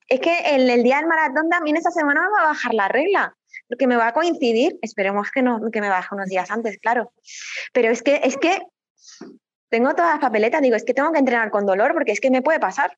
es 0.07 0.19
que 0.19 0.39
el, 0.55 0.69
el, 0.69 0.83
día 0.83 0.97
del 0.97 1.07
maratón 1.07 1.49
también 1.49 1.77
esta 1.77 1.91
semana 1.91 2.21
me 2.21 2.31
va 2.31 2.45
a 2.45 2.53
bajar 2.53 2.73
la 2.73 2.87
regla, 2.87 3.35
porque 3.67 3.87
me 3.87 3.97
va 3.97 4.07
a 4.07 4.13
coincidir, 4.13 4.77
esperemos 4.81 5.31
que, 5.31 5.41
no, 5.41 5.59
que 5.71 5.81
me 5.81 5.89
baje 5.89 6.15
unos 6.15 6.29
días 6.29 6.49
antes, 6.49 6.77
claro. 6.77 7.11
Pero 7.73 7.89
es 7.91 8.01
que, 8.01 8.21
es 8.23 8.37
que 8.37 8.61
tengo 9.69 9.93
todas 9.95 10.13
las 10.13 10.21
papeletas, 10.21 10.61
digo, 10.61 10.75
es 10.75 10.85
que 10.85 10.93
tengo 10.93 11.11
que 11.11 11.19
entrenar 11.19 11.51
con 11.51 11.65
dolor 11.65 11.93
porque 11.93 12.13
es 12.13 12.21
que 12.21 12.31
me 12.31 12.41
puede 12.41 12.59
pasar. 12.59 12.97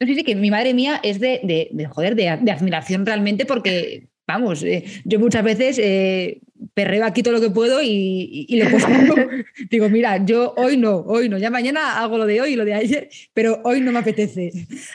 Sí, 0.00 0.14
sí, 0.14 0.24
que 0.24 0.34
mi 0.34 0.50
madre 0.50 0.74
mía 0.74 0.98
es 1.02 1.20
de, 1.20 1.40
de, 1.44 1.68
de 1.70 1.86
joder, 1.86 2.16
de, 2.16 2.38
de, 2.40 2.50
admiración 2.50 3.06
realmente 3.06 3.46
porque 3.46 4.08
vamos, 4.26 4.62
eh, 4.62 4.84
yo 5.04 5.18
muchas 5.18 5.44
veces 5.44 5.78
eh, 5.78 6.40
perreo 6.72 7.04
aquí 7.04 7.22
todo 7.22 7.34
lo 7.34 7.40
que 7.40 7.50
puedo 7.50 7.82
y, 7.82 8.46
y, 8.48 8.62
lo 8.62 8.66
Digo, 9.70 9.88
mira, 9.88 10.24
yo 10.24 10.54
hoy 10.56 10.76
no, 10.76 10.96
hoy 10.96 11.28
no, 11.28 11.38
ya 11.38 11.50
mañana 11.50 12.00
hago 12.00 12.18
lo 12.18 12.26
de 12.26 12.40
hoy 12.40 12.52
y 12.52 12.56
lo 12.56 12.64
de 12.64 12.74
ayer, 12.74 13.08
pero 13.34 13.60
hoy 13.64 13.80
no 13.80 13.92
me 13.92 13.98
apetece. 13.98 14.50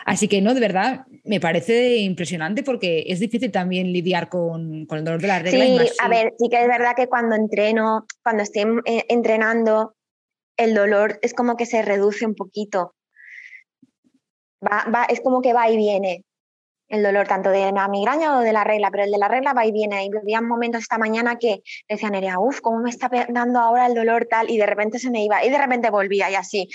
Así 0.06 0.28
que 0.28 0.42
no, 0.42 0.54
de 0.54 0.60
verdad, 0.62 1.06
me 1.24 1.40
parece 1.40 1.98
impresionante 1.98 2.64
porque 2.64 3.06
es 3.08 3.20
difícil 3.20 3.52
también 3.52 3.94
lidiar 3.94 4.30
con, 4.30 4.86
con 4.86 5.00
el 5.00 5.06
dolor 5.06 5.22
de 5.22 5.28
la 5.28 5.40
regla. 5.40 5.84
Sí, 5.86 5.92
a 6.00 6.10
ver, 6.10 6.34
sí 6.38 6.50
que 6.50 6.62
es 6.62 6.68
verdad 6.68 6.94
que 6.96 7.08
cuando 7.08 7.36
entreno, 7.36 8.06
cuando 8.24 8.44
estoy 8.44 8.64
eh, 8.86 9.06
entrenando, 9.10 9.96
el 10.58 10.74
dolor 10.74 11.20
es 11.22 11.34
como 11.34 11.56
que 11.56 11.66
se 11.66 11.82
reduce 11.82 12.26
un 12.26 12.36
poquito. 12.36 12.96
Va, 14.62 14.86
va, 14.94 15.06
es 15.06 15.22
como 15.22 15.42
que 15.42 15.54
va 15.54 15.70
y 15.72 15.78
viene 15.78 16.26
el 16.90 17.04
dolor 17.04 17.28
tanto 17.28 17.52
de 17.52 17.72
la 17.72 17.88
migraña 17.88 18.38
o 18.38 18.42
de 18.42 18.52
la 18.52 18.64
regla, 18.64 18.90
pero 18.92 19.04
el 19.04 19.12
de 19.12 19.18
la 19.18 19.28
regla 19.28 19.54
va 19.54 19.66
y 19.66 19.72
viene. 19.72 20.06
Y 20.06 20.10
había 20.18 20.42
momentos 20.42 20.82
esta 20.82 20.98
mañana 20.98 21.38
que 21.38 21.62
decía 21.88 22.10
Nerea, 22.10 22.40
uff, 22.40 22.62
¿cómo 22.62 22.80
me 22.80 22.90
está 22.90 23.10
dando 23.30 23.60
ahora 23.60 23.86
el 23.86 23.94
dolor 23.94 24.26
tal? 24.26 24.50
Y 24.50 24.58
de 24.58 24.66
repente 24.66 25.00
se 25.00 25.12
me 25.12 25.24
iba 25.24 25.46
y 25.46 25.50
de 25.50 25.58
repente 25.58 25.90
volvía 25.92 26.30
y 26.32 26.36
así. 26.36 26.68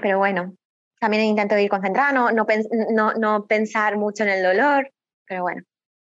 Pero 0.00 0.18
bueno, 0.18 0.56
también 0.98 1.24
intento 1.24 1.58
ir 1.58 1.68
concentrada, 1.68 2.12
no, 2.12 2.30
no, 2.30 3.12
no, 3.14 3.46
pensar 3.46 3.98
mucho 3.98 4.22
en 4.22 4.30
el 4.30 4.42
dolor, 4.42 4.90
pero 5.26 5.42
bueno. 5.42 5.62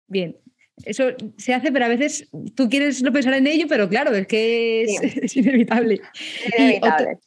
Bien, 0.06 0.36
eso 0.84 1.10
se 1.38 1.54
hace, 1.54 1.72
pero 1.72 1.86
a 1.86 1.88
veces 1.88 2.28
tú 2.54 2.68
quieres 2.68 3.02
no 3.02 3.12
pensar 3.12 3.34
en 3.34 3.46
ello, 3.46 3.66
pero 3.68 3.88
claro, 3.88 4.12
es 4.14 4.26
que 4.26 4.82
es, 4.82 5.36
inevitable. 5.36 6.02
Es 6.44 6.58
inevitable. 6.58 7.18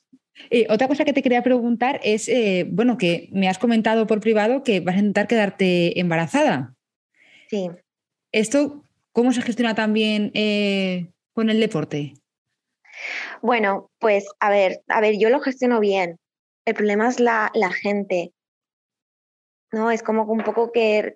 Eh, 0.49 0.65
otra 0.69 0.87
cosa 0.87 1.05
que 1.05 1.13
te 1.13 1.21
quería 1.21 1.43
preguntar 1.43 1.99
es, 2.03 2.27
eh, 2.27 2.65
bueno, 2.69 2.97
que 2.97 3.29
me 3.31 3.47
has 3.47 3.59
comentado 3.59 4.07
por 4.07 4.19
privado 4.19 4.63
que 4.63 4.79
vas 4.79 4.95
a 4.95 4.99
intentar 4.99 5.27
quedarte 5.27 5.99
embarazada. 5.99 6.75
Sí. 7.49 7.69
¿Esto 8.31 8.83
cómo 9.11 9.31
se 9.31 9.41
gestiona 9.41 9.75
también 9.75 10.31
eh, 10.33 11.11
con 11.33 11.49
el 11.49 11.59
deporte? 11.59 12.13
Bueno, 13.41 13.89
pues 13.99 14.25
a 14.39 14.49
ver, 14.49 14.81
a 14.87 15.01
ver, 15.01 15.17
yo 15.19 15.29
lo 15.29 15.39
gestiono 15.39 15.79
bien. 15.79 16.17
El 16.65 16.75
problema 16.75 17.09
es 17.09 17.19
la, 17.19 17.51
la 17.53 17.71
gente. 17.71 18.31
¿no? 19.73 19.91
Es 19.91 20.03
como 20.03 20.23
un 20.23 20.43
poco 20.43 20.71
que 20.71 21.15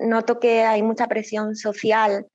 noto 0.00 0.38
que 0.38 0.64
hay 0.64 0.82
mucha 0.82 1.06
presión 1.06 1.56
social 1.56 2.26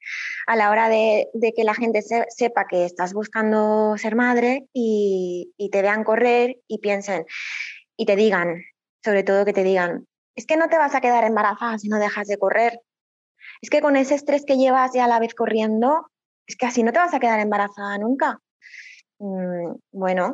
a 0.47 0.55
la 0.55 0.69
hora 0.69 0.89
de, 0.89 1.29
que 1.55 1.63
la 1.63 1.73
gente 1.73 2.01
sepa 2.01 2.67
que 2.67 2.85
estás 2.85 3.13
buscando 3.13 3.97
ser 3.97 4.15
madre 4.15 4.67
y, 4.73 5.53
te 5.71 5.81
vean 5.81 6.03
correr 6.03 6.57
y 6.67 6.79
piensen 6.79 7.25
y 7.97 8.05
te 8.05 8.15
digan, 8.15 8.61
sobre 9.03 9.23
todo 9.23 9.45
que 9.45 9.53
te 9.53 9.63
digan, 9.63 10.07
es 10.35 10.45
que 10.45 10.57
no 10.57 10.67
te 10.67 10.77
vas 10.77 10.95
a 10.95 11.01
quedar 11.01 11.23
embarazada 11.23 11.77
si 11.77 11.89
no 11.89 11.99
dejas 11.99 12.27
de 12.27 12.37
correr. 12.37 12.81
Es 13.61 13.69
que 13.69 13.81
con 13.81 13.95
ese 13.95 14.15
estrés 14.15 14.45
que 14.45 14.57
llevas 14.57 14.91
ya 14.93 15.05
a 15.05 15.07
la 15.07 15.19
vez 15.19 15.35
corriendo, 15.35 16.07
es 16.47 16.55
que 16.55 16.65
así 16.65 16.83
no 16.83 16.91
te 16.91 16.99
vas 16.99 17.13
a 17.13 17.19
quedar 17.19 17.39
embarazada 17.39 17.97
nunca. 17.97 18.39
Mm, 19.19 19.75
bueno, 19.91 20.33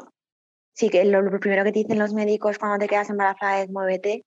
sí 0.73 0.89
que 0.89 1.03
lo, 1.05 1.21
lo 1.21 1.39
primero 1.39 1.63
que 1.63 1.71
te 1.71 1.79
dicen 1.79 1.99
los 1.99 2.13
médicos 2.13 2.57
cuando 2.57 2.79
te 2.79 2.87
quedas 2.87 3.09
embarazada 3.09 3.61
es 3.61 3.69
muévete. 3.69 4.25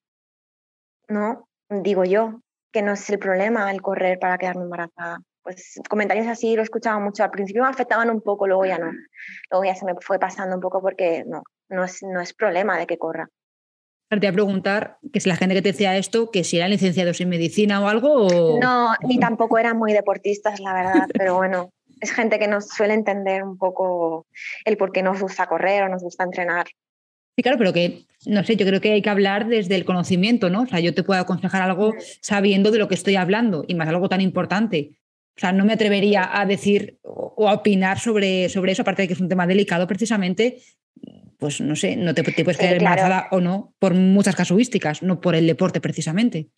¿No? 1.08 1.48
Digo 1.68 2.04
yo, 2.04 2.40
que 2.72 2.82
no 2.82 2.92
es 2.92 3.08
el 3.10 3.18
problema 3.18 3.70
el 3.70 3.82
correr 3.82 4.18
para 4.18 4.38
quedarme 4.38 4.62
embarazada. 4.62 5.20
Pues 5.42 5.80
comentarios 5.88 6.26
así 6.26 6.54
lo 6.56 6.62
escuchaba 6.62 6.98
mucho. 6.98 7.24
Al 7.24 7.30
principio 7.30 7.62
me 7.62 7.68
afectaban 7.68 8.10
un 8.10 8.20
poco, 8.20 8.46
luego 8.46 8.64
ya 8.64 8.78
no. 8.78 8.92
Luego 9.50 9.64
ya 9.64 9.74
se 9.74 9.84
me 9.84 9.94
fue 10.00 10.18
pasando 10.18 10.54
un 10.54 10.62
poco 10.62 10.80
porque 10.80 11.24
no, 11.26 11.42
no 11.68 11.84
es, 11.84 12.02
no 12.02 12.20
es 12.20 12.32
problema 12.32 12.78
de 12.78 12.86
que 12.86 12.98
corra. 12.98 13.28
Te 14.08 14.18
voy 14.18 14.26
a 14.26 14.32
preguntar 14.32 14.98
que 15.10 15.20
si 15.20 15.28
la 15.28 15.36
gente 15.36 15.54
que 15.54 15.62
te 15.62 15.72
decía 15.72 15.96
esto, 15.96 16.30
que 16.30 16.44
si 16.44 16.58
eran 16.58 16.70
licenciados 16.70 17.20
en 17.20 17.30
medicina 17.30 17.80
o 17.80 17.88
algo. 17.88 18.58
No, 18.60 18.94
ni 19.02 19.18
tampoco 19.18 19.58
eran 19.58 19.78
muy 19.78 19.94
deportistas, 19.94 20.60
la 20.60 20.74
verdad, 20.74 21.08
pero 21.14 21.36
bueno, 21.36 21.70
es 21.98 22.12
gente 22.12 22.38
que 22.38 22.46
nos 22.46 22.68
suele 22.68 22.92
entender 22.92 23.42
un 23.42 23.56
poco 23.56 24.26
el 24.66 24.76
por 24.76 24.92
qué 24.92 25.02
nos 25.02 25.20
gusta 25.20 25.46
correr 25.46 25.84
o 25.84 25.88
nos 25.88 26.02
gusta 26.02 26.24
entrenar. 26.24 26.66
Sí, 27.36 27.42
claro, 27.42 27.58
pero 27.58 27.72
que, 27.72 28.06
no 28.26 28.44
sé, 28.44 28.56
yo 28.56 28.66
creo 28.66 28.80
que 28.80 28.92
hay 28.92 29.02
que 29.02 29.10
hablar 29.10 29.48
desde 29.48 29.74
el 29.74 29.84
conocimiento, 29.84 30.50
¿no? 30.50 30.62
O 30.62 30.66
sea, 30.66 30.80
yo 30.80 30.94
te 30.94 31.02
puedo 31.02 31.20
aconsejar 31.20 31.62
algo 31.62 31.94
sabiendo 32.20 32.70
de 32.70 32.78
lo 32.78 32.88
que 32.88 32.94
estoy 32.94 33.16
hablando 33.16 33.64
y 33.66 33.74
más 33.74 33.88
algo 33.88 34.08
tan 34.08 34.20
importante. 34.20 34.98
O 35.36 35.40
sea, 35.40 35.52
no 35.52 35.64
me 35.64 35.72
atrevería 35.72 36.28
a 36.38 36.44
decir 36.44 36.98
o 37.02 37.48
a 37.48 37.54
opinar 37.54 37.98
sobre, 37.98 38.50
sobre 38.50 38.72
eso, 38.72 38.82
aparte 38.82 39.02
de 39.02 39.08
que 39.08 39.14
es 39.14 39.20
un 39.20 39.30
tema 39.30 39.46
delicado 39.46 39.86
precisamente, 39.86 40.58
pues 41.38 41.60
no 41.60 41.74
sé, 41.74 41.96
no 41.96 42.14
te, 42.14 42.22
puedes 42.22 42.56
quedar 42.56 42.74
embarazada 42.74 43.26
o 43.32 43.40
no 43.40 43.74
por 43.78 43.94
muchas 43.94 44.36
casuísticas, 44.36 45.02
no 45.02 45.20
por 45.20 45.34
el 45.34 45.46
deporte 45.46 45.80
precisamente. 45.80 46.50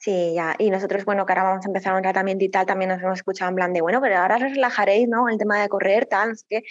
Sí, 0.00 0.32
ya. 0.34 0.56
Y 0.58 0.70
nosotros, 0.70 1.04
bueno, 1.04 1.26
que 1.26 1.32
ahora 1.32 1.44
vamos 1.44 1.64
a 1.64 1.68
empezar 1.68 1.94
un 1.94 2.02
tratamiento 2.02 2.44
y 2.44 2.48
tal, 2.48 2.66
también 2.66 2.88
nos 2.88 3.00
hemos 3.00 3.18
escuchado 3.18 3.50
en 3.50 3.56
plan 3.56 3.72
de, 3.72 3.80
bueno, 3.80 4.00
pero 4.00 4.16
ahora 4.16 4.38
relajaréis, 4.38 5.08
¿no? 5.08 5.28
El 5.28 5.38
tema 5.38 5.60
de 5.60 5.68
correr, 5.68 6.06
tal, 6.06 6.32
es 6.32 6.44
que... 6.48 6.62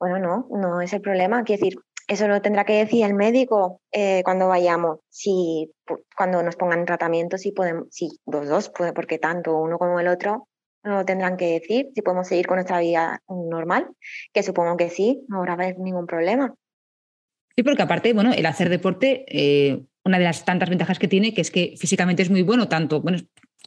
Bueno, 0.00 0.18
no, 0.18 0.48
no 0.50 0.80
es 0.80 0.92
el 0.92 1.00
problema. 1.00 1.44
Quiero 1.44 1.62
decir, 1.62 1.78
eso 2.06 2.28
lo 2.28 2.42
tendrá 2.42 2.64
que 2.64 2.74
decir 2.74 3.04
el 3.04 3.14
médico 3.14 3.80
eh, 3.92 4.22
cuando 4.24 4.48
vayamos, 4.48 5.00
si 5.08 5.70
cuando 6.16 6.42
nos 6.42 6.56
pongan 6.56 6.84
tratamiento, 6.84 7.38
si 7.38 7.52
podemos, 7.52 7.88
si 7.90 8.08
los 8.26 8.48
dos, 8.48 8.70
porque 8.94 9.18
tanto 9.18 9.56
uno 9.58 9.78
como 9.78 10.00
el 10.00 10.08
otro 10.08 10.48
no 10.82 10.98
lo 10.98 11.04
tendrán 11.04 11.36
que 11.36 11.52
decir, 11.52 11.88
si 11.94 12.02
podemos 12.02 12.28
seguir 12.28 12.46
con 12.46 12.56
nuestra 12.56 12.78
vida 12.78 13.22
normal, 13.28 13.88
que 14.32 14.42
supongo 14.42 14.76
que 14.76 14.90
sí, 14.90 15.24
no 15.28 15.38
habrá 15.38 15.56
ningún 15.72 16.06
problema. 16.06 16.54
Sí, 17.56 17.62
porque 17.62 17.82
aparte, 17.82 18.12
bueno, 18.12 18.32
el 18.32 18.44
hacer 18.46 18.68
deporte, 18.68 19.24
eh, 19.28 19.82
una 20.04 20.18
de 20.18 20.24
las 20.24 20.44
tantas 20.44 20.68
ventajas 20.68 20.98
que 20.98 21.08
tiene, 21.08 21.32
que 21.32 21.40
es 21.40 21.50
que 21.50 21.74
físicamente 21.78 22.22
es 22.22 22.30
muy 22.30 22.42
bueno, 22.42 22.68
tanto, 22.68 23.00
bueno, 23.00 23.18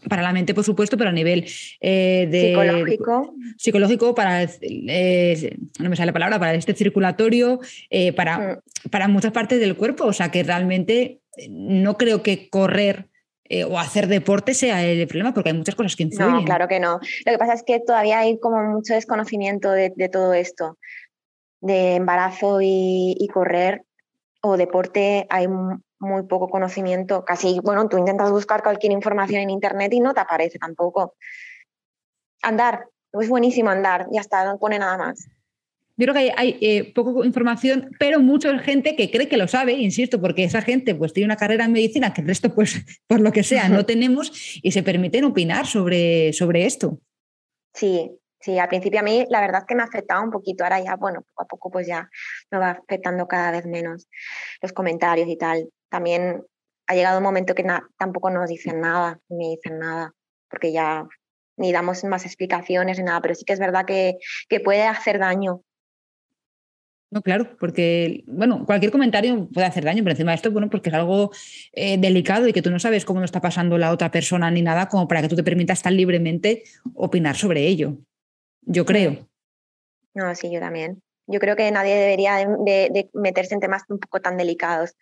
para 0.10 0.22
la 0.22 0.34
mente, 0.34 0.54
por 0.54 0.63
supuesto, 0.63 0.98
pero 0.98 1.10
a 1.10 1.13
nivel 1.13 1.46
eh, 1.82 2.28
de, 2.30 2.41
psicológico. 2.50 3.36
Psicológico, 3.58 4.16
para, 4.16 4.43
eh, 4.43 5.58
no 5.80 5.89
me 5.89 5.95
sale 5.95 6.08
la 6.08 6.14
palabra, 6.14 6.39
para 6.39 6.53
este 6.53 6.74
circulatorio, 6.74 7.60
eh, 7.89 8.14
para, 8.14 8.62
mm. 8.86 8.89
para 8.89 9.08
muchas 9.08 9.32
partes 9.32 9.60
del 9.60 9.76
cuerpo. 9.76 10.05
O 10.05 10.14
sea 10.14 10.32
que 10.32 10.43
realmente 10.43 11.22
no 11.49 11.97
creo 11.97 12.24
que 12.24 12.49
correr 12.49 13.10
o 13.70 13.80
hacer 13.80 14.08
deporte 14.08 14.53
sea 14.53 14.84
el 14.84 15.08
problema, 15.08 15.34
porque 15.34 15.51
hay 15.51 15.55
muchas 15.55 15.76
cosas 15.76 15.95
que 15.95 16.03
influyen. 16.03 16.34
No, 16.34 16.43
claro 16.43 16.68
que 16.68 16.82
no. 16.82 16.99
Lo 17.26 17.32
que 17.32 17.38
pasa 17.38 17.53
es 17.53 17.64
que 17.64 17.80
todavía 17.80 18.20
hay 18.20 18.38
como 18.39 18.62
mucho 18.62 18.93
desconocimiento 18.93 19.72
de, 19.72 20.10
todo 20.12 20.34
esto, 20.34 20.78
de 21.62 21.95
embarazo 21.95 22.60
y, 22.62 23.16
y 23.18 23.28
correr 23.30 23.84
o 24.41 24.58
deporte. 24.58 25.28
Hay 25.30 25.47
muy 26.00 26.24
poco 26.24 26.50
conocimiento, 26.50 27.26
casi, 27.26 27.60
bueno, 27.64 27.88
tú 27.89 27.98
intentas 27.98 28.32
buscar 28.32 28.64
cualquier 28.64 28.91
información 28.91 29.41
en 29.41 29.50
internet 29.50 29.93
y 29.93 30.00
no 30.00 30.14
te 30.14 30.20
aparece 30.20 30.60
tampoco. 30.60 31.16
Andar, 32.41 32.86
es 33.14 33.30
buenísimo 33.30 33.70
andar, 33.70 34.08
ya 34.12 34.22
está, 34.22 34.45
no 34.45 34.60
pone 34.60 34.80
nada 34.80 34.98
más. 34.98 35.28
Yo 36.00 36.06
creo 36.06 36.14
que 36.14 36.34
hay, 36.38 36.58
eh, 36.62 36.93
poco 36.93 37.26
información, 37.26 37.89
pero 37.98 38.20
mucha 38.20 38.60
gente 38.60 38.95
que 38.95 39.10
cree 39.10 39.28
que 39.28 39.38
lo 39.38 39.48
sabe, 39.48 39.74
insisto, 39.74 40.22
porque 40.22 40.43
esa 40.43 40.62
gente 40.62 40.93
pues 40.93 41.12
tiene 41.12 41.26
una 41.26 41.38
carrera 41.38 41.66
en 41.66 41.72
medicina 41.72 42.14
que 42.14 42.22
el 42.22 42.28
resto, 42.28 42.54
pues, 42.54 42.76
por 43.08 43.20
lo 43.20 43.32
que 43.32 43.43
sea, 43.43 43.68
no 43.68 43.86
tenemos 43.86 44.60
y 44.62 44.72
se 44.72 44.84
permiten 44.84 45.26
opinar 45.26 45.66
sobre, 45.66 46.34
sobre 46.34 46.66
esto. 46.66 47.00
Sí, 47.74 48.12
Sí, 48.39 48.60
al 48.60 48.70
principio 48.70 49.00
a 49.00 49.04
mí 49.04 49.26
la 49.30 49.41
verdad 49.41 49.62
es 49.62 49.66
que 49.66 49.76
me 49.76 49.84
afectaba 49.84 50.22
un 50.22 50.32
poquito, 50.32 50.64
ahora 50.64 50.80
ya, 50.80 50.95
bueno, 50.95 51.22
poco 51.22 51.43
a 51.43 51.48
poco 51.48 51.72
pues 51.72 51.88
ya 51.88 52.10
me 52.52 52.60
va 52.60 52.72
afectando 52.72 53.28
cada 53.28 53.52
vez 53.52 53.66
menos 53.66 54.08
los 54.62 54.74
comentarios 54.74 55.28
y 55.28 55.38
tal. 55.38 55.70
También 55.89 56.43
ha 56.88 56.95
llegado 56.95 57.17
un 57.17 57.23
momento 57.23 57.55
que 57.55 57.65
tampoco 57.97 58.29
nos 58.29 58.49
dicen 58.49 58.81
nada, 58.81 59.19
ni 59.29 59.55
dicen 59.55 59.79
nada, 59.79 60.13
porque 60.49 60.71
ya 60.71 61.05
ni 61.57 61.71
damos 61.71 62.03
más 62.03 62.25
explicaciones 62.25 62.97
ni 62.97 63.05
nada, 63.05 63.21
pero 63.21 63.35
sí 63.35 63.43
que 63.45 63.53
es 63.53 63.59
verdad 63.59 63.85
que, 63.85 64.17
que 64.47 64.59
puede 64.59 64.83
hacer 64.83 65.19
daño. 65.19 65.61
No, 67.09 67.21
claro, 67.21 67.55
porque, 67.57 68.25
bueno, 68.27 68.65
cualquier 68.65 68.91
comentario 68.91 69.47
puede 69.53 69.65
hacer 69.65 69.85
daño, 69.85 70.03
pero 70.03 70.11
encima 70.11 70.31
de 70.31 70.35
esto, 70.35 70.51
bueno, 70.51 70.69
porque 70.69 70.89
es 70.89 70.95
algo 70.95 71.31
eh, 71.71 71.97
delicado 71.97 72.47
y 72.47 72.53
que 72.53 72.61
tú 72.61 72.69
no 72.69 72.79
sabes 72.79 73.05
cómo 73.05 73.19
lo 73.19 73.25
está 73.25 73.39
pasando 73.39 73.77
la 73.77 73.91
otra 73.91 74.11
persona 74.11 74.51
ni 74.51 74.61
nada, 74.61 74.89
como 74.89 75.07
para 75.07 75.21
que 75.21 75.29
tú 75.29 75.35
te 75.35 75.43
permitas 75.43 75.81
tan 75.81 75.95
libremente 75.95 76.63
opinar 76.93 77.38
sobre 77.38 77.65
ello. 77.65 77.97
Yo 78.61 78.85
creo. 78.85 79.25
No, 80.13 80.35
sí, 80.35 80.51
yo 80.51 80.59
también. 80.59 81.01
Yo 81.28 81.39
creo 81.39 81.55
que 81.55 81.69
nadie 81.71 81.95
debería 81.95 82.38
de, 82.38 83.09
meterse 83.13 83.53
en 83.53 83.59
temas 83.59 83.84
un 83.89 83.99
poco 83.99 84.21
tan 84.21 84.38
delicados 84.38 84.95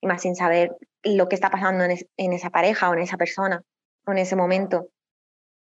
y 0.00 0.06
más 0.06 0.22
sin 0.22 0.34
saber 0.34 0.70
lo 1.04 1.28
que 1.28 1.34
está 1.34 1.50
pasando 1.50 1.84
en 1.84 2.32
esa 2.32 2.50
pareja 2.50 2.90
o 2.90 2.94
en 2.94 3.00
esa 3.00 3.16
persona 3.16 3.62
o 4.06 4.12
en 4.12 4.18
ese 4.18 4.34
momento. 4.34 4.88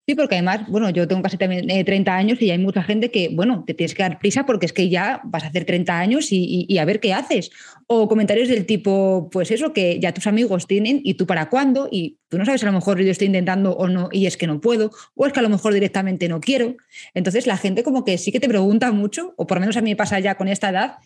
Sí, 0.07 0.13
porque 0.13 0.35
además, 0.35 0.67
bueno, 0.67 0.91
yo 0.91 1.07
tengo 1.07 1.23
casi 1.23 1.35
también 1.35 1.67
30 1.67 2.11
eh, 2.11 2.13
años 2.13 2.39
y 2.39 2.51
hay 2.51 2.59
mucha 2.59 2.83
gente 2.83 3.09
que, 3.09 3.29
bueno, 3.29 3.63
te 3.65 3.73
tienes 3.73 3.95
que 3.95 4.03
dar 4.03 4.19
prisa 4.19 4.45
porque 4.45 4.67
es 4.67 4.73
que 4.73 4.87
ya 4.87 5.19
vas 5.23 5.43
a 5.43 5.47
hacer 5.47 5.65
30 5.65 5.97
años 5.97 6.27
y, 6.29 6.77
a 6.77 6.85
ver 6.85 6.99
qué 6.99 7.11
haces. 7.11 7.49
O 7.87 8.07
comentarios 8.07 8.47
del 8.47 8.67
tipo, 8.67 9.29
pues 9.31 9.49
eso, 9.49 9.73
que 9.73 9.99
ya 9.99 10.13
tus 10.13 10.27
amigos 10.27 10.67
tienen 10.67 11.01
y 11.03 11.15
tú 11.15 11.25
para 11.25 11.49
cuándo 11.49 11.89
y 11.91 12.19
tú 12.29 12.37
no 12.37 12.45
sabes 12.45 12.61
a 12.61 12.67
lo 12.67 12.73
mejor 12.73 13.01
yo 13.01 13.09
estoy 13.09 13.27
intentando 13.27 13.75
o 13.75 13.87
no 13.87 14.09
y 14.11 14.27
es 14.27 14.37
que 14.37 14.45
no 14.45 14.61
puedo, 14.61 14.91
o 15.15 15.25
es 15.25 15.33
que 15.33 15.39
a 15.39 15.43
lo 15.43 15.49
mejor 15.49 15.73
directamente 15.73 16.29
no 16.29 16.39
quiero. 16.39 16.75
Entonces 17.15 17.47
la 17.47 17.57
gente 17.57 17.81
como 17.81 18.05
que 18.05 18.19
sí 18.19 18.31
que 18.31 18.39
te 18.39 18.47
pregunta 18.47 18.91
mucho, 18.91 19.33
o 19.37 19.47
por 19.47 19.57
lo 19.57 19.61
menos 19.61 19.75
a 19.75 19.81
mí 19.81 19.89
me 19.89 19.95
pasa 19.95 20.19
ya 20.19 20.35
con 20.35 20.47
esta 20.47 20.69
edad, 20.69 20.97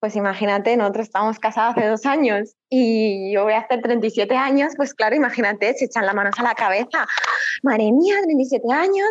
pues 0.00 0.14
imagínate, 0.14 0.76
nosotros 0.76 1.06
estamos 1.06 1.38
casados 1.38 1.76
hace 1.76 1.88
dos 1.88 2.06
años 2.06 2.54
y 2.68 3.32
yo 3.32 3.44
voy 3.44 3.54
a 3.54 3.60
hacer 3.60 3.82
37 3.82 4.36
años, 4.36 4.74
pues 4.76 4.94
claro, 4.94 5.16
imagínate, 5.16 5.74
se 5.74 5.86
echan 5.86 6.06
las 6.06 6.14
manos 6.14 6.38
a 6.38 6.42
la 6.42 6.54
cabeza. 6.54 7.06
Madre 7.62 7.90
mía, 7.90 8.16
37 8.22 8.72
años 8.72 9.08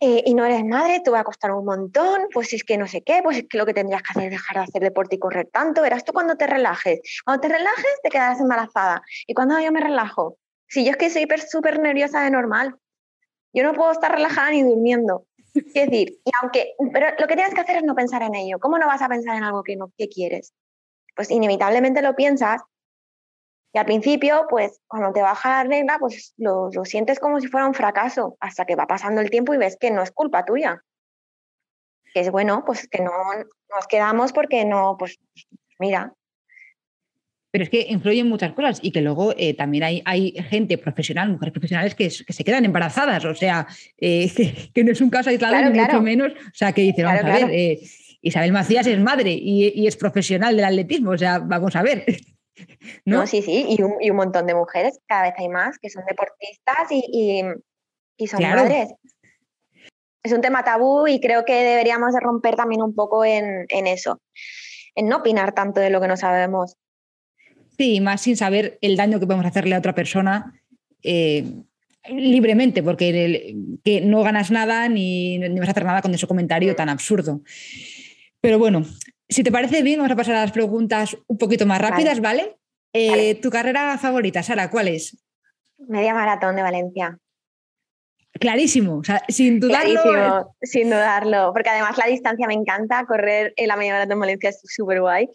eh, 0.00 0.22
y 0.26 0.34
no 0.34 0.44
eres 0.44 0.64
madre, 0.64 1.00
te 1.00 1.10
va 1.10 1.20
a 1.20 1.24
costar 1.24 1.52
un 1.52 1.64
montón, 1.64 2.26
pues 2.32 2.52
es 2.52 2.64
que 2.64 2.76
no 2.76 2.86
sé 2.86 3.02
qué, 3.02 3.20
pues 3.22 3.38
es 3.38 3.44
que 3.48 3.56
lo 3.56 3.64
que 3.64 3.72
tendrías 3.72 4.02
que 4.02 4.10
hacer 4.10 4.24
es 4.24 4.30
dejar 4.32 4.56
de 4.58 4.62
hacer 4.64 4.82
deporte 4.82 5.16
y 5.16 5.18
correr 5.18 5.48
tanto. 5.50 5.80
Verás 5.80 6.04
tú 6.04 6.12
cuando 6.12 6.36
te 6.36 6.46
relajes. 6.46 7.00
Cuando 7.24 7.40
te 7.40 7.48
relajes 7.48 8.00
te 8.02 8.10
quedarás 8.10 8.40
embarazada. 8.40 9.02
¿Y 9.26 9.34
cuando 9.34 9.58
yo 9.60 9.72
me 9.72 9.80
relajo? 9.80 10.36
Si 10.68 10.84
yo 10.84 10.90
es 10.90 10.96
que 10.96 11.10
soy 11.10 11.26
súper 11.50 11.78
nerviosa 11.78 12.22
de 12.22 12.30
normal, 12.30 12.76
yo 13.52 13.62
no 13.62 13.72
puedo 13.72 13.92
estar 13.92 14.12
relajada 14.12 14.50
ni 14.50 14.62
durmiendo. 14.62 15.25
Es 15.56 15.90
decir, 15.90 16.20
y 16.24 16.30
aunque, 16.42 16.74
pero 16.92 17.08
lo 17.18 17.26
que 17.26 17.34
tienes 17.34 17.54
que 17.54 17.60
hacer 17.60 17.76
es 17.76 17.84
no 17.84 17.94
pensar 17.94 18.22
en 18.22 18.34
ello. 18.34 18.58
¿Cómo 18.58 18.78
no 18.78 18.86
vas 18.86 19.02
a 19.02 19.08
pensar 19.08 19.36
en 19.36 19.44
algo 19.44 19.62
que 19.62 19.76
no 19.76 19.92
que 19.96 20.08
quieres? 20.08 20.52
Pues 21.14 21.30
inevitablemente 21.30 22.02
lo 22.02 22.14
piensas 22.14 22.62
y 23.76 23.78
al 23.78 23.84
principio, 23.84 24.46
pues 24.48 24.80
cuando 24.86 25.12
te 25.12 25.20
baja 25.20 25.62
la 25.62 25.68
regla, 25.68 25.98
pues 25.98 26.32
lo, 26.38 26.70
lo, 26.72 26.86
sientes 26.86 27.20
como 27.20 27.40
si 27.40 27.48
fuera 27.48 27.66
un 27.66 27.74
fracaso, 27.74 28.38
hasta 28.40 28.64
que 28.64 28.74
va 28.74 28.86
pasando 28.86 29.20
el 29.20 29.28
tiempo 29.28 29.52
y 29.52 29.58
ves 29.58 29.76
que 29.78 29.90
no 29.90 30.02
es 30.02 30.10
culpa 30.12 30.46
tuya. 30.46 30.82
Que 32.14 32.20
es 32.20 32.30
bueno, 32.30 32.64
pues 32.64 32.88
que 32.88 33.02
no 33.02 33.12
nos 33.68 33.86
quedamos 33.86 34.32
porque 34.32 34.64
no, 34.64 34.96
pues 34.98 35.18
mira, 35.78 36.14
pero 37.56 37.64
es 37.64 37.70
que 37.70 37.86
influyen 37.88 38.28
muchas 38.28 38.52
cosas 38.52 38.80
y 38.82 38.90
que 38.90 39.00
luego 39.00 39.32
eh, 39.34 39.54
también 39.54 39.82
hay, 39.82 40.02
hay, 40.04 40.32
gente 40.50 40.76
profesional, 40.76 41.30
mujeres 41.30 41.54
profesionales 41.54 41.94
que, 41.94 42.10
se 42.10 42.44
quedan 42.44 42.66
embarazadas, 42.66 43.24
o 43.24 43.34
sea, 43.34 43.66
eh, 43.96 44.30
que, 44.74 44.84
no 44.84 44.92
es 44.92 45.00
un 45.00 45.08
caso 45.08 45.30
aislado 45.30 45.70
ni 45.70 45.80
mucho 45.80 46.02
menos, 46.02 46.32
o 46.32 46.50
sea, 46.52 46.72
que 46.72 46.82
dicen, 46.82 47.06
vamos 47.06 47.24
a 47.24 47.32
ver, 47.32 47.48
eh, 47.50 47.80
Isabel 48.20 48.52
Macías 48.52 48.86
es 48.86 49.00
madre 49.00 49.32
y, 49.32 49.86
es 49.86 49.96
profesional 49.96 50.54
del 50.54 50.66
atletismo, 50.66 51.12
o 51.12 51.16
sea, 51.16 51.38
vamos 51.38 51.74
a 51.76 51.82
ver. 51.82 52.04
¿No? 53.06 53.26
sí, 53.26 53.40
sí, 53.40 53.64
y 53.70 54.10
un, 54.10 54.16
montón 54.16 54.46
de 54.46 54.54
mujeres, 54.54 55.00
cada 55.06 55.22
vez 55.22 55.34
hay 55.38 55.48
más, 55.48 55.78
que 55.78 55.88
son 55.88 56.04
deportistas 56.06 56.90
y, 56.90 57.40
son 58.26 58.42
madres. 58.42 58.92
Es 60.22 60.32
un 60.34 60.42
tema 60.42 60.62
tabú 60.62 61.06
y 61.06 61.20
creo 61.20 61.46
que 61.46 61.54
deberíamos 61.54 62.12
de 62.12 62.20
romper 62.20 62.54
también 62.54 62.82
un 62.82 62.94
poco 62.94 63.24
en, 63.24 63.64
en 63.70 63.86
eso, 63.86 64.20
en 64.94 65.08
no 65.08 65.16
opinar 65.16 65.54
tanto 65.54 65.80
de 65.80 65.88
lo 65.88 66.02
que 66.02 66.08
no 66.08 66.18
sabemos. 66.18 66.76
Sí, 67.78 68.00
más 68.00 68.22
sin 68.22 68.36
saber 68.36 68.78
el 68.80 68.96
daño 68.96 69.20
que 69.20 69.26
podemos 69.26 69.46
hacerle 69.46 69.74
a 69.74 69.78
otra 69.78 69.94
persona 69.94 70.54
eh, 71.02 71.44
libremente, 72.08 72.82
porque 72.82 73.54
que 73.84 74.00
no 74.00 74.22
ganas 74.22 74.50
nada 74.50 74.88
ni, 74.88 75.38
vas 75.58 75.68
a 75.68 75.70
hacer 75.72 75.84
nada 75.84 76.02
con 76.02 76.14
ese 76.14 76.26
comentario 76.26 76.74
tan 76.74 76.88
absurdo. 76.88 77.42
Pero 78.40 78.58
bueno, 78.58 78.84
si 79.28 79.42
te 79.42 79.52
parece 79.52 79.82
bien, 79.82 79.98
vamos 79.98 80.12
a 80.12 80.16
pasar 80.16 80.36
a 80.36 80.42
las 80.42 80.52
preguntas 80.52 81.16
un 81.26 81.38
poquito 81.38 81.66
más 81.66 81.80
rápidas, 81.80 82.20
¿vale? 82.20 82.56
Eh, 82.92 83.34
¿Tu 83.36 83.50
carrera 83.50 83.98
favorita, 83.98 84.42
Sara, 84.42 84.70
cuál 84.70 84.88
es? 84.88 85.16
Media 85.78 86.14
maratón 86.14 86.56
de 86.56 86.62
Valencia. 86.62 87.18
Clarísimo, 88.38 89.02
sin 89.28 89.60
dudarlo. 89.60 90.54
Sin 90.62 90.90
dudarlo, 90.90 91.52
porque 91.52 91.70
además 91.70 91.96
la 91.98 92.06
distancia 92.06 92.46
me 92.46 92.54
encanta, 92.54 93.04
correr 93.06 93.52
en 93.56 93.68
la 93.68 93.76
media 93.76 93.94
maratón 93.94 94.20
Valencia 94.20 94.50
es 94.50 94.60
súper 94.64 95.00
guay 95.00 95.28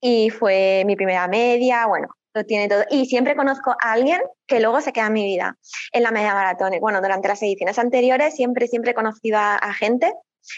y 0.00 0.30
fue 0.30 0.84
mi 0.86 0.96
primera 0.96 1.28
media, 1.28 1.86
bueno, 1.86 2.08
lo 2.34 2.44
tiene 2.44 2.68
todo. 2.68 2.84
Y 2.90 3.06
siempre 3.06 3.36
conozco 3.36 3.70
a 3.70 3.92
alguien 3.92 4.20
que 4.46 4.60
luego 4.60 4.80
se 4.80 4.92
queda 4.92 5.06
en 5.08 5.12
mi 5.12 5.24
vida 5.24 5.56
en 5.92 6.02
la 6.02 6.10
media 6.10 6.34
maratón. 6.34 6.72
Bueno, 6.80 7.00
durante 7.00 7.28
las 7.28 7.42
ediciones 7.42 7.78
anteriores 7.78 8.34
siempre, 8.34 8.68
siempre 8.68 8.92
he 8.92 8.94
conocido 8.94 9.38
a, 9.38 9.72
gente, 9.74 10.12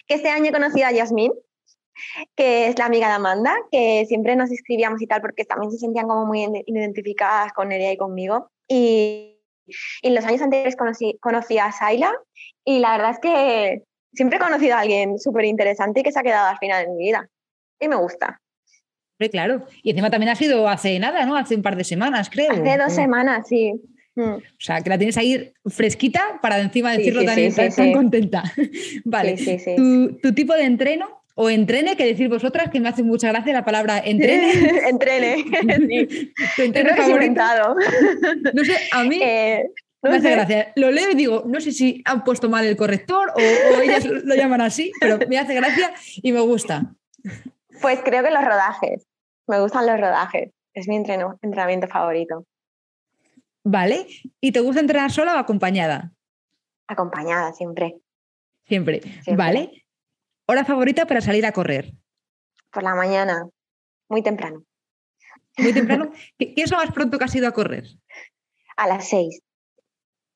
que 0.07 0.15
este 0.15 0.29
año 0.29 0.47
he 0.47 0.53
conocido 0.53 0.87
a 0.87 0.93
Yasmín, 0.93 1.33
que 2.37 2.69
es 2.69 2.79
la 2.79 2.87
amiga 2.87 3.09
de 3.09 3.15
Amanda, 3.15 3.57
que 3.71 4.05
siempre 4.07 4.37
nos 4.37 4.51
escribíamos 4.51 5.01
y 5.03 5.07
tal, 5.07 5.21
porque 5.21 5.45
también 5.45 5.71
se 5.73 5.79
sentían 5.79 6.09
como 6.09 6.27
muy 6.27 6.47
identificadas 6.67 7.53
con 7.53 7.69
Nerea 7.69 7.93
y 7.93 7.97
conmigo. 7.97 8.51
Y 8.69 9.32
en 10.03 10.15
los 10.15 10.25
años 10.25 10.43
anteriores 10.43 10.77
conocí, 10.77 11.19
conocí 11.21 11.59
a 11.59 11.73
Saila 11.73 12.13
y 12.65 12.79
la 12.79 12.93
verdad 12.93 13.11
es 13.13 13.19
que 13.19 13.83
siempre 14.13 14.39
he 14.39 14.41
conocido 14.41 14.77
a 14.77 14.81
alguien 14.81 15.19
súper 15.19 15.45
interesante 15.45 16.01
y 16.01 16.03
que 16.03 16.13
se 16.13 16.19
ha 16.19 16.23
quedado 16.23 16.49
al 16.49 16.59
final 16.59 16.85
de 16.85 16.93
mi 16.93 17.05
vida. 17.05 17.29
Y 17.81 17.89
me 17.89 17.97
gusta. 17.97 18.41
Claro. 19.31 19.67
Y 19.83 19.91
encima 19.91 20.11
también 20.11 20.31
ha 20.31 20.35
sido 20.35 20.69
hace 20.69 20.99
nada, 20.99 21.25
¿no? 21.27 21.37
Hace 21.37 21.55
un 21.55 21.63
par 21.63 21.77
de 21.77 21.85
semanas, 21.85 22.29
creo. 22.31 22.53
Hace 22.53 22.77
dos 22.77 22.93
semanas, 22.93 23.47
sí. 23.49 23.73
Mm. 24.15 24.35
O 24.35 24.41
sea, 24.59 24.81
que 24.81 24.91
la 24.91 24.99
tienes 24.99 25.17
ahí 25.17 25.53
fresquita 25.67 26.39
para 26.43 26.61
encima 26.61 26.93
decirlo 26.93 27.25
tan, 27.25 27.37
tan, 27.55 27.93
contenta. 27.93 28.43
vale. 29.05 29.37
¿Tu, 29.77 30.19
¿Tu, 30.19 30.35
tipo 30.35 30.55
de 30.55 30.65
entreno 30.65 31.22
o 31.35 31.49
entrene, 31.49 31.97
que 31.97 32.05
decir 32.05 32.29
vosotras, 32.29 32.71
que 32.71 32.81
me 32.81 32.89
hace 32.89 33.03
mucha 33.03 33.29
gracia 33.29 33.53
la 33.53 33.65
palabra 33.65 33.99
entrene. 33.99 34.53
entrene, 34.89 35.45
sí. 35.89 36.33
¿Tu 36.57 36.63
entreno 36.63 36.95
No 38.53 38.65
sé, 38.65 38.77
a 38.93 39.05
mí 39.05 39.21
eh, 39.23 39.71
me 40.03 40.17
hace 40.17 40.31
gracia. 40.31 40.73
Lo 40.77 40.91
leo 40.91 41.11
y 41.11 41.15
digo, 41.15 41.45
no 41.47 41.61
sé 41.61 41.73
si 41.73 42.03
han 42.05 42.25
puesto 42.25 42.49
mal 42.49 42.65
el 42.65 42.77
corrector 42.77 43.33
o, 43.35 43.81
ellas 43.81 44.05
lo 44.05 44.35
llaman 44.35 44.61
así, 44.61 44.93
pero 45.01 45.19
me 45.29 45.39
hace 45.39 45.55
gracia 45.55 45.93
y 46.17 46.33
me 46.33 46.41
gusta. 46.41 46.93
Pues 47.81 48.01
creo 48.05 48.23
que 48.23 48.31
los 48.31 48.45
rodajes. 48.45 49.07
Me 49.47 49.61
gustan 49.61 49.87
los 49.87 50.01
rodajes. 50.01 50.51
Es 50.75 50.89
mi 50.89 50.97
entreno, 50.97 51.39
entrenamiento 51.43 51.87
favorito. 51.87 52.47
Vale. 53.65 54.07
¿Y 54.41 54.53
te 54.53 54.61
gusta 54.61 54.81
entrenar 54.81 55.11
sola 55.11 55.35
o 55.35 55.39
acompañada? 55.39 56.13
Acompañada, 56.89 57.53
siempre. 57.53 57.97
Siempre. 58.67 59.01
siempre. 59.01 59.37
Vale. 59.37 59.82
¿Hora 60.47 60.65
favorita 60.65 61.07
para 61.07 61.21
salir 61.21 61.47
a 61.47 61.53
correr? 61.53 61.93
Por 62.73 62.83
la 62.83 62.95
mañana, 62.95 63.49
muy 64.09 64.23
temprano. 64.23 64.65
Muy 65.59 65.73
temprano. 65.73 66.11
¿Qué, 66.39 66.55
es 66.57 66.71
lo 66.71 66.79
más 66.79 66.93
pronto 66.93 67.19
que 67.19 67.25
has 67.25 67.35
ido 67.35 67.47
a 67.47 67.53
correr? 67.53 67.85
A 68.77 68.89
las 68.89 69.09
seis. 69.09 69.41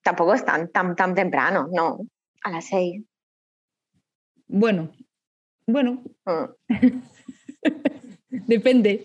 Tampoco 0.02 0.34
es 0.34 0.44
tan, 0.44 0.70
tan, 0.70 0.94
tan 0.94 1.14
temprano, 1.14 1.68
no. 1.72 1.98
A 2.42 2.50
las 2.50 2.66
seis. 2.66 3.02
Bueno, 4.46 4.92
bueno. 5.66 6.04
Mm. 6.24 7.00
Depende. 8.46 9.02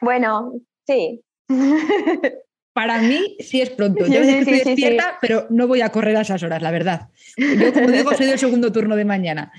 Bueno, 0.00 0.52
sí. 0.86 1.22
Para 2.72 3.00
mí 3.00 3.36
sí 3.40 3.60
es 3.60 3.70
pronto. 3.70 4.06
Yo 4.06 4.20
estoy 4.20 4.60
despierta, 4.60 5.18
pero 5.20 5.46
no 5.50 5.66
voy 5.66 5.80
a 5.80 5.90
correr 5.90 6.16
a 6.16 6.20
esas 6.20 6.42
horas, 6.42 6.62
la 6.62 6.70
verdad. 6.70 7.08
Yo, 7.36 7.72
como 7.72 7.88
digo, 7.90 8.14
soy 8.14 8.26
del 8.26 8.38
segundo 8.38 8.70
turno 8.70 8.94
de 8.94 9.04
mañana. 9.04 9.52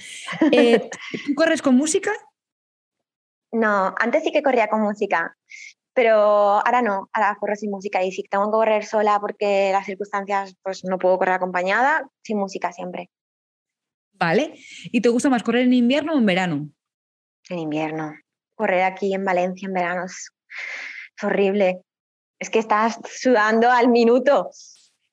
Eh, 0.51 0.89
¿Tú 1.25 1.35
corres 1.35 1.61
con 1.61 1.75
música? 1.75 2.11
No, 3.51 3.93
antes 3.99 4.23
sí 4.23 4.31
que 4.31 4.41
corría 4.41 4.69
con 4.69 4.81
música, 4.81 5.35
pero 5.93 6.15
ahora 6.15 6.81
no, 6.81 7.09
ahora 7.11 7.37
corro 7.37 7.55
sin 7.55 7.69
música. 7.69 8.01
Y 8.01 8.13
si 8.13 8.23
tengo 8.23 8.45
que 8.45 8.51
correr 8.51 8.85
sola 8.85 9.19
porque 9.19 9.71
las 9.73 9.85
circunstancias, 9.85 10.55
pues 10.63 10.85
no 10.85 10.97
puedo 10.97 11.17
correr 11.17 11.35
acompañada, 11.35 12.09
sin 12.23 12.37
música 12.37 12.71
siempre. 12.71 13.09
Vale. 14.13 14.53
¿Y 14.85 15.01
te 15.01 15.09
gusta 15.09 15.29
más 15.29 15.43
correr 15.43 15.63
en 15.63 15.73
invierno 15.73 16.13
o 16.13 16.17
en 16.17 16.25
verano? 16.25 16.69
En 17.49 17.59
invierno. 17.59 18.13
Correr 18.55 18.83
aquí 18.83 19.13
en 19.13 19.25
Valencia 19.25 19.65
en 19.65 19.73
verano 19.73 20.05
es 20.05 20.31
horrible 21.21 21.81
es 22.41 22.49
que 22.49 22.59
estás 22.59 22.99
sudando 23.05 23.69
al 23.69 23.87
minuto. 23.87 24.49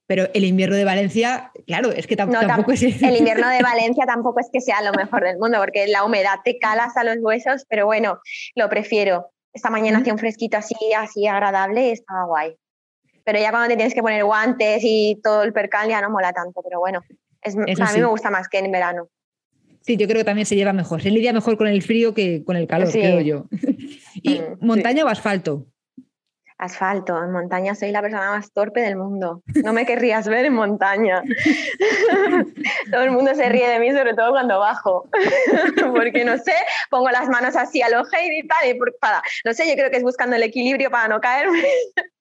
Pero 0.07 0.29
el 0.33 0.45
invierno 0.45 0.77
de 0.77 0.85
Valencia, 0.85 1.53
claro, 1.67 1.93
es 1.93 2.07
que 2.07 2.17
tampoco 2.17 2.73
es... 2.73 2.83
El 2.83 3.17
invierno 3.17 3.51
de 3.51 3.63
Valencia 3.63 4.07
tampoco 4.07 4.41
es 4.41 4.49
que 4.51 4.63
sea 4.63 4.81
lo 4.81 4.93
mejor 4.95 5.23
del 5.23 5.39
mundo, 5.39 5.59
porque 5.59 5.87
la 5.87 6.05
humedad 6.05 6.39
te 6.43 6.59
cala 6.59 6.85
hasta 6.85 7.05
los 7.05 7.19
huesos, 7.21 7.67
pero 7.69 7.85
bueno, 7.85 8.19
lo 8.55 8.71
prefiero. 8.71 9.31
Esta 9.53 9.69
mañana 9.69 9.99
hacía 9.99 10.15
un 10.15 10.19
fresquito 10.19 10.57
así, 10.57 10.75
así 10.97 11.27
agradable 11.27 11.93
estaba 11.93 12.25
guay. 12.25 12.57
Pero 13.25 13.39
ya 13.39 13.51
cuando 13.51 13.69
te 13.69 13.77
tienes 13.77 13.93
que 13.93 14.01
poner 14.01 14.25
guantes 14.25 14.81
y 14.83 15.21
todo 15.23 15.43
el 15.43 15.53
percal 15.53 15.91
ya 15.91 16.01
no 16.01 16.09
mola 16.09 16.33
tanto, 16.33 16.63
pero 16.63 16.81
bueno, 16.81 17.03
es, 17.43 17.55
a 17.55 17.93
mí 17.93 18.01
me 18.01 18.07
gusta 18.07 18.31
más 18.31 18.49
que 18.49 18.59
en 18.59 18.73
verano. 18.73 19.09
Sí, 19.83 19.99
yo 19.99 20.07
creo 20.07 20.21
que 20.21 20.25
también 20.25 20.47
se 20.47 20.57
lleva 20.57 20.73
mejor. 20.73 21.03
Se 21.03 21.11
lidia 21.11 21.35
mejor 21.35 21.59
con 21.59 21.67
el 21.67 21.83
frío 21.83 22.15
que 22.15 22.43
con 22.45 22.57
el 22.57 22.67
calor, 22.67 22.91
creo 22.91 23.21
yo. 23.21 23.45
¿Y 24.15 24.41
mm, 24.41 24.67
montaña 24.67 25.05
o 25.05 25.09
asfalto? 25.09 25.67
Asfalto. 26.59 27.23
En 27.23 27.31
montaña 27.31 27.77
soy 27.77 27.93
la 27.93 28.03
persona 28.03 28.33
más 28.33 28.53
torpe 28.53 28.81
del 28.81 28.97
mundo. 28.97 29.43
No 29.63 29.73
me 29.73 29.87
querrías 29.87 30.27
ver 30.27 30.45
en 30.45 30.55
montaña. 30.55 31.23
todo 32.91 33.03
el 33.03 33.13
mundo 33.13 33.33
se 33.37 33.49
ríe 33.49 33.69
de 33.69 33.79
mí, 33.79 33.93
sobre 33.93 34.15
todo 34.15 34.31
cuando 34.31 34.59
bajo. 34.59 35.09
Porque 35.95 36.25
no 36.25 36.37
sé, 36.37 36.55
pongo 36.91 37.11
las 37.11 37.29
manos 37.29 37.55
así 37.55 37.81
al 37.81 37.95
ojo 37.95 38.11
y 38.11 38.47
tal. 38.49 38.69
Y 38.69 38.79
para, 39.01 39.23
no 39.45 39.55
sé, 39.55 39.69
yo 39.69 39.75
creo 39.75 39.91
que 39.91 39.99
es 39.99 40.03
buscando 40.03 40.35
el 40.35 40.43
equilibrio 40.43 40.91
para 40.91 41.09
no 41.09 41.21
caerme. 41.21 41.63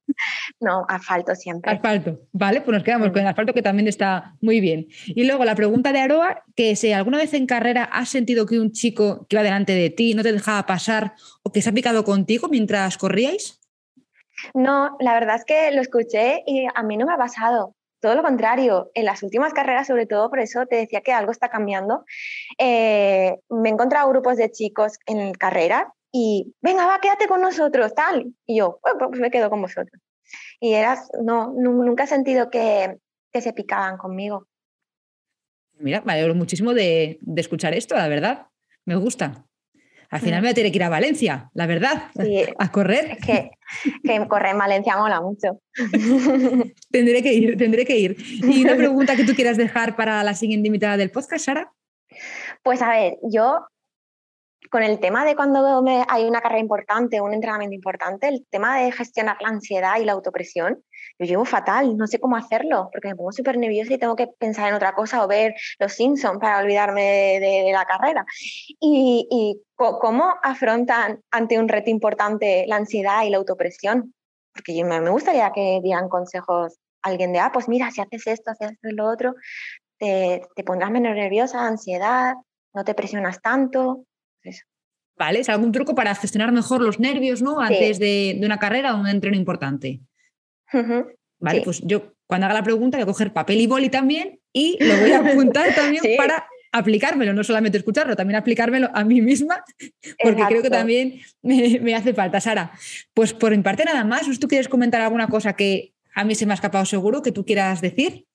No, 0.59 0.85
asfalto 0.89 1.35
siempre. 1.35 1.71
Asfalto, 1.71 2.21
vale, 2.31 2.61
pues 2.61 2.73
nos 2.73 2.83
quedamos 2.83 3.09
con 3.09 3.19
el 3.19 3.27
asfalto 3.27 3.53
que 3.53 3.61
también 3.61 3.87
está 3.87 4.35
muy 4.41 4.59
bien. 4.59 4.87
Y 5.05 5.25
luego 5.25 5.45
la 5.45 5.53
pregunta 5.53 5.91
de 5.91 5.99
Aroa, 5.99 6.43
que 6.55 6.75
si 6.75 6.91
alguna 6.91 7.19
vez 7.19 7.33
en 7.33 7.45
carrera 7.45 7.83
has 7.83 8.09
sentido 8.09 8.45
que 8.47 8.59
un 8.59 8.71
chico 8.71 9.27
que 9.29 9.35
iba 9.35 9.43
delante 9.43 9.73
de 9.73 9.89
ti 9.91 10.15
no 10.15 10.23
te 10.23 10.31
dejaba 10.31 10.65
pasar 10.65 11.13
o 11.43 11.51
que 11.51 11.61
se 11.61 11.69
ha 11.69 11.73
picado 11.73 12.03
contigo 12.03 12.47
mientras 12.49 12.97
corríais? 12.97 13.59
No, 14.53 14.95
la 14.99 15.13
verdad 15.13 15.35
es 15.35 15.45
que 15.45 15.71
lo 15.71 15.81
escuché 15.81 16.43
y 16.45 16.67
a 16.73 16.83
mí 16.83 16.97
no 16.97 17.05
me 17.05 17.13
ha 17.13 17.17
pasado. 17.17 17.75
Todo 17.99 18.13
lo 18.13 18.21
contrario, 18.21 18.91
en 18.93 19.05
las 19.05 19.23
últimas 19.23 19.53
carreras, 19.53 19.87
sobre 19.87 20.05
todo, 20.05 20.29
por 20.29 20.39
eso 20.39 20.65
te 20.67 20.75
decía 20.75 21.01
que 21.01 21.13
algo 21.13 21.31
está 21.31 21.49
cambiando. 21.49 22.05
Eh, 22.59 23.35
me 23.49 23.69
he 23.69 23.71
encontrado 23.71 24.09
grupos 24.09 24.37
de 24.37 24.51
chicos 24.51 24.99
en 25.07 25.33
carrera 25.33 25.91
y, 26.11 26.53
venga, 26.61 26.85
va, 26.85 26.99
quédate 27.01 27.27
con 27.27 27.41
nosotros, 27.41 27.95
tal. 27.95 28.33
Y 28.45 28.59
yo, 28.59 28.79
pues 28.81 29.19
me 29.19 29.31
quedo 29.31 29.49
con 29.49 29.61
vosotros. 29.61 29.99
Y 30.59 30.73
eras, 30.73 31.09
no, 31.23 31.53
nunca 31.55 32.03
he 32.03 32.07
sentido 32.07 32.49
que, 32.49 32.97
se 33.33 33.53
picaban 33.53 33.97
conmigo. 33.97 34.47
Mira, 35.77 36.01
me 36.01 36.13
alegro 36.13 36.33
muchísimo 36.33 36.73
de, 36.73 37.19
escuchar 37.35 37.75
esto, 37.75 37.95
la 37.95 38.07
verdad. 38.07 38.47
Me 38.83 38.95
gusta. 38.95 39.45
Al 40.09 40.21
final 40.21 40.39
mm. 40.39 40.41
me 40.41 40.47
voy 40.47 40.51
a 40.51 40.55
tener 40.55 40.71
que 40.71 40.77
ir 40.77 40.83
a 40.83 40.89
Valencia, 40.89 41.51
la 41.53 41.67
verdad, 41.67 42.09
a 42.59 42.71
correr. 42.71 43.11
Es 43.11 43.25
que, 43.25 43.51
que, 44.03 44.27
correr 44.27 44.51
en 44.51 44.57
Valencia 44.57 44.97
mola 44.97 45.21
mucho. 45.21 45.59
tendré 46.91 47.21
que 47.23 47.33
ir, 47.33 47.57
tendré 47.57 47.85
que 47.85 47.97
ir. 47.97 48.15
¿Y 48.19 48.63
una 48.63 48.75
pregunta 48.75 49.15
que 49.15 49.23
tú 49.23 49.33
quieras 49.33 49.57
dejar 49.57 49.95
para 49.95 50.23
la 50.23 50.33
siguiente 50.33 50.67
invitada 50.67 50.97
del 50.97 51.11
podcast, 51.11 51.45
Sara? 51.45 51.71
Pues 52.63 52.81
a 52.81 52.89
ver, 52.89 53.17
yo 53.23 53.65
con 54.69 54.83
el 54.83 54.99
tema 54.99 55.25
de 55.25 55.35
cuando 55.35 55.83
hay 56.09 56.25
una 56.25 56.41
carrera 56.41 56.59
importante, 56.59 57.21
un 57.21 57.33
entrenamiento 57.33 57.75
importante, 57.75 58.27
el 58.27 58.45
tema 58.49 58.79
de 58.79 58.91
gestionar 58.91 59.37
la 59.41 59.49
ansiedad 59.49 59.99
y 59.99 60.05
la 60.05 60.13
autopresión, 60.13 60.83
yo 61.19 61.25
llevo 61.25 61.45
fatal, 61.45 61.97
no 61.97 62.07
sé 62.07 62.19
cómo 62.19 62.35
hacerlo, 62.35 62.89
porque 62.91 63.07
me 63.09 63.15
pongo 63.15 63.31
súper 63.31 63.57
nerviosa 63.57 63.93
y 63.93 63.97
tengo 63.97 64.15
que 64.15 64.27
pensar 64.39 64.69
en 64.69 64.75
otra 64.75 64.93
cosa 64.93 65.23
o 65.23 65.27
ver 65.27 65.55
Los 65.79 65.93
Simpsons 65.93 66.39
para 66.39 66.59
olvidarme 66.59 67.39
de, 67.39 67.71
la 67.71 67.85
carrera. 67.85 68.25
Y, 68.79 69.61
cómo 69.75 70.33
afrontan 70.41 71.21
ante 71.31 71.59
un 71.59 71.67
reto 71.67 71.89
importante 71.89 72.65
la 72.67 72.77
ansiedad 72.77 73.23
y 73.23 73.29
la 73.29 73.37
autopresión? 73.37 74.13
Porque 74.53 74.75
yo, 74.75 74.85
me 74.85 75.09
gustaría 75.09 75.51
que 75.51 75.79
dieran 75.83 76.09
consejos 76.09 76.77
a 77.03 77.09
alguien 77.09 77.33
de, 77.33 77.39
ah, 77.39 77.51
pues 77.53 77.67
mira, 77.67 77.91
si 77.91 78.01
haces 78.01 78.27
esto, 78.27 78.51
si 78.57 78.65
haces 78.65 78.77
lo 78.81 79.07
otro, 79.07 79.35
te, 79.97 80.41
te 80.55 80.63
pondrás 80.63 80.91
menos 80.91 81.15
nerviosa, 81.15 81.65
ansiedad, 81.65 82.35
no 82.73 82.83
te 82.83 82.93
presionas 82.93 83.41
tanto. 83.41 84.05
¿Vale? 85.17 85.39
¿Es 85.39 85.49
algún 85.49 85.71
truco 85.71 85.95
para 85.95 86.13
gestionar 86.13 86.51
mejor 86.51 86.81
los 86.81 86.99
nervios, 86.99 87.41
¿no? 87.41 87.59
Antes 87.59 87.97
de, 87.97 88.39
una 88.43 88.59
carrera 88.59 88.93
o 88.93 88.99
un 88.99 89.07
entreno 89.07 89.35
importante. 89.35 89.99
Vale, 91.39 91.61
pues 91.63 91.81
yo 91.83 92.13
cuando 92.25 92.45
haga 92.45 92.55
la 92.55 92.63
pregunta 92.63 92.97
voy 92.97 93.03
a 93.03 93.05
coger 93.05 93.31
papel 93.31 93.61
y 93.61 93.67
boli 93.67 93.89
también 93.89 94.39
y 94.51 94.77
lo 94.83 94.97
voy 94.97 95.11
a 95.11 95.19
apuntar 95.31 95.73
también 95.73 96.03
para 96.17 96.47
aplicármelo, 96.71 97.33
no 97.33 97.43
solamente 97.43 97.77
escucharlo, 97.77 98.15
también 98.15 98.37
aplicármelo 98.37 98.89
a 98.93 99.03
mí 99.03 99.21
misma, 99.21 99.63
porque 100.23 100.43
creo 100.47 100.61
que 100.61 100.69
también 100.69 101.21
me, 101.41 101.95
hace 101.95 102.13
falta. 102.13 102.39
Sara, 102.39 102.71
pues 103.13 103.33
por 103.33 103.55
mi 103.55 103.63
parte 103.63 103.85
nada 103.85 104.03
más, 104.03 104.27
¿tú 104.39 104.47
quieres 104.47 104.67
comentar 104.67 105.01
alguna 105.01 105.27
cosa 105.27 105.53
que 105.53 105.93
a 106.13 106.23
mí 106.23 106.35
se 106.35 106.45
me 106.45 106.53
ha 106.53 106.55
escapado 106.55 106.85
seguro 106.85 107.21
que 107.21 107.31
tú 107.31 107.45
quieras 107.45 107.81
decir? 107.81 108.25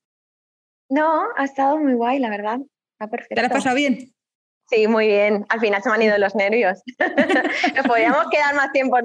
No, 0.89 1.22
ha 1.37 1.45
estado 1.45 1.78
muy 1.78 1.95
guay, 1.95 2.18
la 2.18 2.30
verdad. 2.30 2.61
Está 2.93 3.11
perfecto. 3.11 3.35
¿Te 3.35 3.41
la 3.41 3.49
has 3.49 3.53
pasado 3.53 3.76
bien? 3.76 4.12
Sí, 4.73 4.87
muy 4.87 5.07
bien. 5.07 5.45
Al 5.51 5.61
final 5.61 5.83
se 5.83 5.91
me 5.91 5.97
han 5.97 6.03
ido 6.03 6.16
los 6.16 6.35
nervios. 6.35 6.83
Nos 7.77 7.87
podríamos 7.87 8.27
quedar 8.31 8.55
más 8.55 8.73
tiempo, 8.73 8.97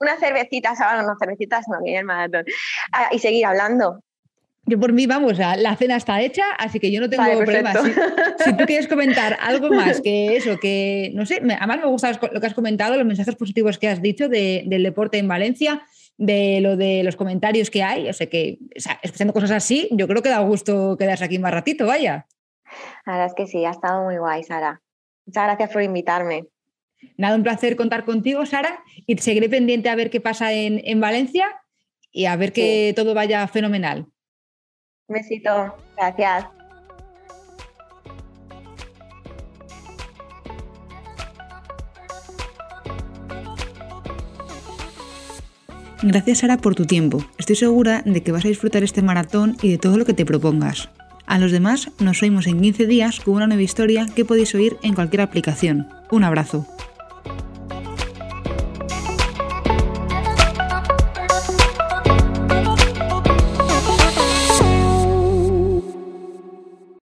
unas 0.00 0.20
cervecitas, 0.20 0.78
ahora 0.80 1.02
no, 1.02 1.14
cervecitas 1.18 1.66
no, 1.68 1.80
ni 1.80 1.96
el 1.96 2.04
maratón, 2.04 2.44
ah, 2.92 3.08
y 3.10 3.18
seguir 3.18 3.46
hablando. 3.46 4.02
Yo 4.66 4.78
por 4.78 4.92
mí, 4.92 5.06
vamos, 5.06 5.38
la 5.38 5.74
cena 5.76 5.96
está 5.96 6.20
hecha, 6.20 6.44
así 6.58 6.78
que 6.78 6.92
yo 6.92 7.00
no 7.00 7.08
tengo 7.08 7.24
problema. 7.24 7.72
Si, 8.44 8.56
tú 8.56 8.66
quieres 8.66 8.86
comentar 8.86 9.38
algo 9.40 9.70
más 9.70 10.02
que 10.02 10.36
eso, 10.36 10.58
que 10.58 11.10
no 11.14 11.24
sé, 11.24 11.36
además 11.36 11.78
me 11.78 11.86
gusta 11.86 12.12
lo 12.30 12.40
que 12.40 12.46
has 12.46 12.54
comentado, 12.54 12.96
los 12.96 13.06
mensajes 13.06 13.34
positivos 13.36 13.78
que 13.78 13.88
has 13.88 14.02
dicho 14.02 14.28
del 14.28 14.82
deporte 14.82 15.16
en 15.16 15.26
Valencia, 15.26 15.82
de 16.18 16.60
lo 16.60 16.76
de 16.76 17.02
los 17.02 17.16
comentarios 17.16 17.70
que 17.70 17.82
hay, 17.82 18.08
o 18.08 18.12
sea 18.12 18.28
que 18.28 18.58
escuchando 19.02 19.32
cosas 19.32 19.50
así, 19.50 19.88
yo 19.92 20.06
creo 20.06 20.22
que 20.22 20.28
da 20.28 20.40
gusto 20.40 20.96
quedarse 20.98 21.24
aquí 21.24 21.38
más 21.38 21.52
ratito, 21.52 21.86
vaya. 21.86 22.26
La 23.06 23.14
verdad 23.14 23.26
es 23.28 23.34
que 23.34 23.46
sí, 23.46 23.64
ha 23.64 23.70
estado 23.70 24.04
muy 24.04 24.18
guay, 24.18 24.44
Sara. 24.44 24.80
Muchas 25.30 25.44
gracias 25.44 25.70
por 25.70 25.82
invitarme. 25.82 26.46
Nada, 27.16 27.36
un 27.36 27.44
placer 27.44 27.76
contar 27.76 28.04
contigo, 28.04 28.44
Sara, 28.46 28.82
y 29.06 29.16
seguiré 29.18 29.48
pendiente 29.48 29.88
a 29.88 29.94
ver 29.94 30.10
qué 30.10 30.20
pasa 30.20 30.52
en, 30.52 31.00
Valencia 31.00 31.46
y 32.10 32.24
a 32.24 32.34
ver 32.34 32.52
que 32.52 32.92
todo 32.96 33.14
vaya 33.14 33.46
fenomenal. 33.46 34.08
Un 35.06 35.14
besito, 35.14 35.76
gracias. 35.96 36.46
Gracias 46.02 46.38
Sara 46.38 46.56
por 46.56 46.74
tu 46.74 46.86
tiempo. 46.86 47.24
Estoy 47.38 47.54
segura 47.54 48.02
de 48.04 48.20
que 48.24 48.32
vas 48.32 48.44
a 48.44 48.48
disfrutar 48.48 48.82
este 48.82 49.00
maratón 49.00 49.56
y 49.62 49.70
de 49.70 49.78
todo 49.78 49.96
lo 49.96 50.04
que 50.04 50.12
te 50.12 50.26
propongas. 50.26 50.90
A 51.30 51.38
los 51.38 51.52
demás 51.52 51.92
nos 52.00 52.24
oímos 52.24 52.48
en 52.48 52.60
15 52.60 52.88
días 52.88 53.20
con 53.20 53.34
una 53.34 53.46
nueva 53.46 53.62
historia 53.62 54.04
que 54.16 54.24
podéis 54.24 54.52
oír 54.56 54.78
en 54.82 54.94
cualquier 54.94 55.20
aplicación. 55.20 55.86
Un 56.10 56.24
abrazo. 56.24 56.66